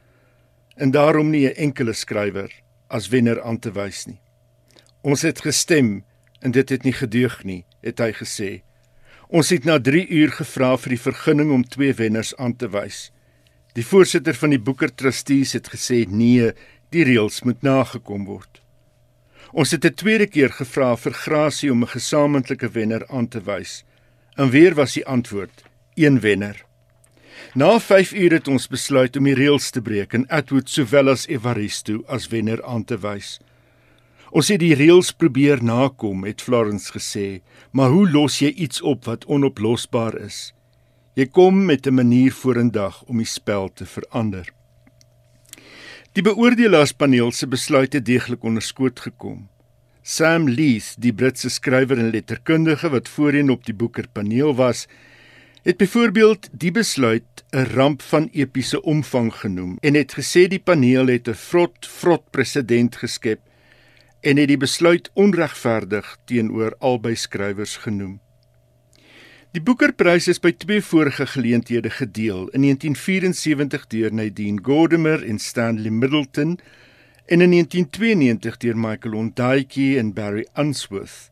en 0.75 0.91
daarom 0.91 1.29
nie 1.29 1.47
'n 1.47 1.55
enkele 1.55 1.93
skrywer 1.93 2.51
as 2.87 3.07
wenner 3.07 3.41
aan 3.41 3.59
te 3.59 3.71
wys 3.71 4.05
nie. 4.05 4.21
Ons 5.01 5.21
het 5.21 5.41
gestem 5.41 6.03
en 6.39 6.51
dit 6.51 6.69
het 6.69 6.83
nie 6.83 6.93
gedeug 6.93 7.43
nie, 7.43 7.65
het 7.81 7.99
hy 7.99 8.11
gesê. 8.11 8.61
Ons 9.27 9.49
het 9.49 9.65
na 9.65 9.79
3 9.79 10.07
uur 10.07 10.31
gevra 10.31 10.77
vir 10.77 10.89
die 10.89 11.01
vergunning 11.01 11.51
om 11.51 11.63
twee 11.63 11.93
wenners 11.93 12.35
aan 12.35 12.55
te 12.55 12.69
wys. 12.69 13.11
Die 13.73 13.85
voorsitter 13.85 14.35
van 14.37 14.49
die 14.49 14.59
Boeker 14.59 14.95
Trustees 14.95 15.53
het 15.53 15.67
gesê 15.73 16.05
nee, 16.09 16.51
die 16.89 17.03
reëls 17.03 17.41
moet 17.43 17.63
nagekom 17.65 18.25
word. 18.25 18.61
Ons 19.51 19.71
het 19.71 19.85
'n 19.85 19.93
tweede 19.93 20.27
keer 20.27 20.49
gevra 20.49 20.95
vir 20.95 21.13
grasie 21.13 21.71
om 21.71 21.83
'n 21.83 21.95
gesamentlike 21.97 22.69
wenner 22.69 23.07
aan 23.09 23.27
te 23.27 23.41
wys. 23.41 23.83
En 24.35 24.49
weer 24.49 24.73
was 24.73 24.93
die 24.93 25.05
antwoord: 25.05 25.63
een 25.93 26.19
wenner. 26.19 26.65
Na 27.53 27.79
5 27.79 28.13
ure 28.13 28.35
het 28.35 28.47
ons 28.47 28.67
besluit 28.67 29.17
om 29.17 29.27
die 29.29 29.35
reëls 29.37 29.69
te 29.69 29.81
breek 29.81 30.13
en 30.13 30.27
Atwood 30.27 30.69
sowel 30.69 31.11
as 31.11 31.27
Evaristo 31.27 32.01
as 32.07 32.27
wenner 32.27 32.63
aan 32.65 32.83
te 32.83 32.97
wys. 32.97 33.37
Ons 34.33 34.49
het 34.49 34.63
die 34.63 34.73
reëls 34.73 35.11
probeer 35.13 35.61
nakom, 35.61 36.23
het 36.25 36.41
Florence 36.41 36.89
gesê, 36.95 37.43
maar 37.71 37.93
hoe 37.93 38.07
los 38.09 38.39
jy 38.41 38.49
iets 38.65 38.81
op 38.81 39.05
wat 39.05 39.27
onoplosbaar 39.29 40.17
is? 40.25 40.53
Jy 41.13 41.27
kom 41.29 41.65
met 41.65 41.85
'n 41.85 41.93
manier 41.93 42.33
vorendag 42.33 43.03
om 43.05 43.17
die 43.17 43.29
spel 43.29 43.69
te 43.69 43.85
verander. 43.85 44.49
Die 46.13 46.23
beoordelaarspaneel 46.23 47.31
se 47.31 47.47
besluit 47.47 47.93
het 47.93 48.05
deeglik 48.05 48.43
onderskoot 48.43 48.99
gekom. 48.99 49.49
Sam 50.03 50.49
Leith, 50.49 50.97
die 50.99 51.13
Britse 51.15 51.47
skrywer 51.47 51.95
en 51.95 52.09
letterkundige 52.11 52.89
wat 52.91 53.07
voorheen 53.07 53.49
op 53.53 53.61
die 53.63 53.73
boekerpaneel 53.73 54.51
was, 54.55 54.81
het 55.63 55.77
byvoorbeeld 55.79 56.49
die 56.51 56.71
besluit 56.75 57.43
'n 57.55 57.71
ramp 57.71 58.01
van 58.01 58.27
epiese 58.33 58.81
omvang 58.81 59.31
genoem 59.33 59.77
en 59.81 59.93
het 59.93 60.11
gesê 60.19 60.47
die 60.47 60.59
paneel 60.59 61.07
het 61.07 61.27
'n 61.27 61.33
vrot 61.33 61.87
vrot 61.87 62.31
presedent 62.31 62.95
geskep 62.95 63.39
en 64.21 64.37
het 64.37 64.47
die 64.47 64.57
besluit 64.57 65.09
onregverdig 65.13 66.17
teenoor 66.25 66.75
albei 66.79 67.15
skrywers 67.15 67.77
genoem. 67.77 68.19
Die 69.51 69.61
Boekerprys 69.61 70.27
is 70.27 70.39
by 70.39 70.51
twee 70.51 70.81
vorige 70.81 71.25
geleenthede 71.25 71.89
gedeel, 71.89 72.47
in 72.47 72.61
1974 72.61 73.87
deur 73.87 74.13
Nadine 74.13 74.59
Gordimer 74.61 75.23
en 75.23 75.39
Stanley 75.39 75.91
Middleton 75.91 76.59
en 77.25 77.41
in 77.41 77.49
1992 77.49 78.57
deur 78.57 78.77
Michael 78.77 79.15
Ondaatje 79.15 79.97
en 79.97 80.13
Barry 80.13 80.47
Unsworth. 80.59 81.31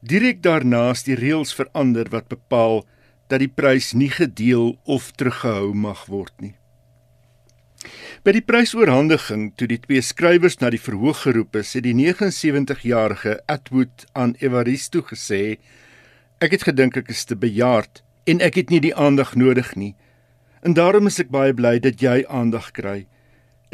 Direk 0.00 0.42
daarna 0.42 0.90
is 0.90 1.04
die 1.04 1.16
reëls 1.16 1.54
verander 1.56 2.08
wat 2.12 2.28
bepaal 2.28 2.84
dat 3.32 3.40
die 3.40 3.48
prys 3.48 3.92
nie 3.92 4.10
gedeel 4.12 4.76
of 4.84 5.10
teruggehou 5.16 5.72
mag 5.74 6.06
word 6.12 6.34
nie. 6.40 6.54
By 8.24 8.32
die 8.32 8.44
prysoorhandiging 8.44 9.50
toe 9.56 9.68
die 9.68 9.80
twee 9.80 10.00
skrywers 10.00 10.56
na 10.60 10.70
die 10.72 10.80
verhoog 10.80 11.24
geroep 11.26 11.56
is, 11.60 11.74
het 11.76 11.84
die 11.84 11.96
79-jarige 11.96 13.38
Atwood 13.44 14.06
aan 14.12 14.36
Evaristo 14.40 15.02
gesê: 15.04 15.58
"Ek 16.40 16.56
het 16.56 16.64
gedink 16.64 16.96
ek 16.96 17.12
is 17.12 17.24
te 17.24 17.36
bejaard 17.36 18.04
en 18.24 18.40
ek 18.40 18.56
het 18.56 18.70
nie 18.72 18.80
die 18.80 18.94
aandag 18.96 19.34
nodig 19.36 19.74
nie. 19.76 19.94
En 20.64 20.74
daarom 20.74 21.06
is 21.06 21.20
ek 21.20 21.32
baie 21.32 21.52
bly 21.52 21.78
dat 21.78 22.00
jy 22.00 22.24
aandag 22.28 22.70
kry. 22.72 23.04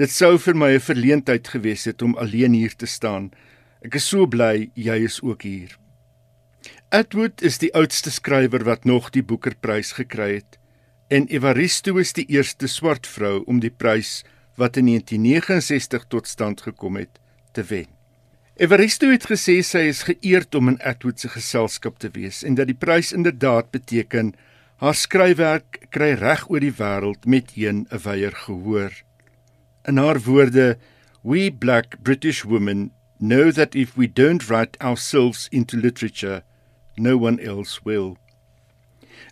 Dit 0.01 0.09
sou 0.09 0.39
vir 0.41 0.57
my 0.57 0.69
'n 0.75 0.81
verleentheid 0.81 1.49
gewees 1.53 1.85
het 1.85 2.03
om 2.03 2.15
alleen 2.17 2.55
hier 2.57 2.73
te 2.75 2.87
staan. 2.87 3.31
Ek 3.85 3.95
is 3.95 4.09
so 4.09 4.27
bly 4.27 4.71
jy 4.75 4.97
is 5.05 5.21
ook 5.21 5.43
hier. 5.43 5.77
Atwood 6.89 7.43
is 7.43 7.59
die 7.59 7.73
oudste 7.75 8.11
skrywer 8.11 8.65
wat 8.65 8.85
nog 8.85 9.11
die 9.11 9.23
Boekerprys 9.23 9.93
gekry 9.93 10.35
het 10.35 10.57
en 11.11 11.27
Evaristo 11.27 11.99
is 11.99 12.13
die 12.13 12.25
eerste 12.29 12.67
swart 12.67 13.07
vrou 13.07 13.45
om 13.47 13.61
die 13.61 13.71
prys 13.71 14.25
wat 14.57 14.77
in 14.77 14.87
1969 14.87 16.09
tot 16.09 16.27
stand 16.27 16.61
gekom 16.61 16.97
het 16.97 17.21
te 17.53 17.63
wen. 17.63 17.89
Evaristo 18.57 19.11
het 19.11 19.29
gesê 19.29 19.61
sy 19.61 19.85
is 19.93 20.03
geëerd 20.09 20.55
om 20.55 20.69
in 20.69 20.81
Atwood 20.81 21.21
se 21.21 21.29
geselskap 21.29 21.99
te 21.99 22.09
wees 22.09 22.43
en 22.43 22.55
dat 22.55 22.67
die 22.67 22.79
prys 22.87 23.13
inderdaad 23.13 23.71
beteken 23.71 24.33
haar 24.77 24.95
skryfwerk 24.95 25.85
kry 25.91 26.15
reg 26.15 26.49
oor 26.49 26.61
die 26.61 26.73
wêreld 26.73 27.27
met 27.27 27.53
een 27.55 27.87
'n 27.91 28.01
weier 28.03 28.33
gehoor. 28.33 28.93
In 29.85 29.97
haar 29.97 30.21
woorde, 30.21 30.79
"We 31.23 31.51
black 31.51 32.03
British 32.03 32.45
women 32.45 32.93
know 33.19 33.53
that 33.53 33.75
if 33.75 33.97
we 33.97 34.13
don't 34.13 34.49
write 34.49 34.79
ourselves 34.79 35.49
into 35.51 35.77
literature, 35.77 36.43
no 36.97 37.17
one 37.17 37.41
else 37.43 37.81
will." 37.85 38.17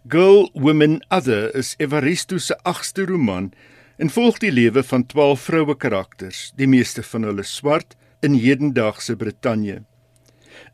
Girl, 0.06 0.50
Women, 0.54 1.02
Other 1.10 1.50
is 1.56 1.74
Evaristo 1.78 2.38
se 2.38 2.56
agste 2.62 3.04
roman 3.04 3.52
en 3.96 4.10
volg 4.10 4.38
die 4.38 4.52
lewe 4.52 4.82
van 4.82 5.06
12 5.06 5.40
vroue 5.40 5.74
karakters, 5.76 6.52
die 6.56 6.68
meeste 6.70 7.02
van 7.02 7.26
hulle 7.26 7.42
swart 7.42 7.96
in 8.22 8.38
hedendaagse 8.38 9.16
Brittanje. 9.16 9.82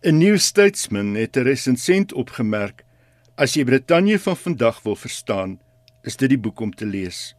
'n 0.03 0.19
New 0.19 0.39
Statesman 0.39 1.15
het 1.15 1.37
'n 1.37 1.43
resensent 1.43 2.13
opgemerk: 2.13 2.85
As 3.37 3.55
jy 3.55 3.65
Brittanje 3.65 4.19
van 4.19 4.37
vandag 4.37 4.83
wil 4.83 4.97
verstaan, 4.97 5.61
is 6.03 6.17
dit 6.17 6.29
die 6.29 6.39
boek 6.39 6.61
om 6.61 6.71
te 6.71 6.87
lees. 6.87 7.35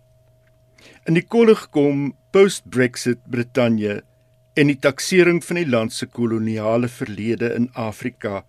In 1.06 1.14
die 1.14 1.26
kollig 1.26 1.70
kom 1.70 2.16
post-Brexit 2.32 3.22
Brittanje 3.30 4.02
en 4.56 4.72
die 4.72 4.80
taksering 4.80 5.44
van 5.44 5.60
die 5.60 5.68
land 5.68 5.94
se 5.94 6.08
koloniale 6.08 6.88
verlede 6.88 7.54
in 7.56 7.70
Afrika 7.74 8.44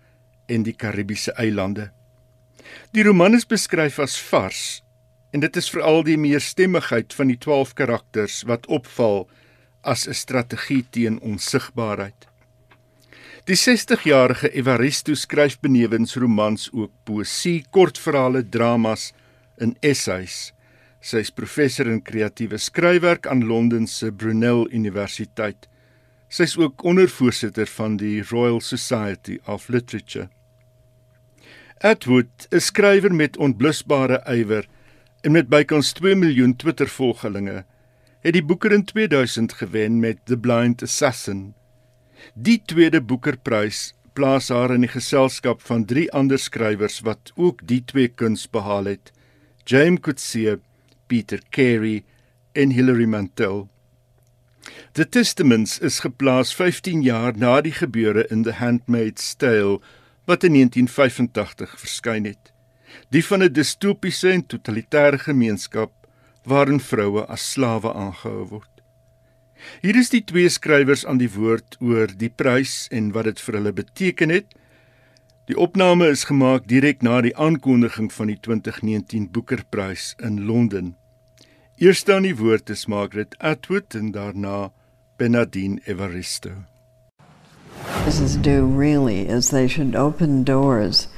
en 0.46 0.62
die 0.66 0.74
Karibiese 0.74 1.34
eilande. 1.36 1.90
Die 2.94 3.04
roman 3.06 3.34
is 3.34 3.46
beskryf 3.46 3.98
as 4.02 4.16
vars 4.30 4.82
en 5.34 5.42
dit 5.42 5.56
is 5.60 5.68
veral 5.70 6.00
die 6.06 6.16
meerstemmigheid 6.16 7.12
van 7.12 7.28
die 7.28 7.38
12 7.42 7.74
karakters 7.76 8.40
wat 8.48 8.66
opval 8.72 9.26
as 9.82 10.06
'n 10.08 10.14
strategie 10.14 10.84
teen 10.90 11.20
onsigbaarheid. 11.20 12.26
Die 13.46 13.56
60-jarige 13.56 14.50
Evaristo 14.50 15.14
skryf 15.14 15.60
benewens 15.60 16.16
romans 16.16 16.70
ook 16.72 16.90
poësie, 17.04 17.64
kortverhale, 17.70 18.48
dramas 18.48 19.12
en 19.56 19.76
essays. 19.80 20.52
Sy 21.06 21.20
is 21.22 21.30
professor 21.30 21.86
in 21.86 22.00
kreatiewe 22.02 22.58
skryfwerk 22.58 23.28
aan 23.30 23.44
Londen 23.46 23.84
se 23.86 24.08
Brunel 24.10 24.64
Universiteit. 24.74 25.68
Sy 26.26 26.48
is 26.48 26.56
ook 26.58 26.82
ondervoorsitter 26.82 27.68
van 27.76 27.94
die 28.00 28.24
Royal 28.26 28.58
Society 28.58 29.36
of 29.46 29.68
Literature. 29.70 30.26
Atwood, 31.78 32.48
'n 32.50 32.60
skrywer 32.60 33.14
met 33.14 33.38
onblusbare 33.38 34.18
ywer 34.26 34.66
en 35.22 35.32
met 35.32 35.48
bykans 35.48 35.92
2 35.92 36.16
miljoen 36.16 36.56
Twitter-volgelinge, 36.56 37.64
het 38.20 38.32
die 38.34 38.42
Booker 38.42 38.72
in 38.72 38.84
2000 38.84 39.52
gewen 39.52 40.00
met 40.00 40.18
The 40.26 40.36
Blind 40.36 40.82
Assassin. 40.82 41.54
Die 42.34 42.62
tweede 42.66 43.00
Booker-prys 43.00 43.94
plaas 44.12 44.48
haar 44.48 44.74
in 44.74 44.80
die 44.80 44.90
geselskap 44.90 45.62
van 45.62 45.84
drie 45.84 46.10
ander 46.12 46.38
skrywers 46.38 47.00
wat 47.00 47.30
ook 47.36 47.60
die 47.62 47.84
twee 47.84 48.08
kuns 48.08 48.50
behaal 48.50 48.84
het: 48.84 49.12
James 49.64 50.00
Coetzee, 50.00 50.58
Peter 51.06 51.40
Carey 51.50 52.04
en 52.52 52.70
Hilary 52.70 53.06
Mantel. 53.06 53.68
The 54.92 55.08
Testaments 55.08 55.78
is 55.78 56.00
geplaas 56.00 56.54
15 56.54 57.02
jaar 57.02 57.36
na 57.36 57.60
die 57.60 57.72
gebeure 57.72 58.26
in 58.30 58.42
The 58.42 58.56
Handmaid's 58.58 59.34
Tale 59.34 59.80
wat 60.26 60.44
in 60.44 60.52
1985 60.52 61.76
verskyn 61.80 62.24
het. 62.24 62.52
Die 63.10 63.24
van 63.24 63.42
'n 63.42 63.52
distopiese 63.52 64.30
en 64.30 64.46
totalitêre 64.46 65.18
gemeenskap 65.18 65.92
waarin 66.44 66.80
vroue 66.80 67.26
as 67.26 67.50
slawe 67.52 67.92
aangehou 67.94 68.46
word. 68.48 68.76
Hier 69.82 69.96
is 69.96 70.10
die 70.10 70.24
twee 70.24 70.48
skrywers 70.48 71.06
aan 71.06 71.18
die 71.18 71.30
woord 71.32 71.76
oor 71.80 72.06
die 72.06 72.30
prys 72.30 72.86
en 72.90 73.12
wat 73.12 73.24
dit 73.24 73.40
vir 73.40 73.54
hulle 73.54 73.72
beteken 73.72 74.30
het. 74.30 74.54
Die 75.46 75.58
opname 75.58 76.08
is 76.10 76.24
gemaak 76.26 76.68
direk 76.68 77.02
na 77.02 77.20
die 77.22 77.36
aankondiging 77.38 78.12
van 78.12 78.26
die 78.32 78.38
2019 78.42 79.30
Boekerprys 79.30 80.14
in 80.18 80.44
Londen. 80.46 80.96
Eerste 81.76 82.14
aan 82.14 82.26
die 82.26 82.36
woord 82.36 82.70
is 82.70 82.86
Margaret 82.86 83.36
Atwood 83.38 83.94
en 83.94 84.10
daarna 84.12 84.72
Bernardine 85.16 85.80
Evaristo. 85.84 86.50
businesses 88.06 88.36
do 88.36 88.64
really 88.64 89.26
is 89.26 89.50
they 89.50 89.66
should 89.66 89.96
open 89.96 90.44
doors 90.44 91.08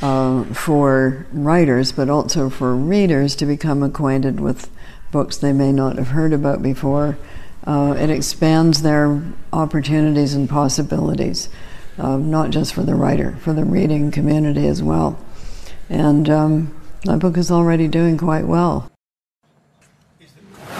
uh, 0.00 0.44
for 0.44 1.26
writers, 1.30 1.92
but 1.92 2.08
also 2.08 2.48
for 2.48 2.74
readers 2.74 3.36
to 3.36 3.44
become 3.44 3.82
acquainted 3.82 4.40
with 4.40 4.70
books 5.10 5.36
they 5.36 5.52
may 5.52 5.72
not 5.72 5.96
have 5.96 6.08
heard 6.08 6.32
about 6.32 6.62
before. 6.62 7.18
Uh, 7.66 7.94
it 7.98 8.08
expands 8.08 8.80
their 8.80 9.22
opportunities 9.52 10.34
and 10.34 10.48
possibilities, 10.48 11.48
uh, 11.98 12.16
not 12.16 12.50
just 12.50 12.74
for 12.74 12.82
the 12.82 12.94
writer, 12.94 13.36
for 13.40 13.52
the 13.52 13.64
reading 13.64 14.10
community 14.10 14.66
as 14.66 14.82
well. 14.82 15.18
And 15.88 16.28
um, 16.28 16.74
that 17.04 17.18
book 17.18 17.36
is 17.36 17.50
already 17.50 17.88
doing 17.88 18.18
quite 18.18 18.46
well. 18.46 18.90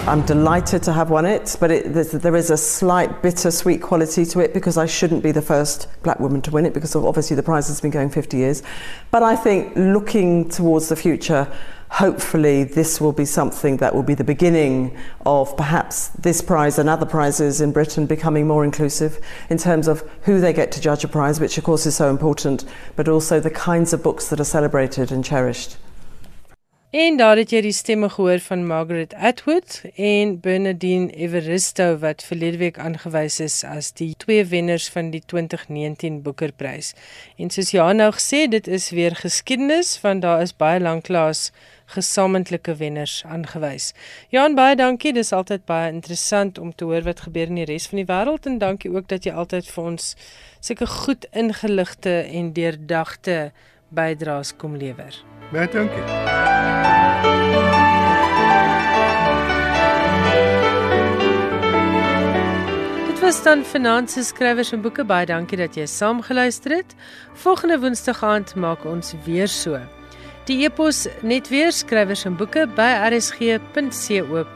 I'm 0.07 0.25
delighted 0.25 0.81
to 0.83 0.93
have 0.93 1.09
won 1.09 1.25
it, 1.25 1.55
but 1.59 1.71
it, 1.71 1.93
there 1.93 2.35
is 2.35 2.49
a 2.49 2.57
slight 2.57 3.21
bittersweet 3.21 3.81
quality 3.81 4.25
to 4.25 4.39
it 4.39 4.53
because 4.53 4.77
I 4.77 4.85
shouldn't 4.85 5.21
be 5.21 5.31
the 5.31 5.41
first 5.41 5.87
black 6.03 6.19
woman 6.19 6.41
to 6.43 6.51
win 6.51 6.65
it 6.65 6.73
because 6.73 6.95
obviously 6.95 7.35
the 7.35 7.43
prize 7.43 7.67
has 7.67 7.81
been 7.81 7.91
going 7.91 8.09
50 8.09 8.37
years. 8.37 8.63
But 9.11 9.23
I 9.23 9.35
think 9.35 9.75
looking 9.75 10.49
towards 10.49 10.89
the 10.89 10.95
future, 10.95 11.47
hopefully 11.89 12.63
this 12.63 13.01
will 13.01 13.11
be 13.11 13.25
something 13.25 13.77
that 13.77 13.93
will 13.93 14.03
be 14.03 14.13
the 14.13 14.23
beginning 14.23 14.95
of 15.25 15.55
perhaps 15.57 16.09
this 16.09 16.41
prize 16.41 16.79
and 16.79 16.87
other 16.87 17.05
prizes 17.05 17.61
in 17.61 17.71
Britain 17.71 18.05
becoming 18.05 18.47
more 18.47 18.63
inclusive 18.63 19.19
in 19.49 19.57
terms 19.57 19.87
of 19.87 20.01
who 20.23 20.39
they 20.39 20.53
get 20.53 20.71
to 20.71 20.79
judge 20.79 21.03
a 21.03 21.07
prize, 21.07 21.39
which 21.39 21.57
of 21.57 21.63
course 21.63 21.85
is 21.85 21.95
so 21.95 22.09
important, 22.09 22.63
but 22.95 23.07
also 23.07 23.39
the 23.39 23.49
kinds 23.49 23.93
of 23.93 24.03
books 24.03 24.29
that 24.29 24.39
are 24.39 24.45
celebrated 24.45 25.11
and 25.11 25.25
cherished. 25.25 25.77
En 26.89 27.17
daar 27.17 27.37
het 27.37 27.51
jy 27.53 27.59
die 27.61 27.71
stemme 27.71 28.07
gehoor 28.09 28.39
van 28.41 28.63
Margaret 28.65 29.11
Atwood 29.13 29.83
en 29.93 30.39
Bernadine 30.41 31.11
Evaristo 31.13 31.97
wat 32.01 32.23
verlede 32.25 32.57
week 32.57 32.79
aangewys 32.81 33.37
is 33.39 33.59
as 33.63 33.91
die 33.93 34.15
twee 34.17 34.45
wenners 34.49 34.87
van 34.89 35.11
die 35.13 35.21
2019 35.21 36.23
Boekerprys. 36.25 36.95
En 37.37 37.53
soos 37.53 37.69
Johan 37.75 38.01
nou 38.01 38.09
gesê, 38.17 38.47
dit 38.49 38.67
is 38.67 38.89
weer 38.89 39.13
geskiedenis 39.15 39.99
want 40.01 40.25
daar 40.25 40.41
is 40.41 40.55
baie 40.57 40.81
lanklaas 40.81 41.51
gesamentlike 41.93 42.75
wenners 42.75 43.23
aangewys. 43.25 43.93
Johan, 44.29 44.55
baie 44.55 44.75
dankie. 44.77 45.13
Dis 45.13 45.33
altyd 45.33 45.65
baie 45.69 45.89
interessant 45.91 46.59
om 46.61 46.73
te 46.75 46.85
hoor 46.85 47.05
wat 47.07 47.25
gebeur 47.25 47.49
in 47.49 47.61
die 47.61 47.67
res 47.69 47.89
van 47.89 48.03
die 48.03 48.07
wêreld 48.09 48.45
en 48.49 48.59
dankie 48.61 48.91
ook 48.93 49.09
dat 49.09 49.25
jy 49.25 49.33
altyd 49.33 49.69
vir 49.73 49.91
ons 49.93 50.13
sulke 50.61 50.87
goed 50.89 51.25
ingeligte 51.31 52.21
en 52.29 52.53
deurdagte 52.53 53.51
bydraes 53.89 54.53
kom 54.57 54.77
lewer. 54.77 55.15
Baie 55.51 55.67
dankie. 55.73 56.05
Dit 63.09 63.19
was 63.25 63.43
dan 63.43 63.63
Finansies 63.65 64.29
Skrywers 64.29 64.71
en 64.71 64.81
Boeke 64.81 65.03
baie 65.05 65.25
dankie 65.25 65.57
dat 65.57 65.77
jy 65.77 65.89
saam 65.89 66.21
geluister 66.21 66.79
het. 66.79 66.97
Volgende 67.33 67.79
Woensdag 67.81 68.23
aand 68.23 68.55
maak 68.55 68.85
ons 68.85 69.15
weer 69.25 69.49
so. 69.49 69.79
Die 70.49 70.63
epos 70.65 71.03
net 71.21 71.45
weer 71.53 71.69
skrywers 71.69 72.25
en 72.25 72.33
boeke 72.33 72.65
by 72.73 72.89
rsg.co.za 73.11 74.47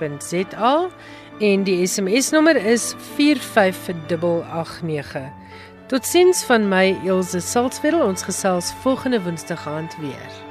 en 1.49 1.65
die 1.67 1.75
SMS 1.85 2.31
nommer 2.33 2.57
is 2.57 2.95
45889. 3.13 5.29
Totsiens 5.93 6.41
van 6.49 6.65
my 6.71 6.97
Elsje 7.05 7.43
Salzwetel 7.45 8.01
ons 8.07 8.25
gesels 8.25 8.73
volgende 8.81 9.21
Woensdag 9.21 9.67
aand 9.69 9.93
weer. 10.01 10.42